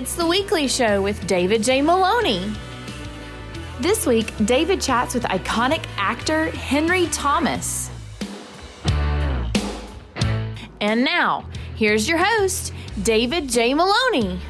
It's 0.00 0.14
the 0.14 0.24
weekly 0.24 0.66
show 0.66 1.02
with 1.02 1.26
David 1.26 1.62
J. 1.62 1.82
Maloney. 1.82 2.50
This 3.80 4.06
week, 4.06 4.32
David 4.46 4.80
chats 4.80 5.12
with 5.12 5.24
iconic 5.24 5.84
actor 5.98 6.50
Henry 6.52 7.06
Thomas. 7.08 7.90
And 10.80 11.04
now, 11.04 11.44
here's 11.76 12.08
your 12.08 12.16
host, 12.16 12.72
David 13.02 13.50
J. 13.50 13.74
Maloney. 13.74 14.40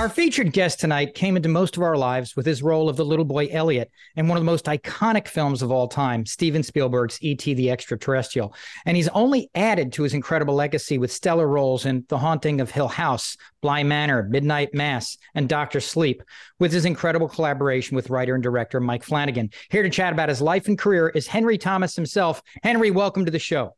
Our 0.00 0.08
featured 0.08 0.54
guest 0.54 0.80
tonight 0.80 1.14
came 1.14 1.36
into 1.36 1.50
most 1.50 1.76
of 1.76 1.82
our 1.82 1.94
lives 1.94 2.34
with 2.34 2.46
his 2.46 2.62
role 2.62 2.88
of 2.88 2.96
the 2.96 3.04
little 3.04 3.26
boy 3.26 3.48
Elliot 3.50 3.90
in 4.16 4.28
one 4.28 4.38
of 4.38 4.40
the 4.40 4.50
most 4.50 4.64
iconic 4.64 5.28
films 5.28 5.60
of 5.60 5.70
all 5.70 5.88
time, 5.88 6.24
Steven 6.24 6.62
Spielberg's 6.62 7.18
E.T. 7.20 7.52
the 7.52 7.70
Extraterrestrial. 7.70 8.54
And 8.86 8.96
he's 8.96 9.08
only 9.08 9.50
added 9.54 9.92
to 9.92 10.02
his 10.02 10.14
incredible 10.14 10.54
legacy 10.54 10.96
with 10.96 11.12
stellar 11.12 11.46
roles 11.46 11.84
in 11.84 12.06
The 12.08 12.16
Haunting 12.16 12.62
of 12.62 12.70
Hill 12.70 12.88
House, 12.88 13.36
Bly 13.60 13.82
Manor, 13.82 14.22
Midnight 14.22 14.72
Mass, 14.72 15.18
and 15.34 15.50
Doctor 15.50 15.80
Sleep, 15.80 16.22
with 16.58 16.72
his 16.72 16.86
incredible 16.86 17.28
collaboration 17.28 17.94
with 17.94 18.08
writer 18.08 18.32
and 18.34 18.42
director 18.42 18.80
Mike 18.80 19.02
Flanagan. 19.02 19.50
Here 19.68 19.82
to 19.82 19.90
chat 19.90 20.14
about 20.14 20.30
his 20.30 20.40
life 20.40 20.66
and 20.66 20.78
career 20.78 21.10
is 21.10 21.26
Henry 21.26 21.58
Thomas 21.58 21.94
himself. 21.94 22.40
Henry, 22.62 22.90
welcome 22.90 23.26
to 23.26 23.30
the 23.30 23.38
show. 23.38 23.76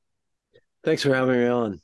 Thanks 0.85 1.03
for 1.03 1.13
having 1.13 1.41
me 1.41 1.47
on. 1.49 1.81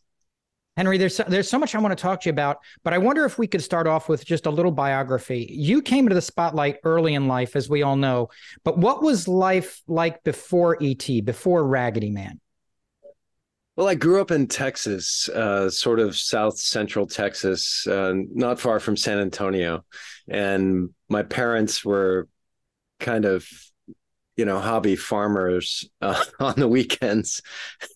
Henry, 0.79 0.97
there's 0.97 1.17
so, 1.17 1.25
there's 1.27 1.51
so 1.51 1.59
much 1.59 1.75
I 1.75 1.81
want 1.81 1.91
to 1.91 2.01
talk 2.01 2.21
to 2.21 2.29
you 2.29 2.31
about, 2.31 2.59
but 2.85 2.95
I 2.95 2.99
wonder 2.99 3.25
if 3.25 3.37
we 3.37 3.49
could 3.49 3.65
start 3.65 3.89
off 3.89 4.09
with 4.09 4.25
just 4.25 4.47
a 4.47 4.51
little 4.51 4.71
biography. 4.71 5.49
You 5.51 5.83
came 5.83 6.05
into 6.05 6.15
the 6.15 6.23
spotlight 6.23 6.77
early 6.85 7.15
in 7.15 7.27
life, 7.27 7.57
as 7.57 7.69
we 7.69 7.83
all 7.83 7.97
know, 7.97 8.29
but 8.63 8.79
what 8.79 9.03
was 9.03 9.27
life 9.27 9.83
like 9.89 10.23
before 10.23 10.79
ET, 10.81 11.05
before 11.25 11.67
Raggedy 11.67 12.13
Man? 12.13 12.39
Well, 13.75 13.89
I 13.89 13.97
grew 13.97 14.21
up 14.21 14.31
in 14.31 14.47
Texas, 14.47 15.29
uh, 15.29 15.69
sort 15.69 15.99
of 15.99 16.17
south 16.17 16.59
central 16.59 17.09
Texas, 17.09 17.85
uh, 17.89 18.15
not 18.15 18.61
far 18.61 18.79
from 18.79 18.97
San 18.97 19.19
Antonio, 19.19 19.85
and 20.29 20.91
my 21.09 21.25
parents 21.25 21.85
were 21.85 22.29
kind 23.01 23.25
of 23.25 23.49
you 24.39 24.45
know 24.45 24.61
hobby 24.61 24.97
farmers 24.97 25.85
uh, 26.01 26.25
on 26.41 26.55
the 26.57 26.69
weekends. 26.69 27.43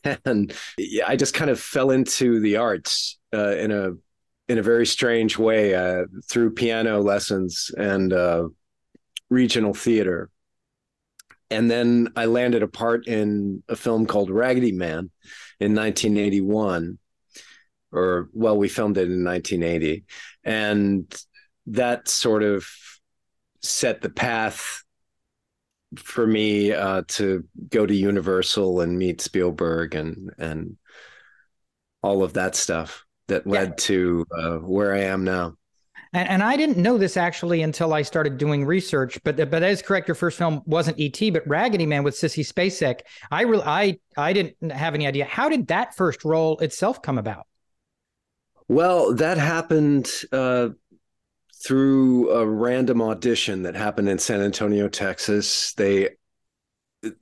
And 0.26 0.52
i 1.06 1.16
just 1.16 1.32
kind 1.32 1.50
of 1.50 1.58
fell 1.58 1.90
into 1.90 2.40
the 2.40 2.56
arts 2.56 3.18
uh, 3.32 3.56
in 3.56 3.70
a 3.70 3.92
in 4.48 4.58
a 4.58 4.62
very 4.62 4.84
strange 4.84 5.38
way 5.38 5.74
uh, 5.74 6.04
through 6.28 6.50
piano 6.50 7.00
lessons 7.00 7.70
and 7.78 8.12
uh, 8.12 8.48
regional 9.30 9.72
theater. 9.72 10.28
And 11.50 11.70
then 11.70 12.08
i 12.16 12.26
landed 12.26 12.62
a 12.62 12.68
part 12.68 13.06
in 13.06 13.62
a 13.68 13.76
film 13.76 14.06
called 14.06 14.30
raggedy 14.30 14.72
man 14.72 15.10
in 15.60 15.74
1981 15.74 16.98
or 17.92 18.28
well 18.32 18.58
we 18.58 18.68
filmed 18.68 18.98
it 18.98 19.10
in 19.10 19.22
1980 19.22 20.04
and 20.42 21.14
that 21.66 22.08
sort 22.08 22.42
of 22.42 22.66
set 23.60 24.00
the 24.00 24.10
path 24.10 24.82
for 25.96 26.26
me 26.26 26.72
uh, 26.72 27.02
to 27.08 27.44
go 27.68 27.86
to 27.86 27.94
Universal 27.94 28.80
and 28.80 28.98
meet 28.98 29.20
Spielberg 29.20 29.94
and 29.94 30.30
and 30.38 30.76
all 32.02 32.22
of 32.22 32.32
that 32.34 32.54
stuff 32.54 33.04
that 33.28 33.46
led 33.46 33.68
yeah. 33.68 33.74
to 33.78 34.26
uh, 34.36 34.56
where 34.56 34.94
I 34.94 35.00
am 35.00 35.24
now. 35.24 35.54
And, 36.12 36.28
and, 36.28 36.42
I 36.42 36.56
didn't 36.56 36.76
know 36.76 36.98
this 36.98 37.16
actually 37.16 37.62
until 37.62 37.94
I 37.94 38.02
started 38.02 38.36
doing 38.36 38.66
research. 38.66 39.18
But 39.24 39.36
but 39.36 39.50
that 39.50 39.62
is 39.62 39.80
correct. 39.80 40.08
Your 40.08 40.14
first 40.14 40.36
film 40.36 40.62
wasn't 40.66 40.98
E.T., 40.98 41.30
but 41.30 41.46
Raggedy 41.46 41.86
Man 41.86 42.02
with 42.02 42.14
Sissy 42.14 42.46
Spacek. 42.46 43.00
I 43.30 43.42
really 43.42 43.64
I 43.64 43.98
I 44.16 44.32
didn't 44.32 44.72
have 44.72 44.94
any 44.94 45.06
idea. 45.06 45.24
How 45.24 45.48
did 45.48 45.68
that 45.68 45.94
first 45.96 46.24
role 46.24 46.58
itself 46.58 47.00
come 47.00 47.18
about? 47.18 47.46
Well, 48.68 49.14
that 49.14 49.38
happened 49.38 50.10
uh, 50.32 50.70
through 51.64 52.30
a 52.30 52.46
random 52.46 53.00
audition 53.00 53.62
that 53.62 53.74
happened 53.74 54.08
in 54.08 54.18
San 54.18 54.40
Antonio, 54.40 54.88
Texas. 54.88 55.72
They 55.74 56.10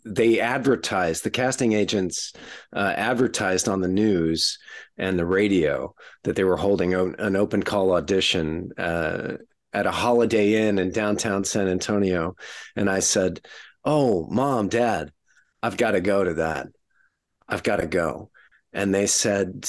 they 0.05 0.41
advertised 0.41 1.25
the 1.25 1.31
casting 1.31 1.73
agents 1.73 2.35
uh, 2.75 2.93
advertised 2.97 3.69
on 3.69 3.81
the 3.81 3.89
news 3.89 4.59
and 4.99 5.19
the 5.19 5.25
radio 5.25 5.95
that 6.25 6.37
they 6.37 6.45
were 6.45 6.57
holding 6.57 6.93
an 6.93 7.35
open 7.35 7.63
call 7.63 7.93
audition 7.93 8.73
uh, 8.77 9.37
at 9.73 9.87
a 9.87 9.91
Holiday 9.91 10.69
Inn 10.69 10.79
in 10.79 10.91
downtown 10.91 11.45
San 11.45 11.69
Antonio, 11.69 12.35
and 12.77 12.91
I 12.91 13.01
said, 13.01 13.41
"Oh, 13.85 14.27
mom, 14.27 14.69
dad, 14.69 15.13
I've 15.63 15.77
got 15.77 15.93
to 15.93 16.01
go 16.01 16.25
to 16.25 16.35
that. 16.35 16.69
I've 17.49 17.63
got 17.63 17.77
to 17.77 17.87
go." 17.87 18.31
And 18.73 18.95
they 18.95 19.07
said, 19.07 19.69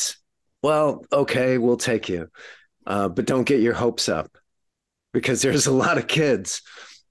"Well, 0.62 1.06
okay, 1.12 1.58
we'll 1.58 1.78
take 1.78 2.10
you, 2.10 2.28
uh, 2.86 3.10
but 3.10 3.26
don't 3.26 3.46
get 3.46 3.62
your 3.62 3.76
hopes 3.76 4.10
up." 4.10 4.38
Because 5.14 5.42
there's 5.42 5.68
a 5.68 5.74
lot 5.74 5.98
of 5.98 6.08
kids. 6.08 6.62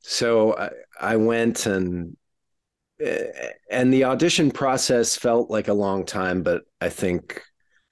So 0.01 0.57
I, 0.57 0.71
I 1.01 1.17
went 1.17 1.67
and 1.67 2.17
and 3.71 3.93
the 3.93 4.05
audition 4.05 4.51
process 4.51 5.17
felt 5.17 5.51
like 5.51 5.69
a 5.69 5.75
long 5.75 6.05
time, 6.05 6.43
but 6.43 6.63
I 6.81 6.89
think 6.91 7.43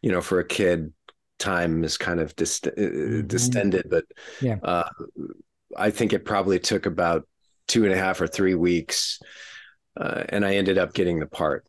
you 0.03 0.13
know 0.13 0.21
for 0.21 0.39
a 0.39 0.47
kid, 0.47 0.93
time 1.39 1.85
is 1.85 1.97
kind 1.97 2.21
of 2.21 2.37
dist- 2.37 2.67
uh, 2.67 2.71
mm-hmm. 2.73 3.27
distended. 3.27 3.87
But 3.89 4.05
yeah, 4.41 4.57
uh, 4.63 4.89
I 5.77 5.91
think 5.91 6.13
it 6.13 6.25
probably 6.25 6.59
took 6.59 6.87
about 6.87 7.27
two 7.67 7.85
and 7.85 7.93
a 7.93 7.97
half 7.97 8.21
or 8.21 8.27
three 8.27 8.55
weeks, 8.55 9.21
uh, 9.99 10.25
and 10.29 10.45
I 10.45 10.57
ended 10.57 10.79
up 10.79 10.93
getting 10.93 11.21
the 11.21 11.27
part. 11.27 11.67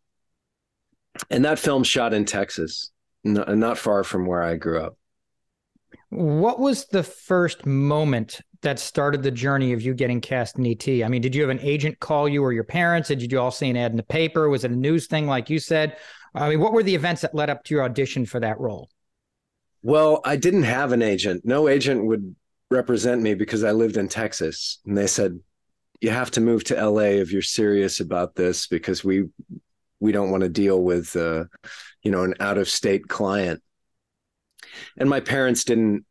And 1.29 1.45
that 1.45 1.59
film 1.59 1.83
shot 1.83 2.13
in 2.13 2.25
Texas, 2.25 2.91
not 3.23 3.77
far 3.77 4.03
from 4.03 4.25
where 4.25 4.44
I 4.44 4.56
grew 4.56 4.81
up. 4.81 4.97
What 6.09 6.59
was 6.59 6.85
the 6.85 7.03
first 7.03 7.65
moment 7.65 8.41
that 8.61 8.79
started 8.79 9.23
the 9.23 9.31
journey 9.31 9.73
of 9.73 9.81
you 9.81 9.93
getting 9.93 10.21
cast 10.21 10.57
in 10.57 10.65
ET? 10.65 10.87
I 10.87 11.07
mean, 11.07 11.21
did 11.21 11.35
you 11.35 11.41
have 11.41 11.51
an 11.51 11.59
agent 11.61 11.99
call 11.99 12.27
you 12.27 12.43
or 12.43 12.51
your 12.51 12.63
parents? 12.63 13.09
Did 13.09 13.31
you 13.31 13.39
all 13.39 13.51
see 13.51 13.69
an 13.69 13.77
ad 13.77 13.91
in 13.91 13.97
the 13.97 14.03
paper? 14.03 14.49
Was 14.49 14.63
it 14.63 14.71
a 14.71 14.75
news 14.75 15.07
thing 15.07 15.27
like 15.27 15.49
you 15.49 15.59
said? 15.59 15.97
I 16.33 16.49
mean, 16.49 16.59
what 16.59 16.73
were 16.73 16.83
the 16.83 16.95
events 16.95 17.21
that 17.21 17.35
led 17.35 17.49
up 17.49 17.63
to 17.65 17.75
your 17.75 17.83
audition 17.83 18.25
for 18.25 18.39
that 18.39 18.59
role? 18.59 18.89
Well, 19.81 20.21
I 20.25 20.35
didn't 20.35 20.63
have 20.63 20.91
an 20.91 21.01
agent. 21.01 21.45
No 21.45 21.67
agent 21.67 22.05
would 22.05 22.35
represent 22.69 23.21
me 23.21 23.33
because 23.33 23.63
I 23.63 23.71
lived 23.71 23.97
in 23.97 24.09
Texas. 24.09 24.79
And 24.85 24.97
they 24.97 25.07
said, 25.07 25.39
you 26.01 26.09
have 26.09 26.31
to 26.31 26.41
move 26.41 26.63
to 26.65 26.89
LA 26.89 27.19
if 27.19 27.31
you're 27.31 27.41
serious 27.41 27.99
about 27.99 28.35
this 28.35 28.67
because 28.67 29.03
we 29.03 29.25
we 29.99 30.13
don't 30.13 30.31
want 30.31 30.43
to 30.43 30.49
deal 30.49 30.81
with 30.81 31.15
uh, 31.15 31.45
you 32.03 32.11
know 32.11 32.23
an 32.23 32.35
out 32.39 32.57
of 32.57 32.69
state 32.69 33.07
client 33.07 33.61
and 34.97 35.09
my 35.09 35.19
parents 35.19 35.63
didn't 35.63 36.06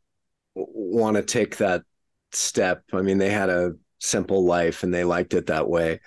want 0.55 1.17
to 1.17 1.23
take 1.23 1.57
that 1.57 1.83
step. 2.31 2.83
I 2.93 3.01
mean, 3.01 3.17
they 3.17 3.29
had 3.29 3.49
a 3.49 3.73
simple 3.99 4.45
life 4.45 4.83
and 4.83 4.93
they 4.93 5.03
liked 5.03 5.33
it 5.33 5.47
that 5.47 5.67
way. 5.69 5.99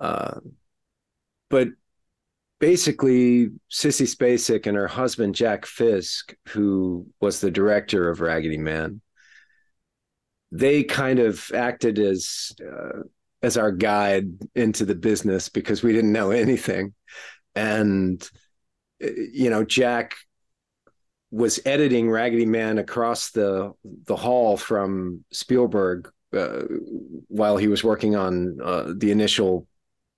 Uh, 0.00 0.40
but 1.48 1.68
basically, 2.58 3.50
Sissy 3.70 4.06
Spacek 4.06 4.66
and 4.66 4.76
her 4.76 4.88
husband 4.88 5.34
Jack 5.34 5.66
Fisk, 5.66 6.34
who 6.48 7.06
was 7.20 7.40
the 7.40 7.50
director 7.50 8.08
of 8.08 8.20
Raggedy 8.20 8.58
Man, 8.58 9.00
they 10.52 10.84
kind 10.84 11.18
of 11.18 11.50
acted 11.54 11.98
as 11.98 12.52
uh, 12.64 13.02
as 13.42 13.56
our 13.56 13.70
guide 13.70 14.28
into 14.54 14.84
the 14.84 14.94
business 14.94 15.48
because 15.48 15.82
we 15.82 15.92
didn't 15.92 16.12
know 16.12 16.30
anything, 16.32 16.94
and 17.54 18.28
you 19.00 19.50
know 19.50 19.64
Jack 19.64 20.14
was 21.30 21.60
editing 21.66 22.10
Raggedy 22.10 22.46
Man 22.46 22.78
across 22.78 23.30
the 23.30 23.72
the 24.06 24.16
hall 24.16 24.56
from 24.56 25.24
Spielberg 25.32 26.10
uh, 26.32 26.62
while 27.28 27.56
he 27.56 27.68
was 27.68 27.84
working 27.84 28.16
on 28.16 28.58
uh, 28.62 28.92
the 28.96 29.10
initial, 29.10 29.66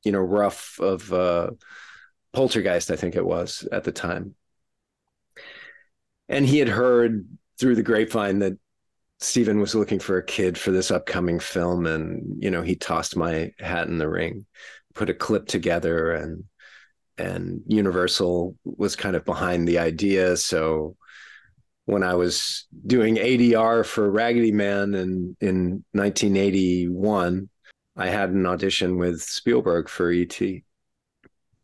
you 0.05 0.13
know, 0.13 0.21
rough 0.21 0.79
of 0.81 1.13
uh, 1.13 1.51
Poltergeist, 2.33 2.91
I 2.91 2.97
think 2.97 3.17
it 3.17 3.25
was 3.25 3.67
at 3.73 3.85
the 3.85 3.93
time. 3.93 4.35
And 6.29 6.47
he 6.47 6.59
had 6.59 6.69
heard 6.69 7.27
through 7.59 7.77
the 7.77 7.83
grapevine 7.83 8.41
that 8.41 8.59
Steven 9.21 9.61
was 9.61 9.75
looking 9.75 9.99
for 9.99 10.19
a 10.19 10.25
kid 10.25 10.57
for 10.57 10.71
this 10.71 10.91
upcoming 10.91 11.41
film, 11.41 11.87
and 11.87 12.43
you 12.43 12.51
know, 12.51 12.63
he 12.63 12.77
tossed 12.77 13.17
my 13.17 13.53
hat 13.59 13.89
in 13.89 13.99
the 13.99 14.09
ring, 14.09 14.47
put 14.95 15.11
a 15.11 15.15
clip 15.15 15.47
together, 15.47 16.13
and 16.13 16.45
and 17.19 17.63
Universal 17.67 18.57
was 18.65 18.97
kind 18.97 19.17
of 19.17 19.25
behind 19.25 19.67
the 19.67 19.79
idea. 19.79 20.37
So 20.37 20.97
when 21.87 22.03
I 22.03 22.15
was 22.15 22.67
doing 22.87 23.17
ADR 23.17 23.85
for 23.85 24.11
Raggedy 24.11 24.53
Man 24.53 24.95
in 24.95 25.37
in 25.41 25.85
1981, 25.93 27.49
I 27.97 28.09
had 28.09 28.31
an 28.31 28.47
audition 28.47 28.99
with 28.99 29.23
Spielberg 29.23 29.89
for 29.89 30.11
ET. 30.11 30.41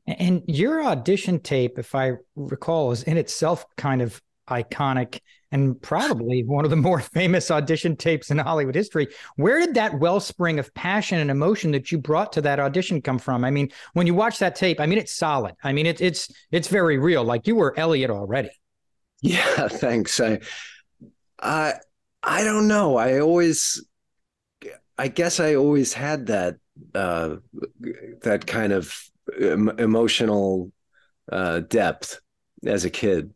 And 0.07 0.43
your 0.47 0.83
audition 0.83 1.41
tape, 1.41 1.79
if 1.79 1.95
I 1.95 2.15
recall, 2.37 2.91
is 2.93 3.05
in 3.05 3.17
itself 3.17 3.65
kind 3.77 4.03
of 4.03 4.21
iconic 4.49 5.21
and 5.55 5.81
probably 5.81 6.43
one 6.43 6.65
of 6.65 6.71
the 6.71 6.77
more 6.77 7.01
famous 7.15 7.49
audition 7.49 7.97
tapes 7.97 8.31
in 8.31 8.39
Hollywood 8.39 8.75
history. 8.75 9.07
Where 9.37 9.61
did 9.61 9.75
that 9.75 10.01
wellspring 10.01 10.59
of 10.59 10.75
passion 10.75 11.21
and 11.21 11.31
emotion 11.31 11.71
that 11.71 11.93
you 11.93 11.99
brought 11.99 12.33
to 12.33 12.41
that 12.43 12.59
audition 12.59 13.01
come 13.01 13.21
from? 13.21 13.45
I 13.45 13.53
mean, 13.53 13.71
when 13.93 14.09
you 14.09 14.15
watch 14.15 14.41
that 14.41 14.57
tape, 14.57 14.81
I 14.81 14.87
mean, 14.87 14.99
it's 14.99 15.15
solid. 15.15 15.55
I 15.63 15.73
mean, 15.73 15.87
it, 15.87 16.01
it's 16.01 16.29
it's 16.51 16.67
very 16.67 16.99
real. 16.99 17.23
Like 17.23 17.47
you 17.47 17.55
were 17.55 17.73
Elliot 17.79 18.11
already. 18.11 18.51
Yeah, 19.23 19.69
thanks. 19.69 20.19
I, 20.19 20.41
I, 21.41 21.75
I 22.21 22.43
don't 22.43 22.67
know. 22.67 22.97
I 22.97 23.21
always, 23.21 23.85
I 24.99 25.07
guess 25.07 25.39
I 25.39 25.55
always 25.55 25.93
had 25.93 26.27
that, 26.27 26.57
uh, 26.97 27.37
that 28.23 28.45
kind 28.47 28.73
of 28.73 28.93
emotional 29.39 30.73
uh, 31.31 31.61
depth 31.61 32.21
as 32.67 32.85
a 32.85 32.91
kid. 32.91 33.33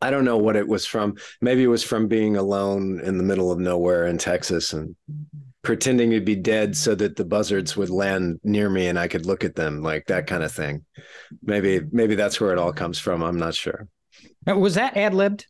I 0.00 0.10
don't 0.10 0.24
know 0.24 0.38
what 0.38 0.56
it 0.56 0.66
was 0.66 0.86
from. 0.86 1.16
Maybe 1.40 1.62
it 1.62 1.68
was 1.68 1.82
from 1.82 2.08
being 2.08 2.36
alone 2.36 3.00
in 3.00 3.18
the 3.18 3.24
middle 3.24 3.52
of 3.52 3.58
nowhere 3.58 4.06
in 4.06 4.18
Texas 4.18 4.72
and 4.72 4.96
pretending 5.62 6.10
to 6.10 6.20
be 6.20 6.36
dead 6.36 6.76
so 6.76 6.94
that 6.94 7.16
the 7.16 7.24
buzzards 7.24 7.76
would 7.76 7.90
land 7.90 8.40
near 8.44 8.70
me 8.70 8.86
and 8.86 8.98
I 8.98 9.08
could 9.08 9.26
look 9.26 9.44
at 9.44 9.54
them, 9.54 9.82
like 9.82 10.06
that 10.06 10.26
kind 10.26 10.42
of 10.42 10.52
thing. 10.52 10.84
Maybe 11.42 11.80
maybe 11.90 12.14
that's 12.14 12.40
where 12.40 12.52
it 12.52 12.58
all 12.58 12.72
comes 12.72 12.98
from. 12.98 13.22
I'm 13.22 13.38
not 13.38 13.54
sure. 13.54 13.88
Was 14.46 14.74
that 14.74 14.96
ad 14.96 15.14
libbed? 15.14 15.46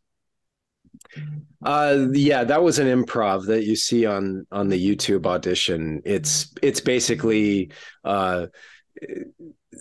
Uh, 1.64 2.06
yeah, 2.12 2.44
that 2.44 2.62
was 2.62 2.78
an 2.78 2.86
improv 2.86 3.46
that 3.46 3.64
you 3.64 3.76
see 3.76 4.06
on 4.06 4.46
on 4.52 4.68
the 4.68 4.96
YouTube 4.96 5.26
audition. 5.26 6.02
It's 6.04 6.52
it's 6.62 6.80
basically 6.80 7.72
uh, 8.04 8.46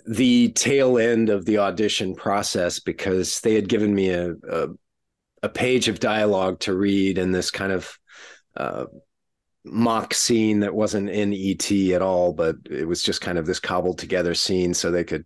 the 0.06 0.50
tail 0.50 0.98
end 0.98 1.30
of 1.30 1.44
the 1.44 1.58
audition 1.58 2.14
process 2.14 2.78
because 2.78 3.40
they 3.40 3.54
had 3.54 3.68
given 3.68 3.94
me 3.94 4.10
a, 4.10 4.32
a, 4.50 4.68
a 5.42 5.48
page 5.48 5.88
of 5.88 6.00
dialogue 6.00 6.60
to 6.60 6.74
read 6.74 7.18
and 7.18 7.34
this 7.34 7.50
kind 7.50 7.72
of 7.72 7.98
uh, 8.56 8.84
mock 9.64 10.14
scene 10.14 10.60
that 10.60 10.74
wasn't 10.74 11.08
in 11.08 11.32
ET 11.32 11.70
at 11.92 12.02
all, 12.02 12.32
but 12.32 12.56
it 12.70 12.86
was 12.86 13.02
just 13.02 13.20
kind 13.20 13.38
of 13.38 13.46
this 13.46 13.60
cobbled 13.60 13.98
together 13.98 14.34
scene 14.34 14.74
so 14.74 14.90
they 14.90 15.04
could 15.04 15.24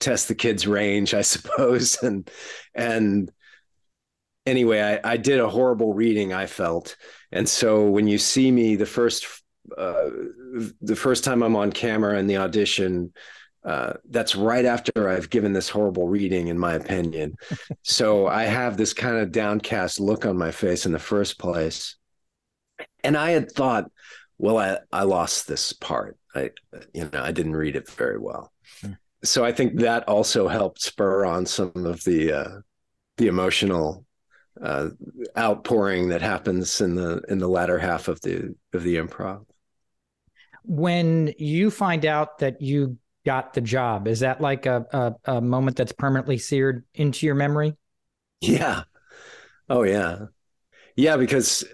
test 0.00 0.28
the 0.28 0.34
kids' 0.34 0.66
range, 0.66 1.14
I 1.14 1.22
suppose. 1.22 1.96
And 2.02 2.30
and 2.74 3.30
anyway, 4.44 5.00
I, 5.02 5.12
I 5.12 5.16
did 5.16 5.40
a 5.40 5.48
horrible 5.48 5.94
reading. 5.94 6.32
I 6.32 6.46
felt, 6.46 6.96
and 7.32 7.48
so 7.48 7.88
when 7.88 8.06
you 8.06 8.18
see 8.18 8.50
me 8.50 8.76
the 8.76 8.86
first 8.86 9.26
uh, 9.76 10.10
the 10.80 10.96
first 10.96 11.24
time 11.24 11.42
I'm 11.42 11.56
on 11.56 11.72
camera 11.72 12.18
in 12.18 12.26
the 12.26 12.36
audition, 12.36 13.12
uh, 13.66 13.94
that's 14.10 14.36
right 14.36 14.64
after 14.64 15.08
I've 15.08 15.28
given 15.28 15.52
this 15.52 15.68
horrible 15.68 16.06
reading, 16.06 16.46
in 16.46 16.58
my 16.58 16.74
opinion. 16.74 17.36
so 17.82 18.28
I 18.28 18.44
have 18.44 18.76
this 18.76 18.92
kind 18.92 19.16
of 19.16 19.32
downcast 19.32 19.98
look 19.98 20.24
on 20.24 20.38
my 20.38 20.52
face 20.52 20.86
in 20.86 20.92
the 20.92 21.00
first 21.00 21.36
place. 21.36 21.96
And 23.02 23.16
I 23.16 23.30
had 23.30 23.50
thought, 23.50 23.90
well, 24.38 24.56
I, 24.56 24.78
I 24.92 25.02
lost 25.02 25.48
this 25.48 25.72
part. 25.72 26.16
I, 26.32 26.50
you 26.94 27.10
know, 27.12 27.20
I 27.20 27.32
didn't 27.32 27.56
read 27.56 27.74
it 27.74 27.90
very 27.90 28.18
well. 28.18 28.52
Hmm. 28.82 28.92
So 29.24 29.44
I 29.44 29.50
think 29.50 29.80
that 29.80 30.08
also 30.08 30.46
helped 30.46 30.80
spur 30.80 31.24
on 31.24 31.44
some 31.44 31.72
of 31.74 32.04
the, 32.04 32.32
uh, 32.32 32.60
the 33.16 33.26
emotional 33.26 34.04
uh, 34.62 34.90
outpouring 35.36 36.08
that 36.10 36.22
happens 36.22 36.80
in 36.80 36.94
the 36.94 37.20
in 37.28 37.36
the 37.38 37.48
latter 37.48 37.78
half 37.78 38.08
of 38.08 38.20
the 38.22 38.54
of 38.72 38.82
the 38.84 38.96
improv. 38.96 39.44
When 40.62 41.34
you 41.36 41.70
find 41.70 42.06
out 42.06 42.38
that 42.38 42.62
you 42.62 42.96
got 43.26 43.52
the 43.52 43.60
job. 43.60 44.06
Is 44.06 44.20
that 44.20 44.40
like 44.40 44.64
a, 44.66 44.86
a, 45.26 45.32
a 45.36 45.40
moment 45.40 45.76
that's 45.76 45.92
permanently 45.92 46.38
seared 46.38 46.84
into 46.94 47.26
your 47.26 47.34
memory? 47.34 47.76
Yeah. 48.40 48.84
Oh 49.68 49.82
yeah. 49.82 50.26
Yeah, 50.94 51.16
because 51.16 51.64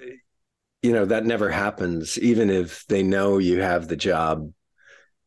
you 0.82 0.92
know 0.92 1.04
that 1.04 1.26
never 1.26 1.50
happens. 1.50 2.18
Even 2.18 2.50
if 2.50 2.84
they 2.86 3.02
know 3.02 3.38
you 3.38 3.60
have 3.60 3.86
the 3.86 3.96
job, 3.96 4.50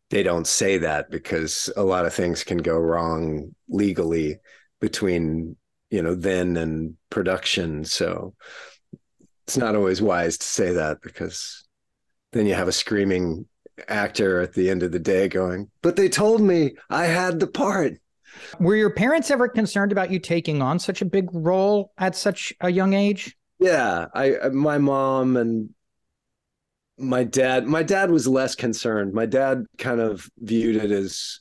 they 0.10 0.24
don't 0.24 0.48
say 0.48 0.80
that 0.80 1.10
because 1.12 1.72
a 1.78 1.84
lot 1.84 2.06
of 2.06 2.14
things 2.14 2.44
can 2.44 2.58
go 2.58 2.78
wrong 2.78 3.56
legally 3.70 4.40
between 4.82 5.56
you 5.92 6.02
know 6.02 6.16
then 6.16 6.58
and 6.58 6.96
production. 7.12 7.86
So 7.86 8.34
it's 9.46 9.58
not 9.58 9.76
always 9.76 10.02
wise 10.02 10.40
to 10.40 10.46
say 10.46 10.74
that 10.74 11.02
because 11.02 11.64
then 12.34 12.48
you 12.48 12.56
have 12.56 12.68
a 12.68 12.74
screaming 12.74 13.46
actor 13.88 14.42
at 14.42 14.54
the 14.54 14.70
end 14.70 14.84
of 14.84 14.92
the 14.92 15.00
day 15.00 15.28
going, 15.28 15.70
but 15.82 15.96
they 15.96 16.10
told 16.10 16.42
me 16.42 16.76
I 16.90 17.06
had 17.06 17.40
the 17.40 17.48
part. 17.48 17.94
Were 18.60 18.76
your 18.76 18.90
parents 18.90 19.32
ever 19.32 19.48
concerned 19.48 19.92
about 19.92 20.12
you 20.12 20.20
taking 20.20 20.62
on 20.62 20.80
such 20.80 21.02
a 21.02 21.06
big 21.06 21.30
role 21.34 21.92
at 21.98 22.16
such 22.16 22.54
a 22.62 22.70
young 22.70 22.94
age? 22.94 23.38
Yeah, 23.60 24.08
I 24.14 24.36
uh, 24.36 24.50
my 24.50 24.78
mom 24.78 25.38
and 25.38 25.70
my 26.98 27.24
dad 27.24 27.66
my 27.66 27.84
dad 27.84 28.12
was 28.12 28.28
less 28.28 28.56
concerned. 28.56 29.14
My 29.14 29.26
dad 29.26 29.66
kind 29.78 30.02
of 30.02 30.30
viewed 30.38 30.76
it 30.76 30.92
as 30.92 31.40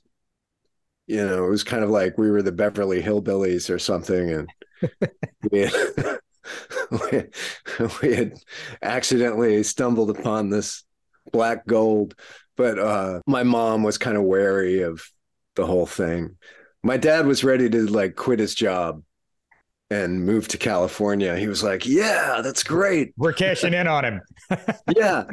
you 1.06 1.24
know, 1.24 1.44
it 1.44 1.50
was 1.50 1.64
kind 1.64 1.84
of 1.84 1.90
like 1.90 2.16
we 2.16 2.30
were 2.30 2.42
the 2.42 2.52
Beverly 2.52 3.02
Hillbillies 3.02 3.68
or 3.68 3.78
something 3.78 4.30
and 4.30 4.48
we, 5.50 5.60
had, 5.60 6.20
we 8.02 8.14
had 8.14 8.34
accidentally 8.82 9.62
stumbled 9.62 10.10
upon 10.10 10.48
this 10.48 10.84
black 11.32 11.66
gold. 11.66 12.14
But 12.56 12.78
uh, 12.78 13.20
my 13.26 13.42
mom 13.42 13.82
was 13.82 13.98
kind 13.98 14.16
of 14.16 14.22
wary 14.22 14.82
of 14.82 15.02
the 15.56 15.66
whole 15.66 15.86
thing. 15.86 16.36
My 16.82 16.96
dad 16.96 17.26
was 17.26 17.44
ready 17.44 17.68
to 17.70 17.86
like 17.86 18.14
quit 18.14 18.38
his 18.38 18.54
job 18.54 19.02
and 19.90 20.24
move 20.24 20.48
to 20.48 20.58
California. 20.58 21.36
He 21.36 21.48
was 21.48 21.62
like, 21.62 21.86
"Yeah, 21.86 22.40
that's 22.42 22.62
great. 22.62 23.12
We're 23.16 23.32
cashing 23.32 23.74
in 23.74 23.86
on 23.86 24.04
him." 24.04 24.20
yeah. 24.96 25.24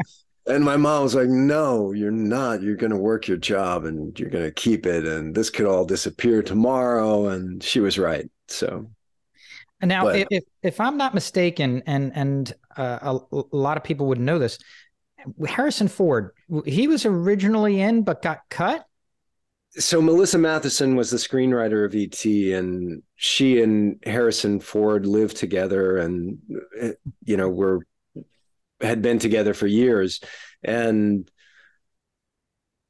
And 0.47 0.65
my 0.65 0.77
mom 0.77 1.03
was 1.03 1.13
like, 1.13 1.27
"No, 1.27 1.91
you're 1.91 2.11
not. 2.11 2.61
You're 2.61 2.75
going 2.75 2.91
to 2.91 2.97
work 2.97 3.27
your 3.27 3.37
job 3.37 3.85
and 3.85 4.17
you're 4.19 4.29
going 4.29 4.45
to 4.45 4.51
keep 4.51 4.85
it 4.85 5.05
and 5.05 5.35
this 5.35 5.49
could 5.49 5.67
all 5.67 5.85
disappear 5.85 6.41
tomorrow." 6.41 7.27
And 7.27 7.61
she 7.61 7.79
was 7.79 7.99
right. 7.99 8.29
So 8.47 8.89
now, 9.83 10.03
but, 10.03 10.27
if 10.29 10.43
if 10.61 10.79
I'm 10.79 10.97
not 10.97 11.13
mistaken, 11.13 11.81
and 11.85 12.11
and 12.15 12.53
uh, 12.77 12.99
a, 13.01 13.35
a, 13.35 13.43
lot 13.51 13.77
of 13.77 13.83
people 13.83 14.07
would 14.07 14.19
know 14.19 14.37
this, 14.37 14.59
Harrison 15.47 15.87
Ford, 15.87 16.31
he 16.65 16.87
was 16.87 17.05
originally 17.05 17.81
in 17.81 18.03
but 18.03 18.21
got 18.21 18.39
cut. 18.49 18.85
So 19.77 20.01
Melissa 20.01 20.37
Mathison 20.37 20.97
was 20.97 21.11
the 21.11 21.17
screenwriter 21.17 21.85
of 21.85 21.95
ET, 21.95 22.25
and 22.57 23.03
she 23.15 23.61
and 23.61 23.97
Harrison 24.03 24.59
Ford 24.59 25.05
lived 25.05 25.37
together, 25.37 25.97
and 25.97 26.39
you 27.23 27.37
know 27.37 27.49
were 27.49 27.85
had 28.81 29.01
been 29.01 29.19
together 29.19 29.53
for 29.53 29.67
years, 29.67 30.19
and 30.61 31.31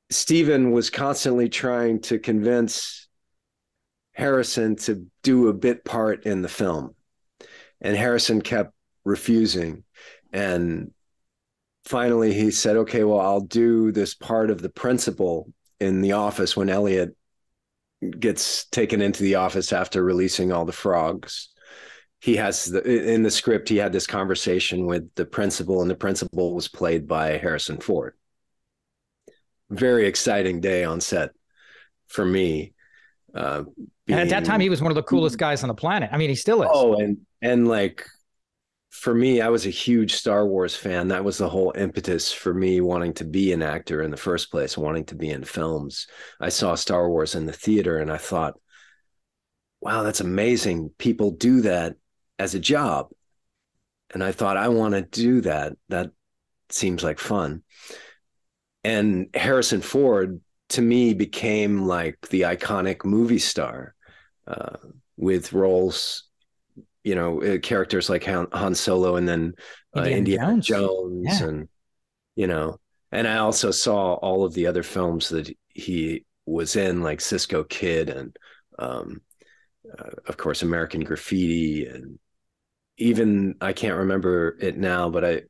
Steven 0.09 0.71
was 0.71 0.89
constantly 0.89 1.50
trying 1.50 2.01
to 2.01 2.17
convince 2.17 3.07
Harrison 4.13 4.75
to 4.77 5.05
do 5.21 5.50
a 5.50 5.53
bit 5.53 5.85
part 5.85 6.25
in 6.25 6.41
the 6.41 6.50
film, 6.50 6.95
and 7.79 7.95
Harrison 7.95 8.41
kept 8.41 8.73
refusing, 9.05 9.83
and 10.33 10.91
finally 11.85 12.33
he 12.33 12.51
said, 12.51 12.77
okay, 12.77 13.03
well, 13.03 13.19
I'll 13.19 13.41
do 13.41 13.91
this 13.91 14.13
part 14.13 14.50
of 14.50 14.61
the 14.61 14.69
principal 14.69 15.51
in 15.79 16.01
the 16.01 16.13
office 16.13 16.55
when 16.55 16.69
Elliot 16.69 17.15
gets 18.19 18.65
taken 18.65 19.01
into 19.01 19.23
the 19.23 19.35
office 19.35 19.73
after 19.73 20.03
releasing 20.03 20.51
all 20.51 20.65
the 20.65 20.71
frogs. 20.71 21.50
He 22.19 22.35
has 22.35 22.65
the, 22.65 22.83
in 22.83 23.23
the 23.23 23.31
script, 23.31 23.67
he 23.67 23.77
had 23.77 23.91
this 23.91 24.05
conversation 24.05 24.85
with 24.85 25.13
the 25.15 25.25
principal, 25.25 25.81
and 25.81 25.89
the 25.89 25.95
principal 25.95 26.53
was 26.53 26.67
played 26.67 27.07
by 27.07 27.38
Harrison 27.38 27.79
Ford. 27.79 28.13
Very 29.71 30.05
exciting 30.05 30.61
day 30.61 30.83
on 30.83 31.01
set 31.01 31.31
for 32.07 32.25
me. 32.25 32.73
Uh, 33.33 33.63
being, 34.05 34.19
and 34.19 34.21
at 34.21 34.29
that 34.29 34.45
time, 34.45 34.59
he 34.59 34.69
was 34.69 34.81
one 34.81 34.91
of 34.91 34.95
the 34.95 35.03
coolest 35.03 35.38
guys 35.38 35.63
on 35.63 35.67
the 35.67 35.73
planet. 35.73 36.09
I 36.11 36.17
mean, 36.17 36.29
he 36.29 36.35
still 36.35 36.61
is. 36.61 36.69
Oh, 36.71 36.95
and 36.95 37.17
and 37.41 37.67
like 37.67 38.05
for 38.91 39.15
me, 39.15 39.39
I 39.39 39.48
was 39.48 39.65
a 39.65 39.71
huge 39.71 40.13
Star 40.13 40.45
Wars 40.45 40.75
fan. 40.75 41.07
That 41.07 41.24
was 41.24 41.38
the 41.38 41.50
whole 41.50 41.74
impetus 41.77 42.31
for 42.31 42.53
me 42.53 42.81
wanting 42.81 43.13
to 43.15 43.24
be 43.24 43.53
an 43.53 43.62
actor 43.62 44.03
in 44.03 44.12
the 44.12 44.17
first 44.17 44.51
place, 44.51 44.77
wanting 44.77 45.05
to 45.05 45.15
be 45.15 45.29
in 45.29 45.45
films. 45.45 46.07
I 46.41 46.50
saw 46.50 46.75
Star 46.75 47.10
Wars 47.10 47.33
in 47.33 47.45
the 47.45 47.53
theater 47.53 48.00
and 48.00 48.12
I 48.12 48.17
thought, 48.17 48.60
wow, 49.79 50.03
that's 50.03 50.19
amazing. 50.19 50.91
People 50.98 51.31
do 51.31 51.62
that 51.62 51.95
as 52.38 52.53
a 52.53 52.60
job. 52.60 53.07
And 54.13 54.21
I 54.21 54.33
thought, 54.33 54.57
I 54.57 54.67
want 54.67 54.93
to 54.93 55.01
do 55.01 55.39
that. 55.41 55.74
That 55.88 56.12
seems 56.69 57.01
like 57.01 57.17
fun. 57.17 57.63
And 58.83 59.29
Harrison 59.33 59.79
Ford, 59.79 60.41
to 60.69 60.81
me, 60.81 61.13
became 61.13 61.88
like 61.88 62.19
the 62.29 62.41
iconic 62.41 63.05
movie 63.05 63.39
star 63.39 63.95
uh, 64.45 64.77
with 65.15 65.53
roles 65.53 66.25
you 67.03 67.15
know 67.15 67.41
uh, 67.41 67.58
characters 67.60 68.10
like 68.10 68.24
Han, 68.25 68.48
Han 68.53 68.75
Solo 68.75 69.15
and 69.15 69.27
then 69.27 69.53
uh, 69.96 70.01
Indiana, 70.01 70.17
Indiana 70.17 70.62
Jones, 70.62 71.25
Jones 71.25 71.41
yeah. 71.41 71.48
and 71.48 71.70
you 72.36 72.48
know 72.48 72.79
and 73.12 73.27
I 73.27 73.38
also 73.38 73.72
saw 73.72 74.13
all 74.13 74.46
of 74.46 74.53
the 74.53 74.67
other 74.67 74.84
films 74.84 75.29
that 75.29 75.51
he 75.67 76.25
was 76.46 76.75
in 76.75 77.01
like 77.01 77.22
Cisco 77.22 77.63
Kid 77.63 78.10
and 78.10 78.36
um, 78.79 79.22
uh, 79.98 80.10
of 80.27 80.38
course 80.38 80.62
American 80.63 81.03
Graffiti 81.03 81.86
and 81.86 82.20
even 82.98 83.55
I 83.62 83.74
can't 83.74 83.98
remember 83.98 84.58
it 84.60 84.77
now 84.77 85.10
but 85.10 85.25
I 85.25 85.41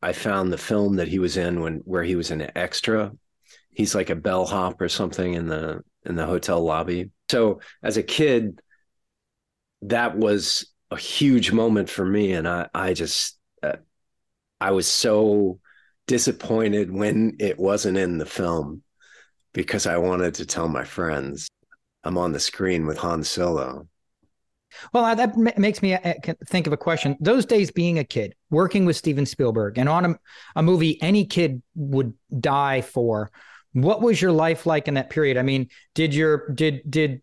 I 0.00 0.12
found 0.12 0.52
the 0.52 0.58
film 0.58 0.96
that 0.96 1.08
he 1.08 1.18
was 1.18 1.36
in 1.36 1.60
when 1.60 1.78
where 1.84 2.04
he 2.04 2.16
was 2.16 2.30
an 2.30 2.50
extra. 2.56 3.12
He's 3.70 3.94
like 3.94 4.10
a 4.10 4.16
bellhop 4.16 4.80
or 4.80 4.88
something 4.88 5.34
in 5.34 5.46
the 5.46 5.82
in 6.04 6.14
the 6.14 6.26
hotel 6.26 6.60
lobby. 6.60 7.10
So 7.30 7.60
as 7.82 7.96
a 7.96 8.02
kid 8.02 8.60
that 9.82 10.16
was 10.16 10.66
a 10.90 10.96
huge 10.96 11.52
moment 11.52 11.88
for 11.90 12.04
me 12.04 12.32
and 12.32 12.48
i 12.48 12.68
i 12.74 12.94
just 12.94 13.38
uh, 13.62 13.76
i 14.60 14.70
was 14.70 14.86
so 14.86 15.58
disappointed 16.06 16.90
when 16.90 17.36
it 17.38 17.58
wasn't 17.58 17.96
in 17.96 18.18
the 18.18 18.26
film 18.26 18.82
because 19.52 19.86
i 19.86 19.96
wanted 19.96 20.34
to 20.34 20.46
tell 20.46 20.68
my 20.68 20.84
friends 20.84 21.48
i'm 22.04 22.16
on 22.16 22.32
the 22.32 22.40
screen 22.40 22.86
with 22.86 22.98
han 22.98 23.22
solo 23.22 23.86
well, 24.92 25.16
that 25.16 25.36
makes 25.58 25.82
me 25.82 25.94
uh, 25.94 26.14
think 26.46 26.66
of 26.66 26.72
a 26.72 26.76
question. 26.76 27.16
Those 27.20 27.46
days, 27.46 27.70
being 27.70 27.98
a 27.98 28.04
kid, 28.04 28.34
working 28.50 28.84
with 28.84 28.96
Steven 28.96 29.26
Spielberg, 29.26 29.78
and 29.78 29.88
on 29.88 30.04
a, 30.04 30.18
a, 30.56 30.62
movie 30.62 31.00
any 31.02 31.24
kid 31.24 31.62
would 31.74 32.14
die 32.40 32.82
for. 32.82 33.30
What 33.72 34.00
was 34.00 34.20
your 34.20 34.32
life 34.32 34.66
like 34.66 34.88
in 34.88 34.94
that 34.94 35.10
period? 35.10 35.36
I 35.36 35.42
mean, 35.42 35.68
did 35.94 36.14
your 36.14 36.48
did 36.50 36.82
did 36.88 37.22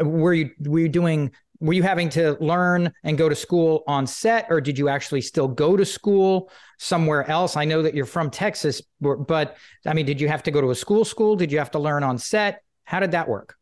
were 0.00 0.34
you 0.34 0.50
were 0.60 0.80
you 0.80 0.88
doing 0.88 1.32
were 1.60 1.72
you 1.72 1.82
having 1.82 2.08
to 2.10 2.36
learn 2.40 2.92
and 3.04 3.16
go 3.16 3.28
to 3.28 3.34
school 3.34 3.82
on 3.86 4.06
set, 4.06 4.46
or 4.50 4.60
did 4.60 4.78
you 4.78 4.88
actually 4.88 5.20
still 5.20 5.48
go 5.48 5.76
to 5.76 5.84
school 5.84 6.50
somewhere 6.78 7.28
else? 7.30 7.56
I 7.56 7.64
know 7.64 7.82
that 7.82 7.94
you're 7.94 8.04
from 8.04 8.30
Texas, 8.30 8.82
but 9.00 9.56
I 9.86 9.94
mean, 9.94 10.06
did 10.06 10.20
you 10.20 10.28
have 10.28 10.42
to 10.44 10.50
go 10.50 10.60
to 10.60 10.70
a 10.70 10.74
school? 10.74 11.04
School? 11.04 11.36
Did 11.36 11.52
you 11.52 11.58
have 11.58 11.70
to 11.72 11.78
learn 11.78 12.02
on 12.02 12.18
set? 12.18 12.62
How 12.84 13.00
did 13.00 13.12
that 13.12 13.28
work? 13.28 13.56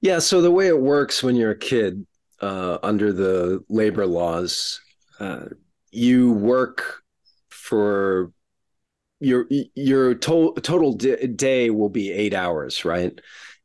Yeah, 0.00 0.18
so 0.18 0.42
the 0.42 0.50
way 0.50 0.68
it 0.68 0.78
works 0.78 1.22
when 1.22 1.36
you're 1.36 1.52
a 1.52 1.58
kid 1.58 2.06
uh, 2.40 2.78
under 2.82 3.12
the 3.12 3.64
labor 3.68 4.06
laws, 4.06 4.80
uh, 5.18 5.46
you 5.90 6.32
work 6.32 7.02
for 7.48 8.32
your 9.20 9.46
your 9.74 10.14
to- 10.14 10.54
total 10.62 10.92
day 10.94 11.70
will 11.70 11.88
be 11.88 12.12
eight 12.12 12.34
hours, 12.34 12.84
right? 12.84 13.18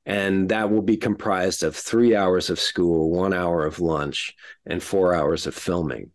And 0.10 0.50
that 0.50 0.72
will 0.72 0.82
be 0.82 0.98
comprised 0.98 1.62
of 1.62 1.76
three 1.76 2.16
hours 2.16 2.50
of 2.50 2.60
school, 2.60 3.12
one 3.12 3.32
hour 3.32 3.64
of 3.64 3.80
lunch, 3.80 4.34
and 4.66 4.82
four 4.82 5.14
hours 5.14 5.46
of 5.46 5.54
filming. 5.54 6.10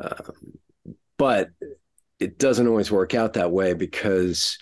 Um, 0.00 0.58
but 1.16 1.50
it 2.18 2.38
doesn't 2.38 2.66
always 2.66 2.90
work 2.90 3.14
out 3.14 3.34
that 3.34 3.52
way 3.52 3.74
because 3.74 4.58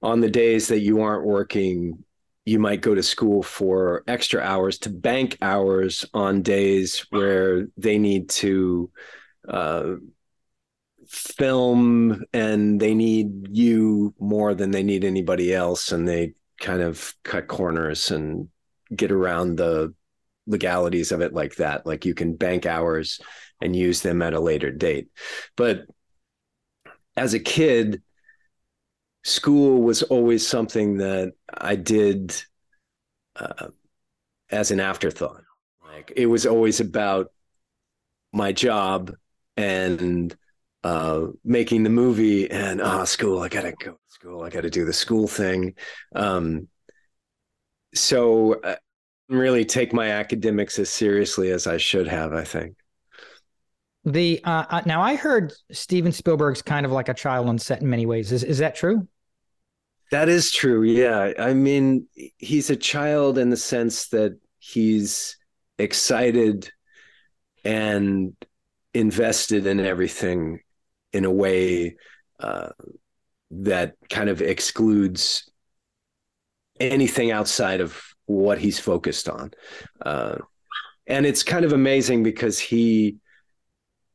on 0.00 0.20
the 0.20 0.30
days 0.30 0.68
that 0.68 0.80
you 0.80 1.00
aren't 1.00 1.26
working 1.26 2.04
you 2.44 2.58
might 2.58 2.82
go 2.82 2.94
to 2.94 3.02
school 3.02 3.42
for 3.42 4.04
extra 4.06 4.40
hours 4.40 4.78
to 4.78 4.90
bank 4.90 5.38
hours 5.40 6.04
on 6.12 6.42
days 6.42 7.06
where 7.10 7.66
they 7.78 7.98
need 7.98 8.28
to 8.28 8.90
uh, 9.48 9.94
film 11.08 12.22
and 12.32 12.78
they 12.78 12.94
need 12.94 13.48
you 13.50 14.14
more 14.20 14.54
than 14.54 14.70
they 14.70 14.82
need 14.82 15.04
anybody 15.04 15.54
else 15.54 15.90
and 15.90 16.06
they 16.06 16.34
kind 16.64 16.82
of 16.82 17.14
cut 17.22 17.46
corners 17.46 18.10
and 18.10 18.48
get 18.94 19.12
around 19.12 19.56
the 19.56 19.94
legalities 20.46 21.12
of 21.12 21.20
it 21.20 21.32
like 21.32 21.56
that 21.56 21.86
like 21.86 22.04
you 22.04 22.14
can 22.14 22.34
bank 22.36 22.66
hours 22.66 23.20
and 23.60 23.76
use 23.76 24.02
them 24.02 24.20
at 24.22 24.34
a 24.34 24.40
later 24.40 24.70
date 24.70 25.08
but 25.56 25.86
as 27.16 27.34
a 27.34 27.38
kid 27.38 28.02
school 29.24 29.80
was 29.82 30.02
always 30.02 30.46
something 30.46 30.98
that 30.98 31.32
I 31.52 31.76
did 31.76 32.36
uh, 33.36 33.68
as 34.50 34.70
an 34.70 34.80
afterthought. 34.80 35.42
Like 35.82 36.12
it 36.14 36.26
was 36.26 36.46
always 36.46 36.80
about 36.80 37.32
my 38.32 38.52
job 38.52 39.14
and 39.56 40.34
uh, 40.82 41.26
making 41.44 41.82
the 41.82 41.90
movie 41.90 42.50
and 42.50 42.80
oh, 42.80 43.04
school. 43.04 43.40
I 43.40 43.48
gotta 43.48 43.72
go 43.72 43.98
school. 44.24 44.42
I 44.42 44.48
gotta 44.48 44.70
do 44.70 44.84
the 44.84 44.92
school 44.92 45.28
thing. 45.28 45.74
Um, 46.14 46.68
so 47.94 48.58
I 48.64 48.68
uh, 48.68 48.76
really 49.28 49.64
take 49.64 49.92
my 49.92 50.10
academics 50.10 50.78
as 50.78 50.88
seriously 50.88 51.50
as 51.50 51.66
I 51.66 51.76
should 51.76 52.08
have. 52.08 52.32
I 52.32 52.44
think. 52.44 52.76
The 54.04 54.40
uh, 54.44 54.64
uh, 54.70 54.82
now 54.86 55.02
I 55.02 55.16
heard 55.16 55.52
Steven 55.72 56.12
Spielberg's 56.12 56.62
kind 56.62 56.86
of 56.86 56.92
like 56.92 57.08
a 57.08 57.14
child 57.14 57.48
on 57.48 57.58
set 57.58 57.82
in 57.82 57.90
many 57.90 58.06
ways. 58.06 58.32
Is 58.32 58.44
is 58.44 58.58
that 58.58 58.74
true? 58.74 59.06
That 60.10 60.28
is 60.28 60.50
true. 60.50 60.82
Yeah. 60.82 61.32
I 61.38 61.54
mean, 61.54 62.06
he's 62.38 62.70
a 62.70 62.76
child 62.76 63.36
in 63.36 63.50
the 63.50 63.56
sense 63.56 64.08
that 64.08 64.38
he's 64.58 65.36
excited 65.78 66.70
and 67.64 68.34
invested 68.92 69.66
in 69.66 69.80
everything 69.80 70.60
in 71.12 71.24
a 71.24 71.30
way 71.30 71.96
uh, 72.38 72.68
that 73.50 73.94
kind 74.10 74.28
of 74.28 74.42
excludes 74.42 75.50
anything 76.80 77.30
outside 77.30 77.80
of 77.80 78.02
what 78.26 78.58
he's 78.58 78.78
focused 78.78 79.28
on. 79.28 79.52
Uh, 80.04 80.36
and 81.06 81.26
it's 81.26 81.42
kind 81.42 81.64
of 81.64 81.72
amazing 81.72 82.22
because 82.22 82.58
he, 82.58 83.16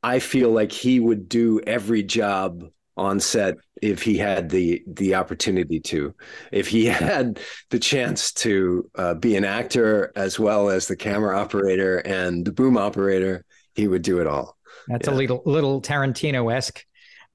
I 0.02 0.20
feel 0.20 0.52
like 0.52 0.72
he 0.72 1.00
would 1.00 1.30
do 1.30 1.62
every 1.66 2.04
job 2.04 2.64
on 3.00 3.20
set 3.20 3.56
if 3.82 4.04
he 4.04 4.18
had 4.18 4.50
the 4.50 4.84
the 4.86 5.16
opportunity 5.16 5.80
to 5.80 6.14
if 6.52 6.68
he 6.68 6.86
had 6.88 7.40
the 7.70 7.80
chance 7.80 8.34
to 8.34 8.90
uh, 8.96 9.14
be 9.14 9.38
an 9.38 9.46
actor 9.46 10.12
as 10.16 10.38
well 10.38 10.70
as 10.70 10.88
the 10.88 10.98
camera 10.98 11.40
operator 11.40 12.00
and 12.00 12.46
the 12.46 12.52
boom 12.52 12.78
operator 12.78 13.46
he 13.74 13.88
would 13.88 14.02
do 14.02 14.20
it 14.20 14.28
all 14.28 14.58
that's 14.90 15.08
yeah. 15.08 15.14
a 15.14 15.16
little 15.16 15.42
little 15.46 15.82
tarantino-esque 15.82 16.86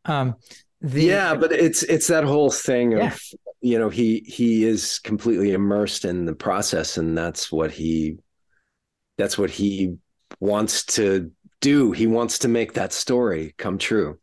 um 0.05 0.35
the, 0.85 1.03
yeah 1.03 1.35
but 1.35 1.50
it's 1.50 1.83
it's 1.85 2.07
that 2.07 2.25
whole 2.25 2.50
thing 2.50 2.95
of 2.95 3.00
yeah. 3.00 3.17
you 3.61 3.79
know 3.79 3.88
he 3.88 4.21
he 4.26 4.64
is 4.64 4.99
completely 4.99 5.53
immersed 5.53 6.05
in 6.05 6.26
the 6.26 6.35
process 6.35 6.99
and 6.99 7.17
that's 7.17 7.50
what 7.50 7.71
he 7.71 8.19
that's 9.17 9.38
what 9.38 9.50
he 9.50 9.97
wants 10.41 10.85
to 10.85 11.31
do 11.61 11.93
he 11.93 12.07
wants 12.07 12.38
to 12.38 12.49
make 12.49 12.75
that 12.75 12.93
story 12.93 13.55
come 13.57 13.79
true 13.79 14.19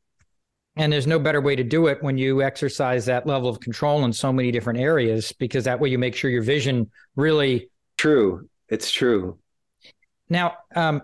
and 0.77 0.91
there's 0.91 1.07
no 1.07 1.19
better 1.19 1.41
way 1.41 1.55
to 1.55 1.63
do 1.63 1.87
it 1.87 2.01
when 2.01 2.17
you 2.17 2.41
exercise 2.41 3.05
that 3.05 3.27
level 3.27 3.49
of 3.49 3.59
control 3.59 4.05
in 4.05 4.13
so 4.13 4.31
many 4.31 4.51
different 4.51 4.79
areas, 4.79 5.33
because 5.33 5.65
that 5.65 5.79
way 5.79 5.89
you 5.89 5.99
make 5.99 6.15
sure 6.15 6.29
your 6.29 6.43
vision 6.43 6.89
really. 7.15 7.69
True. 7.97 8.47
It's 8.69 8.89
true. 8.89 9.37
Now, 10.29 10.53
um, 10.73 11.01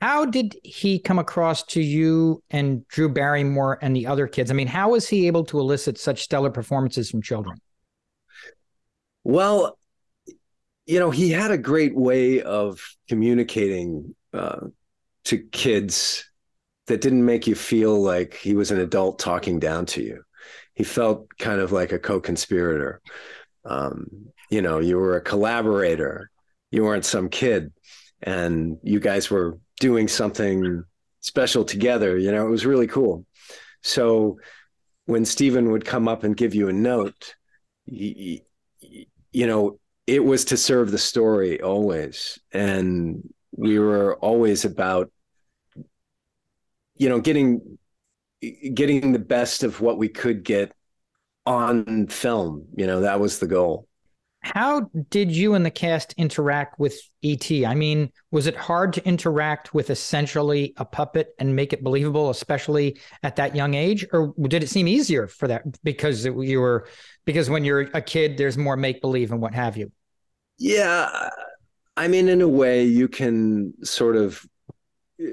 how 0.00 0.24
did 0.24 0.56
he 0.62 0.98
come 0.98 1.18
across 1.18 1.62
to 1.64 1.82
you 1.82 2.42
and 2.50 2.86
Drew 2.88 3.08
Barrymore 3.08 3.78
and 3.82 3.94
the 3.94 4.06
other 4.06 4.26
kids? 4.26 4.50
I 4.50 4.54
mean, 4.54 4.66
how 4.66 4.90
was 4.90 5.08
he 5.08 5.26
able 5.26 5.44
to 5.44 5.58
elicit 5.58 5.98
such 5.98 6.22
stellar 6.22 6.50
performances 6.50 7.10
from 7.10 7.22
children? 7.22 7.60
Well, 9.24 9.78
you 10.86 10.98
know, 10.98 11.10
he 11.10 11.30
had 11.30 11.50
a 11.50 11.58
great 11.58 11.94
way 11.94 12.42
of 12.42 12.80
communicating 13.08 14.14
uh, 14.32 14.66
to 15.24 15.38
kids 15.38 16.30
that 16.86 17.00
didn't 17.00 17.24
make 17.24 17.46
you 17.46 17.54
feel 17.54 18.00
like 18.02 18.34
he 18.34 18.54
was 18.54 18.70
an 18.70 18.80
adult 18.80 19.18
talking 19.18 19.60
down 19.60 19.86
to 19.86 20.02
you. 20.02 20.22
He 20.74 20.84
felt 20.84 21.28
kind 21.38 21.60
of 21.60 21.72
like 21.72 21.92
a 21.92 21.98
co-conspirator. 21.98 23.00
Um, 23.64 24.06
you 24.50 24.62
know, 24.62 24.80
you 24.80 24.96
were 24.98 25.16
a 25.16 25.22
collaborator. 25.22 26.30
You 26.70 26.84
weren't 26.84 27.04
some 27.04 27.28
kid, 27.28 27.72
and 28.22 28.78
you 28.82 28.98
guys 28.98 29.30
were 29.30 29.58
doing 29.80 30.06
something 30.06 30.84
special 31.18 31.64
together. 31.64 32.16
You 32.16 32.30
know, 32.30 32.46
it 32.46 32.50
was 32.50 32.64
really 32.64 32.86
cool. 32.86 33.26
So 33.82 34.38
when 35.06 35.24
Steven 35.24 35.72
would 35.72 35.84
come 35.84 36.06
up 36.06 36.22
and 36.22 36.36
give 36.36 36.54
you 36.54 36.68
a 36.68 36.72
note, 36.72 37.34
you, 37.86 38.40
you 39.32 39.46
know, 39.46 39.80
it 40.06 40.24
was 40.24 40.44
to 40.46 40.56
serve 40.56 40.92
the 40.92 40.98
story 40.98 41.60
always, 41.60 42.38
and 42.52 43.28
we 43.56 43.78
were 43.78 44.16
always 44.16 44.64
about 44.64 45.10
you 46.96 47.08
know 47.08 47.20
getting 47.20 47.78
getting 48.74 49.12
the 49.12 49.18
best 49.18 49.62
of 49.62 49.80
what 49.80 49.98
we 49.98 50.08
could 50.08 50.44
get 50.44 50.72
on 51.46 52.06
film 52.06 52.66
you 52.76 52.86
know 52.86 53.00
that 53.00 53.20
was 53.20 53.38
the 53.38 53.46
goal 53.46 53.86
how 54.42 54.90
did 55.10 55.30
you 55.30 55.54
and 55.54 55.66
the 55.66 55.70
cast 55.70 56.14
interact 56.14 56.78
with 56.78 56.98
et 57.22 57.50
i 57.66 57.74
mean 57.74 58.10
was 58.30 58.46
it 58.46 58.56
hard 58.56 58.92
to 58.92 59.06
interact 59.06 59.74
with 59.74 59.90
essentially 59.90 60.72
a 60.78 60.84
puppet 60.84 61.34
and 61.38 61.54
make 61.54 61.72
it 61.72 61.84
believable 61.84 62.30
especially 62.30 62.98
at 63.22 63.36
that 63.36 63.54
young 63.54 63.74
age? 63.74 64.06
Or 64.12 64.34
did 64.48 64.62
it 64.62 64.70
seem 64.70 64.88
easier 64.88 65.26
for 65.26 65.48
that 65.48 65.62
because 65.84 66.24
you 66.24 66.60
were 66.60 66.86
because 67.26 67.50
when 67.50 67.64
you're 67.64 67.82
a 67.92 68.00
kid 68.00 68.38
there's 68.38 68.56
more 68.56 68.76
make 68.76 69.00
believe 69.00 69.30
and 69.30 69.40
what 69.40 69.54
have 69.54 69.76
you? 69.76 69.92
Yeah 70.58 71.30
i 71.96 72.08
mean 72.08 72.28
in 72.28 72.40
a 72.40 72.48
way 72.48 72.84
you 72.84 73.08
can 73.08 73.74
sort 73.84 74.16
of 74.16 74.44
uh, 75.22 75.26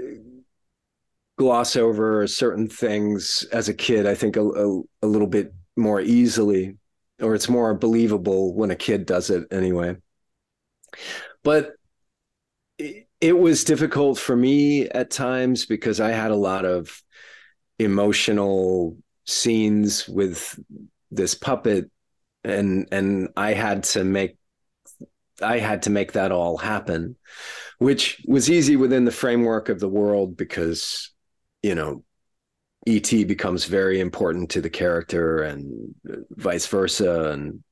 gloss 1.38 1.76
over 1.76 2.28
certain 2.28 2.68
things 2.68 3.46
as 3.54 3.70
a 3.70 3.74
kid 3.74 4.06
i 4.06 4.14
think 4.14 4.36
a, 4.36 4.42
a, 4.42 4.82
a, 5.04 5.08
little 5.08 5.28
bit 5.28 5.54
more 5.76 6.02
easily 6.02 6.76
or 7.22 7.36
it's 7.36 7.50
more 7.50 7.74
believable 7.74 8.54
when 8.54 8.72
a 8.72 8.76
kid 8.76 9.06
does 9.06 9.30
it 9.30 9.48
anyway. 9.52 9.96
But 11.44 11.74
it, 12.78 13.34
was 13.34 13.64
difficult 13.64 14.20
for 14.20 14.36
me 14.36 14.88
at 14.90 15.10
times 15.10 15.66
because 15.66 16.00
i 16.00 16.12
had 16.12 16.30
a 16.30 16.36
lot 16.36 16.66
of 16.66 17.02
emotional 17.80 18.96
scenes 19.26 20.08
with 20.08 20.60
this 21.10 21.34
puppet 21.34 21.90
and 22.44 22.88
and 22.92 23.30
i 23.36 23.54
had 23.54 23.84
to 23.84 24.04
make 24.04 24.38
I 25.42 25.60
had 25.60 25.84
to 25.84 25.90
make 25.90 26.14
that 26.14 26.32
all 26.32 26.58
happen, 26.58 27.16
which 27.78 28.24
was 28.28 28.50
easy 28.50 28.76
within 28.76 29.06
the 29.06 29.12
framework 29.12 29.70
of 29.70 29.80
the 29.80 29.90
world 29.90 30.36
because, 30.36 31.12
you 31.62 31.76
know, 31.76 32.04
ET 32.88 33.28
becomes 33.28 33.66
very 33.66 34.00
important 34.00 34.50
to 34.52 34.62
the 34.62 34.70
character 34.70 35.44
and 35.44 35.94
vice 36.32 36.66
versa. 36.68 37.32
And, 37.32 37.64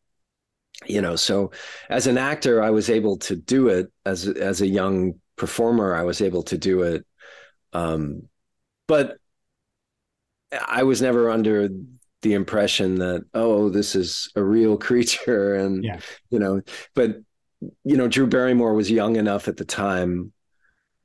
you 0.86 1.02
know, 1.02 1.16
so 1.16 1.52
as 1.90 2.06
an 2.06 2.18
actor, 2.18 2.62
I 2.62 2.70
was 2.70 2.90
able 2.90 3.18
to 3.20 3.36
do 3.36 3.70
it 3.70 3.92
as, 4.06 4.28
as 4.28 4.62
a 4.62 4.68
young 4.68 5.14
performer, 5.38 5.96
I 5.96 6.04
was 6.04 6.22
able 6.22 6.44
to 6.44 6.58
do 6.58 6.82
it. 6.84 7.06
Um, 7.74 8.28
but 8.88 9.18
I 10.68 10.84
was 10.84 11.02
never 11.02 11.30
under 11.30 11.70
the 12.22 12.34
impression 12.34 12.96
that 12.96 13.24
oh 13.36 13.70
this 13.70 13.96
is 13.96 14.32
a 14.36 14.44
real 14.44 14.78
creature 14.88 15.54
and 15.54 15.84
yeah. 15.84 16.00
you 16.32 16.40
know 16.40 16.60
but 16.96 17.18
you 17.84 17.96
know 17.96 18.08
drew 18.08 18.26
barrymore 18.26 18.74
was 18.74 18.90
young 18.90 19.16
enough 19.16 19.48
at 19.48 19.58
the 19.58 19.66
time 19.66 20.34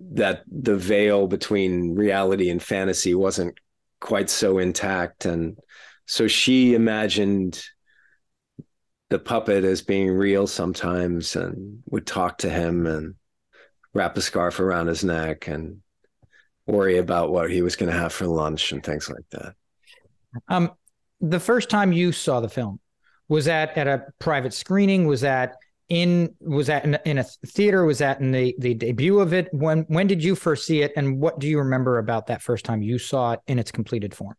that 0.00 0.42
the 0.50 0.76
veil 0.76 1.26
between 1.26 1.94
reality 1.94 2.48
and 2.48 2.62
fantasy 2.62 3.14
wasn't 3.14 3.54
quite 4.00 4.30
so 4.30 4.58
intact. 4.58 5.26
And 5.26 5.58
so 6.06 6.26
she 6.26 6.74
imagined 6.74 7.62
the 9.10 9.18
puppet 9.18 9.64
as 9.64 9.82
being 9.82 10.10
real 10.10 10.46
sometimes 10.46 11.36
and 11.36 11.82
would 11.86 12.06
talk 12.06 12.38
to 12.38 12.50
him 12.50 12.86
and 12.86 13.14
wrap 13.92 14.16
a 14.16 14.22
scarf 14.22 14.60
around 14.60 14.86
his 14.86 15.04
neck 15.04 15.48
and 15.48 15.82
worry 16.66 16.98
about 16.98 17.32
what 17.32 17.50
he 17.50 17.62
was 17.62 17.74
going 17.76 17.90
to 17.90 17.98
have 17.98 18.12
for 18.12 18.26
lunch 18.26 18.72
and 18.72 18.84
things 18.84 19.10
like 19.10 19.28
that. 19.30 19.54
Um 20.48 20.70
the 21.20 21.40
first 21.40 21.68
time 21.68 21.92
you 21.92 22.12
saw 22.12 22.40
the 22.40 22.48
film 22.48 22.80
was 23.28 23.44
that 23.44 23.76
at 23.76 23.86
a 23.86 24.04
private 24.18 24.54
screening? 24.54 25.06
Was 25.06 25.20
that 25.20 25.56
in 25.90 26.34
was 26.40 26.68
that 26.68 26.84
in, 26.84 26.96
in, 27.04 27.18
a 27.18 27.24
theater? 27.24 27.84
Was 27.84 27.98
that 27.98 28.20
in 28.20 28.30
the 28.30 28.54
the 28.58 28.74
debut 28.74 29.18
of 29.18 29.34
it? 29.34 29.48
When 29.52 29.80
when 29.88 30.06
did 30.06 30.24
you 30.24 30.34
first 30.34 30.64
see 30.64 30.82
it? 30.82 30.92
And 30.96 31.20
what 31.20 31.38
do 31.40 31.48
you 31.48 31.58
remember 31.58 31.98
about 31.98 32.28
that 32.28 32.40
first 32.40 32.64
time 32.64 32.80
you 32.80 32.98
saw 32.98 33.32
it 33.32 33.40
in 33.48 33.58
its 33.58 33.72
completed 33.72 34.14
form? 34.14 34.36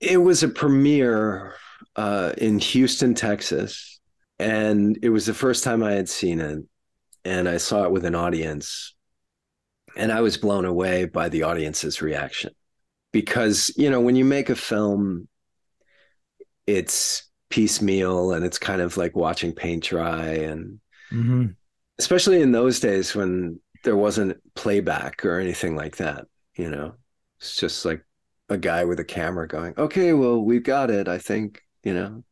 It 0.00 0.18
was 0.18 0.42
a 0.42 0.48
premiere 0.48 1.54
uh, 1.96 2.32
in 2.38 2.58
houston 2.58 3.14
texas. 3.14 4.00
And 4.38 4.98
it 5.02 5.08
was 5.08 5.26
the 5.26 5.34
first 5.34 5.64
time 5.64 5.82
i 5.82 5.92
had 5.92 6.08
seen 6.08 6.40
it. 6.40 6.64
And 7.24 7.48
i 7.48 7.56
saw 7.56 7.84
it 7.84 7.90
with 7.90 8.04
an 8.04 8.14
audience. 8.14 8.94
And 9.96 10.12
i 10.12 10.20
was 10.20 10.36
blown 10.36 10.66
away 10.66 11.06
by 11.06 11.30
the 11.30 11.44
audience's 11.44 12.02
reaction. 12.02 12.52
Because 13.12 13.72
you 13.76 13.90
know 13.90 14.00
when 14.00 14.16
you 14.16 14.24
make 14.24 14.50
a 14.50 14.54
film 14.54 15.28
it's 16.66 17.24
piecemeal 17.48 18.32
and 18.32 18.44
it's 18.44 18.58
kind 18.58 18.80
of 18.80 18.96
like 18.96 19.16
watching 19.16 19.52
paint 19.52 19.84
dry 19.84 20.28
and 20.28 20.80
mm-hmm. 21.12 21.46
especially 21.98 22.42
in 22.42 22.52
those 22.52 22.80
days 22.80 23.14
when 23.14 23.60
there 23.84 23.96
wasn't 23.96 24.36
playback 24.54 25.24
or 25.24 25.38
anything 25.38 25.76
like 25.76 25.96
that 25.96 26.26
you 26.54 26.70
know 26.70 26.94
it's 27.40 27.56
just 27.56 27.84
like 27.84 28.04
a 28.48 28.56
guy 28.56 28.84
with 28.84 29.00
a 29.00 29.04
camera 29.04 29.46
going 29.46 29.74
okay 29.78 30.12
well 30.12 30.40
we've 30.40 30.64
got 30.64 30.90
it 30.90 31.08
i 31.08 31.18
think 31.18 31.62
you 31.82 31.94
know 31.94 32.22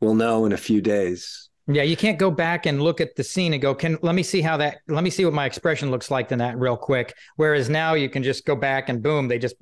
we'll 0.00 0.14
know 0.14 0.44
in 0.44 0.52
a 0.52 0.56
few 0.56 0.80
days 0.80 1.48
yeah 1.66 1.82
you 1.82 1.96
can't 1.96 2.18
go 2.18 2.30
back 2.30 2.66
and 2.66 2.82
look 2.82 3.00
at 3.00 3.16
the 3.16 3.24
scene 3.24 3.52
and 3.52 3.62
go 3.62 3.74
can 3.74 3.98
let 4.02 4.14
me 4.14 4.22
see 4.22 4.40
how 4.40 4.56
that 4.56 4.78
let 4.88 5.02
me 5.02 5.10
see 5.10 5.24
what 5.24 5.34
my 5.34 5.46
expression 5.46 5.90
looks 5.90 6.10
like 6.10 6.30
in 6.30 6.38
that 6.38 6.58
real 6.58 6.76
quick 6.76 7.14
whereas 7.36 7.68
now 7.68 7.94
you 7.94 8.08
can 8.08 8.22
just 8.22 8.44
go 8.44 8.54
back 8.54 8.88
and 8.88 9.02
boom 9.02 9.28
they 9.28 9.38
just 9.38 9.56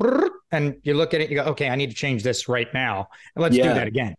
and 0.54 0.76
you 0.82 0.94
look 0.94 1.12
at 1.14 1.20
it, 1.20 1.30
you 1.30 1.37
go, 1.37 1.44
okay, 1.44 1.68
I 1.68 1.76
need 1.76 1.90
to 1.90 1.96
change 1.96 2.23
this 2.23 2.49
right 2.49 2.69
now. 2.73 3.08
Let's 3.36 3.56
yeah. 3.56 3.69
do 3.69 3.75
that 3.75 3.88
again. 3.88 4.14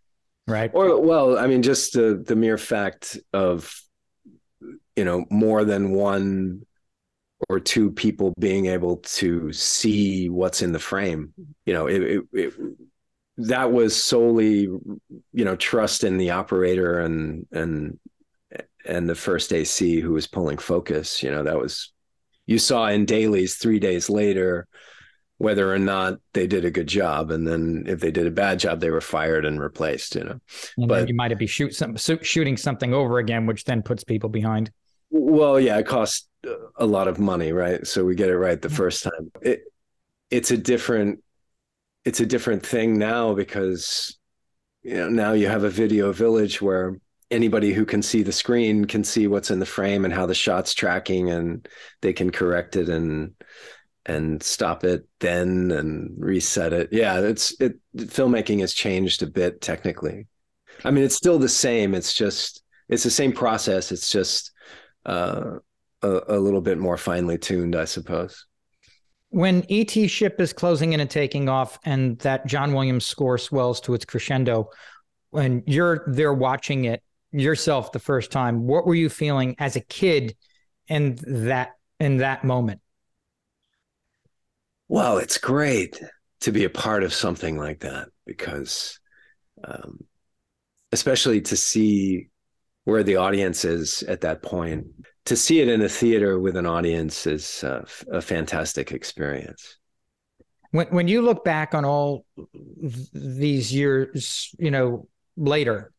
Right. 0.47 0.69
Or, 0.73 1.01
well, 1.01 1.37
I 1.37 1.47
mean, 1.47 1.63
just 1.63 1.93
the, 1.93 2.23
the 2.25 2.35
mere 2.35 2.57
fact 2.57 3.17
of, 3.33 3.73
you 4.95 5.05
know, 5.05 5.25
more 5.29 5.65
than 5.65 5.91
one 5.91 6.65
or 7.49 7.59
two 7.59 7.91
people 7.91 8.33
being 8.39 8.67
able 8.67 8.97
to 8.97 9.51
see 9.51 10.29
what's 10.29 10.61
in 10.61 10.71
the 10.71 10.79
frame, 10.79 11.33
you 11.65 11.73
know, 11.73 11.87
it, 11.87 12.01
it, 12.01 12.23
it 12.33 12.53
that 13.37 13.71
was 13.71 14.01
solely, 14.01 14.61
you 14.61 15.45
know, 15.45 15.55
trust 15.57 16.03
in 16.05 16.17
the 16.17 16.31
operator 16.31 16.99
and, 16.99 17.45
and, 17.51 17.99
and 18.85 19.09
the 19.09 19.15
first 19.15 19.51
AC 19.51 19.99
who 19.99 20.13
was 20.13 20.27
pulling 20.27 20.57
focus, 20.57 21.21
you 21.21 21.29
know, 21.29 21.43
that 21.43 21.59
was, 21.59 21.91
you 22.45 22.57
saw 22.57 22.87
in 22.87 23.05
dailies 23.05 23.55
three 23.55 23.79
days 23.79 24.09
later, 24.09 24.67
whether 25.37 25.73
or 25.73 25.79
not 25.79 26.19
they 26.33 26.47
did 26.47 26.63
a 26.63 26.71
good 26.71 26.87
job. 26.87 27.29
And 27.29 27.45
then 27.45 27.83
if 27.87 27.99
they 27.99 28.11
did 28.11 28.25
a 28.25 28.31
bad 28.31 28.59
job 28.59 28.79
they 28.79 28.89
were 28.89 29.01
fired 29.01 29.45
and 29.45 29.59
replaced 29.59 30.15
you 30.15 30.23
know. 30.23 30.39
And 30.77 30.87
but 30.87 31.09
you 31.09 31.15
might 31.15 31.37
be 31.37 31.47
shoot 31.47 31.75
some, 31.75 31.97
shooting 31.97 32.55
something 32.55 32.93
over 32.93 33.19
again 33.19 33.45
which 33.45 33.65
then 33.65 33.81
puts 33.81 34.05
people 34.05 34.29
behind 34.29 34.71
well 35.15 35.59
yeah 35.59 35.77
it 35.77 35.87
costs 35.87 36.27
a 36.77 36.85
lot 36.85 37.07
of 37.07 37.19
money 37.19 37.51
right 37.51 37.87
so 37.87 38.03
we 38.03 38.15
get 38.15 38.29
it 38.29 38.37
right 38.37 38.61
the 38.61 38.69
first 38.69 39.03
time 39.03 39.31
it, 39.41 39.61
it's 40.29 40.51
a 40.51 40.57
different 40.57 41.19
it's 42.03 42.19
a 42.19 42.25
different 42.25 42.65
thing 42.65 42.97
now 42.97 43.33
because 43.33 44.17
you 44.83 44.95
know 44.95 45.09
now 45.09 45.31
you 45.31 45.47
have 45.47 45.63
a 45.63 45.69
video 45.69 46.11
village 46.11 46.61
where 46.61 46.97
anybody 47.31 47.73
who 47.73 47.85
can 47.85 48.01
see 48.01 48.21
the 48.21 48.31
screen 48.31 48.85
can 48.85 49.03
see 49.03 49.27
what's 49.27 49.49
in 49.49 49.59
the 49.59 49.65
frame 49.65 50.05
and 50.05 50.13
how 50.13 50.25
the 50.25 50.35
shot's 50.35 50.73
tracking 50.73 51.31
and 51.31 51.67
they 52.01 52.13
can 52.13 52.31
correct 52.31 52.75
it 52.75 52.89
and 52.89 53.33
and 54.05 54.43
stop 54.43 54.83
it 54.83 55.07
then 55.19 55.71
and 55.71 56.13
reset 56.17 56.73
it. 56.73 56.89
Yeah, 56.91 57.21
it's 57.21 57.59
it 57.59 57.79
filmmaking 57.97 58.59
has 58.59 58.73
changed 58.73 59.23
a 59.23 59.27
bit 59.27 59.61
technically. 59.61 60.27
I 60.83 60.91
mean, 60.91 61.03
it's 61.03 61.15
still 61.15 61.39
the 61.39 61.49
same. 61.49 61.95
It's 61.95 62.13
just 62.13 62.63
it's 62.87 63.03
the 63.03 63.09
same 63.09 63.31
process. 63.31 63.91
It's 63.91 64.11
just 64.11 64.51
uh, 65.05 65.59
a, 66.01 66.21
a 66.27 66.39
little 66.39 66.61
bit 66.61 66.77
more 66.77 66.97
finely 66.97 67.37
tuned, 67.37 67.75
I 67.75 67.85
suppose. 67.85 68.45
When 69.29 69.65
ET 69.69 69.91
ship 70.09 70.39
is 70.39 70.53
closing 70.53 70.93
in 70.93 70.99
and 70.99 71.09
taking 71.09 71.49
off, 71.49 71.77
and 71.83 72.17
that 72.19 72.45
John 72.45 72.73
Williams 72.73 73.05
score 73.05 73.37
swells 73.37 73.81
to 73.81 73.93
its 73.93 74.05
crescendo, 74.05 74.69
when 75.31 75.63
you're 75.65 76.03
there 76.07 76.33
watching 76.33 76.85
it 76.85 77.03
yourself 77.31 77.91
the 77.91 77.99
first 77.99 78.31
time, 78.31 78.65
what 78.65 78.85
were 78.85 78.95
you 78.95 79.09
feeling 79.09 79.55
as 79.59 79.75
a 79.75 79.81
kid 79.81 80.35
in 80.87 81.17
that 81.25 81.71
in 81.99 82.17
that 82.17 82.43
moment? 82.43 82.81
well, 84.87 85.17
it's 85.17 85.37
great 85.37 86.01
to 86.41 86.51
be 86.51 86.63
a 86.63 86.69
part 86.69 87.03
of 87.03 87.13
something 87.13 87.57
like 87.57 87.79
that 87.79 88.09
because, 88.25 88.99
um, 89.63 90.03
especially 90.91 91.41
to 91.41 91.55
see 91.55 92.29
where 92.85 93.03
the 93.03 93.17
audience 93.17 93.65
is 93.65 94.03
at 94.03 94.21
that 94.21 94.41
point, 94.41 94.87
to 95.25 95.35
see 95.35 95.59
it 95.59 95.67
in 95.67 95.81
a 95.81 95.89
theater 95.89 96.39
with 96.39 96.55
an 96.55 96.65
audience 96.65 97.27
is 97.27 97.63
uh, 97.63 97.83
a 98.11 98.21
fantastic 98.21 98.91
experience. 98.91 99.77
When 100.71 100.87
when 100.87 101.07
you 101.07 101.21
look 101.21 101.43
back 101.43 101.73
on 101.73 101.83
all 101.83 102.25
these 103.13 103.73
years, 103.73 104.51
you 104.59 104.71
know, 104.71 105.07
later, 105.35 105.91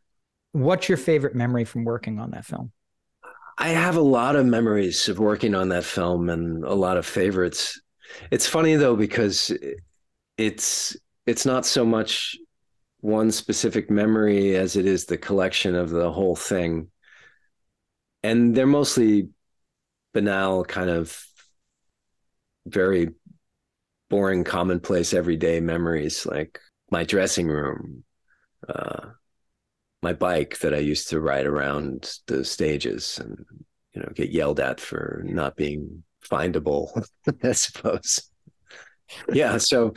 what's 0.53 0.89
your 0.89 0.99
favorite 0.99 1.35
memory 1.35 1.65
from 1.65 1.85
working 1.85 2.19
on 2.19 2.31
that 2.31 2.45
film? 2.45 2.73
I 3.59 3.69
have 3.69 3.97
a 3.97 4.03
lot 4.03 4.37
of 4.37 4.47
memories 4.47 5.09
of 5.09 5.19
working 5.19 5.55
on 5.55 5.71
that 5.71 5.85
film 5.85 6.29
and 6.29 6.65
a 6.65 6.75
lot 6.75 6.99
of 6.99 7.07
favorites. 7.07 7.81
It's 8.31 8.47
funny 8.47 8.77
though 8.77 8.97
because 8.97 9.53
it's 10.37 10.97
it's 11.27 11.47
not 11.47 11.67
so 11.67 11.85
much 11.85 12.37
one 13.07 13.31
specific 13.31 13.89
memory 13.89 14.57
as 14.57 14.75
it 14.75 14.85
is 14.85 15.05
the 15.05 15.17
collection 15.17 15.77
of 15.77 15.91
the 15.91 16.11
whole 16.11 16.35
thing. 16.35 16.91
And 18.25 18.53
they're 18.53 18.67
mostly 18.67 19.29
banal, 20.13 20.65
kind 20.65 20.91
of 20.91 21.25
very 22.67 23.11
boring, 24.11 24.43
commonplace, 24.43 25.15
everyday 25.15 25.61
memories, 25.61 26.27
like 26.27 26.59
my 26.91 27.05
dressing 27.05 27.47
room, 27.47 28.03
uh, 28.69 29.11
my 30.03 30.13
bike 30.13 30.59
that 30.59 30.75
I 30.75 30.79
used 30.79 31.09
to 31.11 31.21
ride 31.21 31.47
around 31.47 32.13
the 32.27 32.45
stages 32.45 33.21
and 33.23 33.45
you 33.95 34.03
know 34.03 34.09
get 34.15 34.31
yelled 34.31 34.59
at 34.59 34.81
for 34.81 35.23
not 35.25 35.55
being 35.55 36.03
findable, 36.29 37.07
I 37.45 37.53
suppose. 37.53 38.29
Yeah. 39.33 39.59
So, 39.59 39.95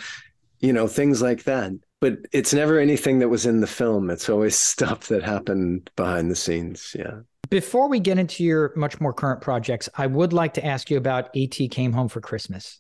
you 0.59 0.73
know, 0.73 0.87
things 0.87 1.23
like 1.23 1.45
that. 1.45 1.71
But 2.01 2.19
it's 2.31 2.53
never 2.53 2.79
anything 2.79 3.19
that 3.19 3.29
was 3.29 3.45
in 3.45 3.59
the 3.59 3.67
film. 3.67 4.09
It's 4.09 4.29
always 4.29 4.55
stuff 4.73 5.07
that 5.07 5.23
happened 5.23 5.89
behind 5.95 6.31
the 6.31 6.35
scenes. 6.35 6.95
Yeah. 6.97 7.21
Before 7.49 7.89
we 7.89 7.99
get 7.99 8.19
into 8.19 8.43
your 8.43 8.73
much 8.75 9.01
more 9.01 9.13
current 9.13 9.41
projects, 9.41 9.89
I 9.95 10.07
would 10.07 10.33
like 10.33 10.53
to 10.55 10.65
ask 10.65 10.89
you 10.89 10.97
about 10.97 11.29
ET 11.35 11.57
Came 11.71 11.93
Home 11.93 12.07
for 12.07 12.21
Christmas. 12.21 12.79